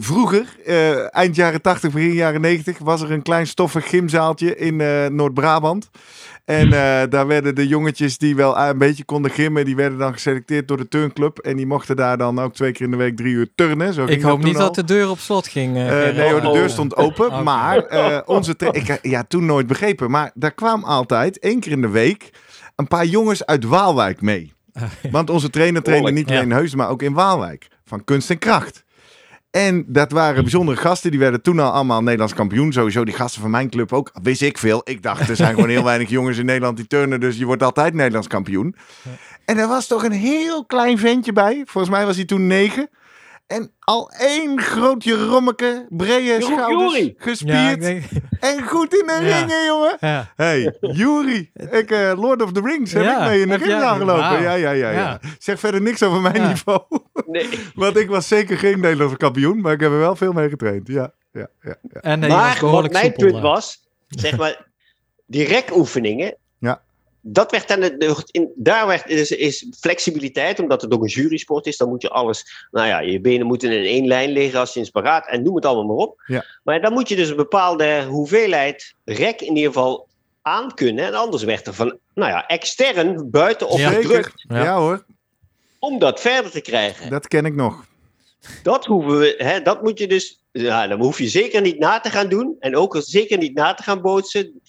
vroeger, 0.00 0.46
eh, 0.64 1.14
eind 1.16 1.36
jaren 1.36 1.62
80, 1.62 1.92
begin 1.92 2.12
jaren 2.12 2.40
90, 2.40 2.78
was 2.78 3.02
er 3.02 3.10
een 3.12 3.22
klein 3.22 3.46
stoffig 3.46 3.88
gymzaaltje 3.88 4.56
in 4.56 4.80
eh, 4.80 5.06
Noord-Brabant. 5.06 5.90
En 6.44 6.64
eh, 6.72 7.02
daar 7.10 7.26
werden 7.26 7.54
de 7.54 7.66
jongetjes 7.66 8.18
die 8.18 8.36
wel 8.36 8.58
een 8.58 8.78
beetje 8.78 9.04
konden 9.04 9.30
gimmen, 9.30 9.64
die 9.64 9.76
werden 9.76 9.98
dan 9.98 10.12
geselecteerd 10.12 10.68
door 10.68 10.76
de 10.76 10.88
turnclub. 10.88 11.38
En 11.38 11.56
die 11.56 11.66
mochten 11.66 11.96
daar 11.96 12.18
dan 12.18 12.38
ook 12.40 12.54
twee 12.54 12.72
keer 12.72 12.84
in 12.84 12.90
de 12.90 12.96
week 12.96 13.16
drie 13.16 13.32
uur 13.34 13.48
turnen. 13.54 13.92
Zo 13.94 14.02
Ik 14.02 14.08
ging 14.08 14.22
hoop 14.22 14.40
toen 14.40 14.48
niet 14.48 14.56
al. 14.58 14.64
dat 14.64 14.74
de 14.74 14.84
deur 14.84 15.10
op 15.10 15.18
slot 15.18 15.48
ging. 15.48 15.76
eh, 15.76 16.08
Eh, 16.08 16.16
nee 16.16 16.30
hoor, 16.30 16.40
de 16.40 16.46
Oh. 16.46 16.52
deur 16.52 16.70
stond 16.70 16.96
open. 16.96 17.42
Maar 17.44 17.76
eh, 17.84 18.18
onze 18.26 18.54
ik, 18.72 18.98
ja, 19.02 19.24
toen 19.28 19.46
nooit 19.46 19.66
begrepen. 19.66 20.10
Maar 20.10 20.30
daar 20.34 20.52
kwam 20.54 20.84
altijd, 20.84 21.38
één 21.38 21.60
keer 21.60 21.72
in 21.72 21.80
de 21.80 21.88
week, 21.88 22.30
een 22.76 22.88
paar 22.88 23.04
jongens 23.06 23.46
uit 23.46 23.64
Waalwijk 23.64 24.20
mee. 24.20 24.52
Want 25.10 25.30
onze 25.30 25.50
trainer 25.50 25.82
trainde 25.82 26.10
niet 26.10 26.28
alleen 26.30 26.42
in 26.42 26.50
Heusden, 26.50 26.78
maar 26.78 26.88
ook 26.88 27.02
in 27.02 27.12
Waalwijk. 27.12 27.68
Van 27.84 28.04
kunst 28.04 28.30
en 28.30 28.38
kracht. 28.38 28.84
En 29.56 29.84
dat 29.86 30.12
waren 30.12 30.42
bijzondere 30.42 30.76
gasten. 30.76 31.10
Die 31.10 31.20
werden 31.20 31.42
toen 31.42 31.58
al 31.58 31.70
allemaal 31.70 32.02
Nederlands 32.02 32.34
kampioen. 32.34 32.72
Sowieso 32.72 33.04
die 33.04 33.14
gasten 33.14 33.40
van 33.40 33.50
mijn 33.50 33.70
club 33.70 33.92
ook. 33.92 34.10
Wist 34.22 34.42
ik 34.42 34.58
veel. 34.58 34.80
Ik 34.84 35.02
dacht, 35.02 35.28
er 35.28 35.36
zijn 35.36 35.54
gewoon 35.54 35.68
heel 35.68 35.84
weinig 35.92 36.08
jongens 36.08 36.38
in 36.38 36.44
Nederland 36.44 36.76
die 36.76 36.86
turnen. 36.86 37.20
Dus 37.20 37.36
je 37.36 37.44
wordt 37.44 37.62
altijd 37.62 37.94
Nederlands 37.94 38.26
kampioen. 38.26 38.74
En 39.44 39.58
er 39.58 39.68
was 39.68 39.86
toch 39.86 40.04
een 40.04 40.12
heel 40.12 40.64
klein 40.64 40.98
ventje 40.98 41.32
bij. 41.32 41.62
Volgens 41.64 41.94
mij 41.94 42.06
was 42.06 42.16
hij 42.16 42.24
toen 42.24 42.46
negen. 42.46 42.88
En 43.46 43.72
al 43.78 44.10
één 44.18 44.60
grootje 44.60 45.14
rommeke, 45.26 45.86
brede 45.88 46.22
Jeroen 46.24 46.42
schouders, 46.42 46.94
Jury. 46.96 47.14
gespierd 47.18 47.52
Ja, 47.58 47.70
ik 47.70 47.80
denk, 47.80 48.04
en 48.40 48.62
goed 48.62 48.94
in 48.94 49.06
de 49.06 49.12
Ja. 49.22 49.38
ringen, 49.38 49.64
jongen. 49.64 49.96
ja. 50.00 50.32
Hey, 50.36 50.76
Jury, 50.80 51.50
ik, 51.54 51.90
eh, 51.90 52.12
Lord 52.16 52.42
of 52.42 52.52
the 52.52 52.60
Rings, 52.64 52.92
heb 52.92 53.02
Ja, 53.02 53.22
ik 53.22 53.28
mee 53.28 53.40
in 53.40 53.48
de 53.48 53.58
jij- 53.58 53.82
aangelopen. 53.82 54.22
Ja, 54.22 54.38
ja, 54.38 54.54
ja, 54.54 54.70
ja, 54.70 54.90
Ja. 54.90 55.20
Zeg 55.38 55.58
verder 55.58 55.82
niks 55.82 56.02
over 56.02 56.20
mijn 56.20 56.34
Ja. 56.34 56.48
niveau. 56.48 56.80
Nee. 57.26 57.48
Want 57.74 57.96
ik 57.96 58.08
was 58.08 58.28
zeker 58.28 58.58
geen 58.58 58.80
Nederlandse 58.80 59.16
kampioen, 59.16 59.60
maar 59.60 59.72
ik 59.72 59.80
heb 59.80 59.90
er 59.90 59.98
wel 59.98 60.16
veel 60.16 60.32
mee 60.32 60.48
getraind. 60.48 60.88
Ja, 60.88 61.12
ja, 61.32 61.48
ja. 61.62 61.76
ja. 61.92 62.00
En 62.00 62.20
hij 62.20 62.30
was 62.30 62.60
maar 62.60 62.70
wat 62.70 62.92
mijn 62.92 63.12
punt 63.12 63.34
ja. 63.34 63.40
was, 63.40 63.88
zeg 64.08 64.36
maar, 64.36 64.66
die 65.26 65.44
rekoefeningen. 65.46 66.36
Dat 67.28 67.50
werd 67.50 67.68
dan 67.68 67.80
de- 67.80 68.24
in, 68.30 68.50
daar 68.54 68.86
werd, 68.86 69.08
is, 69.08 69.30
is 69.30 69.66
flexibiliteit, 69.80 70.60
omdat 70.60 70.82
het 70.82 70.92
ook 70.92 71.02
een 71.02 71.08
jurysport 71.08 71.66
is, 71.66 71.76
dan 71.76 71.88
moet 71.88 72.02
je 72.02 72.08
alles, 72.10 72.66
nou 72.70 72.86
ja, 72.88 72.98
je 73.00 73.20
benen 73.20 73.46
moeten 73.46 73.72
in 73.72 73.84
één 73.84 74.06
lijn 74.06 74.30
liggen 74.30 74.60
als 74.60 74.72
je 74.74 74.80
in 74.80 74.86
spagaat 74.86 75.28
en 75.28 75.42
noem 75.42 75.54
het 75.54 75.66
allemaal 75.66 75.96
maar 75.96 76.06
op. 76.06 76.22
Ja. 76.26 76.44
Maar 76.62 76.80
dan 76.80 76.92
moet 76.92 77.08
je 77.08 77.16
dus 77.16 77.28
een 77.28 77.36
bepaalde 77.36 78.04
hoeveelheid 78.04 78.94
rek 79.04 79.40
in 79.40 79.56
ieder 79.56 79.72
geval 79.72 80.08
aankunnen 80.42 81.04
en 81.04 81.14
anders 81.14 81.42
werd 81.42 81.66
er 81.66 81.74
van, 81.74 81.98
nou 82.14 82.30
ja, 82.30 82.46
extern 82.46 83.30
buitenop 83.30 83.78
Ja. 83.78 83.90
gedrukt 83.90 84.44
Ja. 84.48 84.62
Ja. 84.62 84.76
hoor, 84.78 85.04
om 85.78 85.98
dat 85.98 86.20
verder 86.20 86.50
te 86.50 86.60
krijgen. 86.60 87.10
dat 87.10 87.28
ken 87.28 87.44
ik 87.44 87.54
nog. 87.54 87.84
Dat 88.62 88.84
hoeven 88.84 89.18
we, 89.18 89.34
hè, 89.38 89.62
dat 89.62 89.82
moet 89.82 89.98
je 89.98 90.06
dus, 90.06 90.42
ja, 90.52 90.86
dan 90.86 91.00
hoef 91.00 91.18
je 91.18 91.28
zeker 91.28 91.60
niet 91.60 91.78
na 91.78 92.00
te 92.00 92.10
gaan 92.10 92.28
doen. 92.28 92.56
En 92.60 92.76
ook 92.76 92.96
zeker 93.00 93.38
niet 93.38 93.54
na 93.54 93.74
te 93.74 93.82
gaan 93.82 94.00
bootsen. 94.00 94.60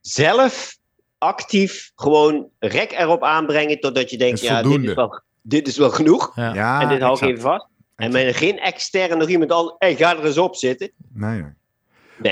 Zelf 0.00 0.77
actief 1.18 1.92
gewoon 1.96 2.48
rek 2.58 2.92
erop 2.92 3.22
aanbrengen 3.22 3.80
totdat 3.80 4.10
je 4.10 4.18
denkt, 4.18 4.42
Is 4.42 4.48
ja, 4.48 4.62
dit 4.62 4.84
is, 4.84 4.94
wel, 4.94 5.22
dit 5.42 5.68
is 5.68 5.76
wel 5.76 5.90
genoeg. 5.90 6.32
Ja. 6.34 6.54
Ja, 6.54 6.80
en 6.80 6.88
dit 6.88 7.00
hou 7.00 7.16
ik 7.16 7.22
even 7.22 7.40
vast. 7.40 7.66
En 7.96 8.12
met 8.12 8.36
geen 8.36 8.58
extern 8.58 9.18
nog 9.18 9.28
iemand 9.28 9.52
al, 9.52 9.74
hey, 9.78 9.96
ga 9.96 10.16
er 10.16 10.24
eens 10.24 10.38
op 10.38 10.56
zitten. 10.56 10.90
Nee. 11.12 11.44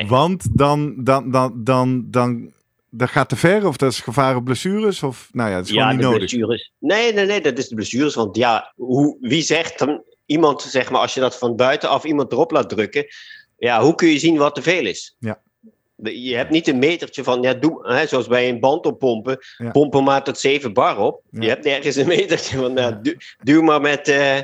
Want 0.06 0.58
dan, 0.58 0.94
dan, 1.04 1.30
dan, 1.30 1.64
dan, 1.64 2.04
dan, 2.10 2.52
dat 2.90 3.08
gaat 3.08 3.28
te 3.28 3.36
ver 3.36 3.66
of 3.66 3.76
dat 3.76 3.92
is 3.92 4.00
gevaar 4.00 4.36
op 4.36 4.44
blessures 4.44 5.02
of, 5.02 5.28
nou 5.32 5.50
ja, 5.50 5.56
het 5.56 5.66
is 5.66 5.72
ja, 5.72 5.80
gewoon 5.80 5.88
de 5.90 5.96
niet 5.96 6.12
nodig. 6.12 6.18
blessures. 6.18 6.72
Nee, 6.78 7.12
nee, 7.12 7.26
nee, 7.26 7.40
dat 7.40 7.58
is 7.58 7.68
de 7.68 7.74
blessures. 7.74 8.14
Want 8.14 8.36
ja, 8.36 8.72
hoe, 8.76 9.16
wie 9.20 9.42
zegt 9.42 9.78
dan 9.78 10.02
iemand, 10.26 10.62
zeg 10.62 10.90
maar, 10.90 11.00
als 11.00 11.14
je 11.14 11.20
dat 11.20 11.38
van 11.38 11.56
buitenaf 11.56 12.04
iemand 12.04 12.32
erop 12.32 12.50
laat 12.50 12.68
drukken, 12.68 13.06
ja, 13.56 13.82
hoe 13.82 13.94
kun 13.94 14.08
je 14.08 14.18
zien 14.18 14.36
wat 14.36 14.54
te 14.54 14.62
veel 14.62 14.86
is? 14.86 15.16
Ja. 15.18 15.40
Je 16.02 16.34
hebt 16.36 16.50
niet 16.50 16.68
een 16.68 16.78
metertje 16.78 17.24
van, 17.24 17.42
ja, 17.42 17.54
doe, 17.54 17.88
hè, 17.92 18.06
zoals 18.06 18.26
bij 18.26 18.48
een 18.48 18.60
band 18.60 18.86
oppompen, 18.86 19.38
Ja. 19.58 19.70
pompen 19.70 20.04
maar 20.04 20.24
tot 20.24 20.38
7 20.38 20.72
bar 20.72 20.98
op. 20.98 21.22
Ja. 21.30 21.40
Je 21.42 21.48
hebt 21.48 21.64
nergens 21.64 21.96
een 21.96 22.06
metertje 22.06 22.56
van, 22.58 22.72
nou, 22.72 22.94
du- 23.02 23.16
duw 23.42 23.62
maar 23.62 23.80
met 23.80 24.08
eh, 24.08 24.36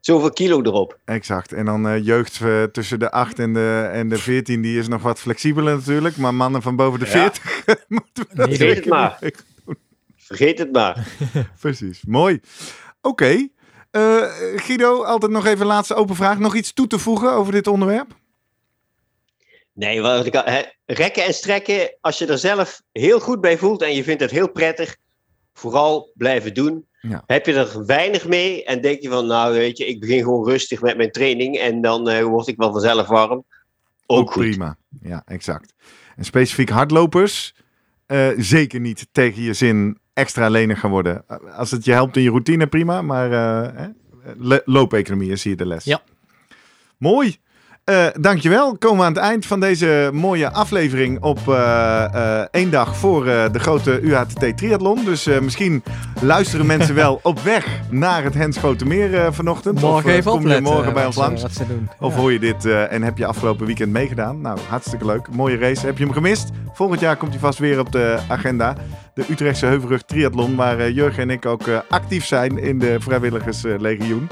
zoveel 0.00 0.30
kilo 0.30 0.62
erop. 0.62 0.98
Exact. 1.04 1.52
En 1.52 1.64
dan 1.64 1.88
eh, 1.88 2.04
jeugd 2.04 2.40
eh, 2.40 2.62
tussen 2.62 2.98
de 2.98 3.10
8 3.10 3.38
en 3.38 3.52
de, 3.52 3.88
en 3.92 4.08
de 4.08 4.18
14, 4.18 4.62
die 4.62 4.78
is 4.78 4.88
nog 4.88 5.02
wat 5.02 5.18
flexibeler 5.20 5.74
natuurlijk. 5.76 6.16
Maar 6.16 6.34
mannen 6.34 6.62
van 6.62 6.76
boven 6.76 6.98
de 6.98 7.04
Ja. 7.06 7.10
40 7.10 7.64
moeten 7.88 8.26
we 8.28 8.34
dat 8.34 8.48
Niet 8.48 8.56
Vergeet 8.56 8.76
het 8.76 8.86
maar. 8.86 9.18
Vergeet 10.16 10.58
het 10.58 10.72
maar. 10.72 11.06
Precies. 11.60 12.02
Mooi. 12.06 12.40
Oké. 13.02 13.48
Eh, 13.90 14.22
Guido, 14.56 15.02
altijd 15.02 15.32
nog 15.32 15.46
even 15.46 15.60
een 15.60 15.66
laatste 15.66 15.94
open 15.94 16.16
vraag. 16.16 16.38
Nog 16.38 16.54
iets 16.54 16.72
toe 16.72 16.86
te 16.86 16.98
voegen 16.98 17.32
over 17.32 17.52
dit 17.52 17.66
onderwerp? 17.66 18.18
Nee, 19.80 20.00
wat 20.00 20.26
ik, 20.26 20.34
al- 20.34 20.44
hè, 20.52 20.62
rekken 20.86 21.24
en 21.24 21.34
strekken, 21.34 21.96
als 22.00 22.18
je 22.18 22.26
er 22.26 22.38
zelf 22.38 22.82
heel 22.92 23.20
goed 23.20 23.40
bij 23.40 23.58
voelt 23.58 23.82
en 23.82 23.94
je 23.94 24.04
vindt 24.04 24.20
het 24.20 24.30
heel 24.30 24.50
prettig, 24.50 24.96
vooral 25.54 26.10
blijven 26.14 26.54
doen. 26.54 26.86
Ja. 27.00 27.22
Heb 27.26 27.46
je 27.46 27.54
er 27.54 27.86
weinig 27.86 28.28
mee 28.28 28.64
en 28.64 28.80
denk 28.80 29.00
je 29.02 29.08
van, 29.08 29.26
nou 29.26 29.52
weet 29.52 29.78
je, 29.78 29.86
ik 29.86 30.00
begin 30.00 30.22
gewoon 30.22 30.48
rustig 30.48 30.80
met 30.80 30.96
mijn 30.96 31.10
training 31.10 31.58
en 31.58 31.80
dan 31.80 32.08
eh, 32.08 32.22
word 32.24 32.46
ik 32.46 32.56
wel 32.56 32.72
vanzelf 32.72 33.06
warm. 33.06 33.44
Ook, 34.06 34.32
goed. 34.32 34.42
prima. 34.42 34.76
Ja, 35.02 35.22
exact. 35.26 35.74
En 36.16 36.24
specifiek 36.24 36.68
hardlopers, 36.68 37.54
eh, 38.06 38.28
zeker 38.36 38.80
niet 38.80 39.06
tegen 39.12 39.42
je 39.42 39.52
zin 39.52 39.98
extra 40.12 40.48
lenig 40.48 40.80
gaan 40.80 40.90
worden. 40.90 41.24
Als 41.56 41.70
het 41.70 41.84
je 41.84 41.92
helpt 41.92 42.16
in 42.16 42.22
je 42.22 42.30
routine, 42.30 42.66
prima. 42.66 43.02
Maar 43.02 43.32
eh, 43.32 43.76
hè, 43.76 43.88
le- 44.36 44.62
loopeconomie 44.64 45.30
is 45.30 45.44
hier 45.44 45.56
de 45.56 45.66
les. 45.66 45.84
Ja. 45.84 46.02
Mooi. 46.98 47.36
Eh 47.90 48.06
dankjewel. 48.20 48.76
Komen 48.78 48.98
we 48.98 49.04
aan 49.04 49.12
het 49.12 49.22
eind 49.22 49.46
van 49.46 49.60
deze 49.60 50.10
mooie 50.12 50.50
aflevering 50.50 51.22
op 51.22 51.48
eh, 51.48 52.04
eh, 52.14 52.46
één 52.50 52.70
dag 52.70 52.96
voor 52.96 53.24
de 53.24 53.58
grote 53.58 54.00
UHTT 54.00 54.56
Triathlon. 54.56 55.04
Dus 55.04 55.24
misschien 55.24 55.82
luisteren 56.20 56.66
mensen 56.66 56.94
wel 56.94 57.20
op 57.22 57.40
weg 57.40 57.66
naar 57.90 58.24
het 58.24 58.34
Henschotenmeer 58.34 59.14
eh 59.14 59.26
vanochtend. 59.30 59.80
Morgen 59.80 60.10
of 60.10 60.16
even 60.16 60.30
kom 60.30 60.48
je 60.48 60.60
morgen 60.60 60.92
bij 60.92 61.06
ons 61.06 61.16
langs. 61.16 61.42
Ze. 61.42 61.62
Of 61.98 62.14
Ja. 62.14 62.20
hoor 62.20 62.32
je 62.32 62.38
dit 62.38 62.64
en 62.64 63.02
heb 63.02 63.18
je 63.18 63.26
afgelopen 63.26 63.66
weekend 63.66 63.92
meegedaan? 63.92 64.40
Nou, 64.40 64.58
hartstikke 64.68 65.06
leuk. 65.06 65.28
Mooie 65.34 65.58
race. 65.58 65.86
Heb 65.86 65.98
je 65.98 66.04
hem 66.04 66.12
gemist? 66.12 66.48
Volgend 66.72 67.00
jaar 67.00 67.16
komt 67.16 67.30
hij 67.30 67.40
vast 67.40 67.58
weer 67.58 67.78
op 67.78 67.92
de 67.92 68.18
agenda. 68.28 68.74
De 69.14 69.24
Utrechtse 69.30 69.66
Heuvelrug 69.66 70.02
Triathlon, 70.02 70.56
waar 70.56 70.90
Jurgen 70.90 71.22
en 71.22 71.30
ik 71.30 71.46
ook 71.46 71.64
actief 71.88 72.24
zijn 72.24 72.58
in 72.58 72.78
de 72.78 72.96
Vrijwilligerslegioen. 73.00 74.28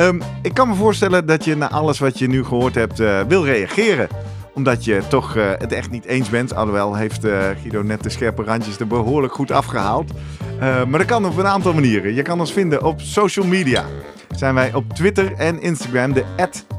Ehm, 0.00 0.20
ik 0.42 0.54
kan 0.54 0.68
me 0.68 0.74
voorstellen 0.74 1.26
dat 1.26 1.44
je 1.44 1.56
na 1.56 1.70
alles 1.70 1.98
wat 1.98 2.18
je 2.18 2.28
nu 2.28 2.44
gehoord 2.44 2.74
hebt 2.74 3.00
eh, 3.00 3.20
wil 3.28 3.44
reageren 3.44 4.08
omdat 4.54 4.84
je 4.84 5.02
toch 5.08 5.36
eh, 5.36 5.50
het 5.58 5.72
echt 5.72 5.90
niet 5.90 6.04
eens 6.04 6.28
bent. 6.28 6.54
Alhoewel 6.54 6.94
heeft 6.94 7.24
eh, 7.24 7.38
Guido 7.60 7.82
net 7.82 8.02
de 8.02 8.10
scherpe 8.10 8.42
randjes 8.42 8.78
er 8.78 8.86
behoorlijk 8.86 9.32
goed 9.32 9.50
afgehaald. 9.50 10.10
Eh, 10.58 10.84
maar 10.84 10.98
dat 10.98 11.08
kan 11.08 11.26
op 11.26 11.36
een 11.36 11.46
aantal 11.46 11.72
manieren. 11.72 12.14
Je 12.14 12.22
kan 12.22 12.40
ons 12.40 12.52
vinden 12.52 12.84
op 12.84 13.00
social 13.00 13.46
media. 13.46 13.84
Zijn 14.30 14.54
wij 14.54 14.74
op 14.74 14.92
Twitter 14.92 15.32
en 15.32 15.60
Instagram, 15.60 16.12
de 16.12 16.24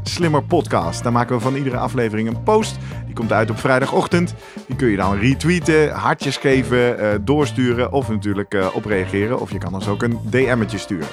@slimmerpodcast. 0.04 1.04
Daar 1.04 1.12
maken 1.12 1.36
we 1.36 1.42
van 1.42 1.56
iedere 1.56 1.78
aflevering 1.78 2.28
een 2.28 2.44
post. 2.44 2.78
Die 3.06 3.16
komt 3.16 3.32
uit 3.32 3.50
op 3.50 3.60
vrijdagochtend. 3.60 4.34
Die 4.68 4.76
kun 4.76 4.88
je 4.88 4.98
dan 4.98 5.20
retweeten, 5.20 5.90
hartjes 5.90 6.38
geven, 6.38 7.22
doorsturen 7.26 7.92
of 7.92 8.10
natuurlijk 8.10 8.56
op 8.74 8.86
reageren. 8.86 9.40
Of 9.40 9.52
je 9.52 9.58
kan 9.58 9.74
ons 9.74 9.88
ook 9.88 10.04
een 10.04 10.20
DM'tje 10.30 10.78
sturen. 10.78 11.08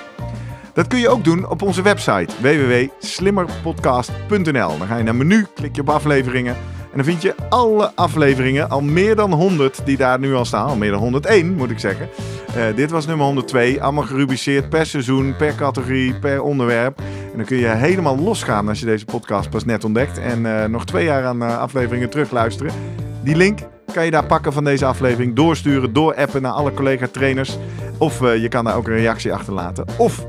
Dat 0.78 0.86
kun 0.86 0.98
je 0.98 1.08
ook 1.08 1.24
doen 1.24 1.48
op 1.48 1.62
onze 1.62 1.82
website 1.82 2.34
www.slimmerpodcast.nl. 2.40 4.78
Dan 4.78 4.86
ga 4.86 4.96
je 4.96 5.02
naar 5.02 5.14
menu, 5.14 5.46
klik 5.54 5.76
je 5.76 5.80
op 5.80 5.88
afleveringen 5.88 6.54
en 6.90 6.94
dan 6.94 7.04
vind 7.04 7.22
je 7.22 7.34
alle 7.48 7.92
afleveringen, 7.94 8.70
al 8.70 8.80
meer 8.80 9.16
dan 9.16 9.32
100 9.32 9.80
die 9.84 9.96
daar 9.96 10.18
nu 10.18 10.34
al 10.34 10.44
staan. 10.44 10.66
Al 10.66 10.76
meer 10.76 10.90
dan 10.90 11.00
101 11.00 11.54
moet 11.54 11.70
ik 11.70 11.78
zeggen. 11.78 12.08
Eh, 12.54 12.64
dit 12.74 12.90
was 12.90 13.06
nummer 13.06 13.26
102, 13.26 13.82
allemaal 13.82 14.04
gerubriceerd 14.04 14.68
per 14.68 14.86
seizoen, 14.86 15.36
per 15.36 15.54
categorie, 15.54 16.14
per 16.14 16.42
onderwerp. 16.42 16.98
En 17.30 17.36
dan 17.36 17.44
kun 17.44 17.56
je 17.56 17.66
helemaal 17.66 18.18
losgaan 18.18 18.68
als 18.68 18.80
je 18.80 18.86
deze 18.86 19.04
podcast 19.04 19.50
pas 19.50 19.64
net 19.64 19.84
ontdekt 19.84 20.18
en 20.18 20.46
eh, 20.46 20.64
nog 20.68 20.84
twee 20.84 21.04
jaar 21.04 21.24
aan 21.24 21.42
eh, 21.42 21.58
afleveringen 21.58 22.10
terugluisteren. 22.10 22.72
Die 23.22 23.36
link 23.36 23.58
kan 23.92 24.04
je 24.04 24.10
daar 24.10 24.26
pakken 24.26 24.52
van 24.52 24.64
deze 24.64 24.86
aflevering, 24.86 25.34
doorsturen, 25.34 25.92
doorappen 25.92 26.42
naar 26.42 26.52
alle 26.52 26.74
collega-trainers. 26.74 27.58
Of 27.98 28.20
je 28.20 28.48
kan 28.48 28.64
daar 28.64 28.76
ook 28.76 28.88
een 28.88 28.96
reactie 28.96 29.32
achterlaten. 29.32 29.84
Of 29.96 30.26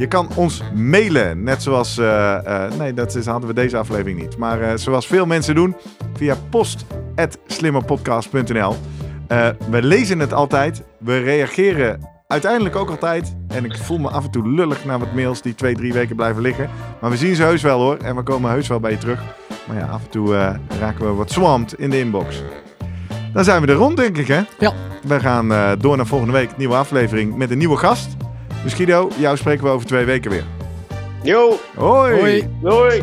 je 0.00 0.08
kan 0.08 0.28
ons 0.34 0.62
mailen, 0.74 1.42
net 1.42 1.62
zoals... 1.62 1.98
eh, 1.98 2.64
eh, 2.64 2.72
nee, 2.78 2.94
dat 2.94 3.14
is, 3.14 3.26
hadden 3.26 3.48
we 3.48 3.54
deze 3.54 3.76
aflevering 3.76 4.20
niet. 4.20 4.36
Maar 4.36 4.60
eh, 4.60 4.76
zoals 4.76 5.06
veel 5.06 5.26
mensen 5.26 5.54
doen, 5.54 5.76
via 6.14 6.36
post.slimmerpodcast.nl. 6.50 8.76
We 9.70 9.82
lezen 9.82 10.18
het 10.18 10.32
altijd. 10.32 10.82
We 10.98 11.18
reageren 11.18 12.08
uiteindelijk 12.26 12.76
ook 12.76 12.90
altijd. 12.90 13.36
En 13.48 13.64
ik 13.64 13.76
voel 13.76 13.98
me 13.98 14.08
af 14.08 14.24
en 14.24 14.30
toe 14.30 14.48
lullig 14.48 14.84
naar 14.84 14.98
wat 14.98 15.14
mails 15.14 15.42
die 15.42 15.54
twee, 15.54 15.74
drie 15.74 15.92
weken 15.92 16.16
blijven 16.16 16.42
liggen. 16.42 16.70
Maar 17.00 17.10
we 17.10 17.16
zien 17.16 17.34
ze 17.34 17.42
heus 17.42 17.62
wel 17.62 17.80
hoor. 17.80 17.96
En 17.96 18.16
we 18.16 18.22
komen 18.22 18.50
heus 18.50 18.68
wel 18.68 18.80
bij 18.80 18.90
je 18.90 18.98
terug. 18.98 19.22
Maar 19.66 19.76
ja, 19.76 19.86
af 19.86 20.02
en 20.02 20.10
toe 20.10 20.34
raken 20.80 21.06
we 21.06 21.12
wat 21.12 21.30
swamped 21.30 21.78
in 21.78 21.90
de 21.90 21.98
inbox. 21.98 22.42
Dan 23.32 23.44
zijn 23.44 23.62
we 23.62 23.66
er 23.66 23.74
rond, 23.74 23.96
denk 23.96 24.16
ik 24.16 24.28
hè? 24.28 24.40
Ja. 24.58 24.72
We 25.02 25.20
gaan 25.20 25.78
door 25.78 25.96
naar 25.96 26.06
volgende 26.06 26.32
week. 26.32 26.56
Nieuwe 26.56 26.74
aflevering 26.74 27.36
met 27.36 27.50
een 27.50 27.58
nieuwe 27.58 27.76
gast. 27.76 28.16
Dus 28.62 28.74
Guido, 28.74 29.10
jou 29.18 29.36
spreken 29.36 29.64
we 29.64 29.70
over 29.70 29.86
twee 29.86 30.04
weken 30.04 30.30
weer. 30.30 30.44
Yo, 31.22 31.58
Hoi! 31.74 32.20
Hoi. 32.20 32.48
doei! 32.60 33.02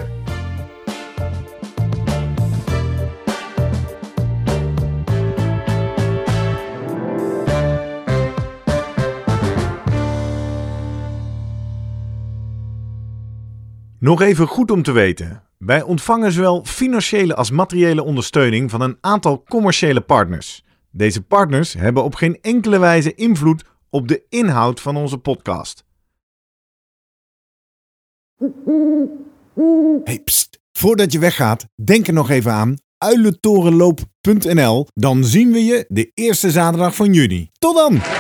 Nog 14.00 14.22
even 14.22 14.48
goed 14.48 14.72
om 14.72 14.84
te 14.84 14.92
weten. 14.92 15.44
Wij 15.58 15.82
ontvangen 15.82 16.32
zowel 16.32 16.64
financiële 16.66 17.36
als 17.36 17.52
materiële 17.52 18.04
ondersteuning 18.04 18.70
van 18.70 18.82
een 18.82 18.98
aantal 19.02 19.44
commerciële 19.44 20.02
partners. 20.02 20.64
Deze 20.92 21.22
partners 21.22 21.74
hebben 21.74 22.04
op 22.04 22.16
geen 22.16 22.38
enkele 22.42 22.80
wijze 22.80 23.14
invloed 23.14 23.64
op 23.98 24.08
de 24.08 24.26
inhoud 24.30 24.82
van 24.82 24.96
onze 24.96 25.18
podcast. 25.18 25.86
Hey, 30.04 30.20
pst. 30.24 30.60
Voordat 30.72 31.12
je 31.12 31.20
weggaat, 31.20 31.68
denk 31.76 32.08
er 32.08 32.14
nog 32.14 32.30
even 32.30 32.52
aan 32.52 32.78
uilentorenloop.nl. 32.98 34.88
Dan 34.94 35.24
zien 35.24 35.52
we 35.52 35.66
je 35.66 35.86
de 35.88 36.12
eerste 36.14 36.52
zaterdag 36.52 36.96
van 36.96 37.14
juni. 37.14 37.50
Tot 37.60 37.76
dan! 37.76 38.17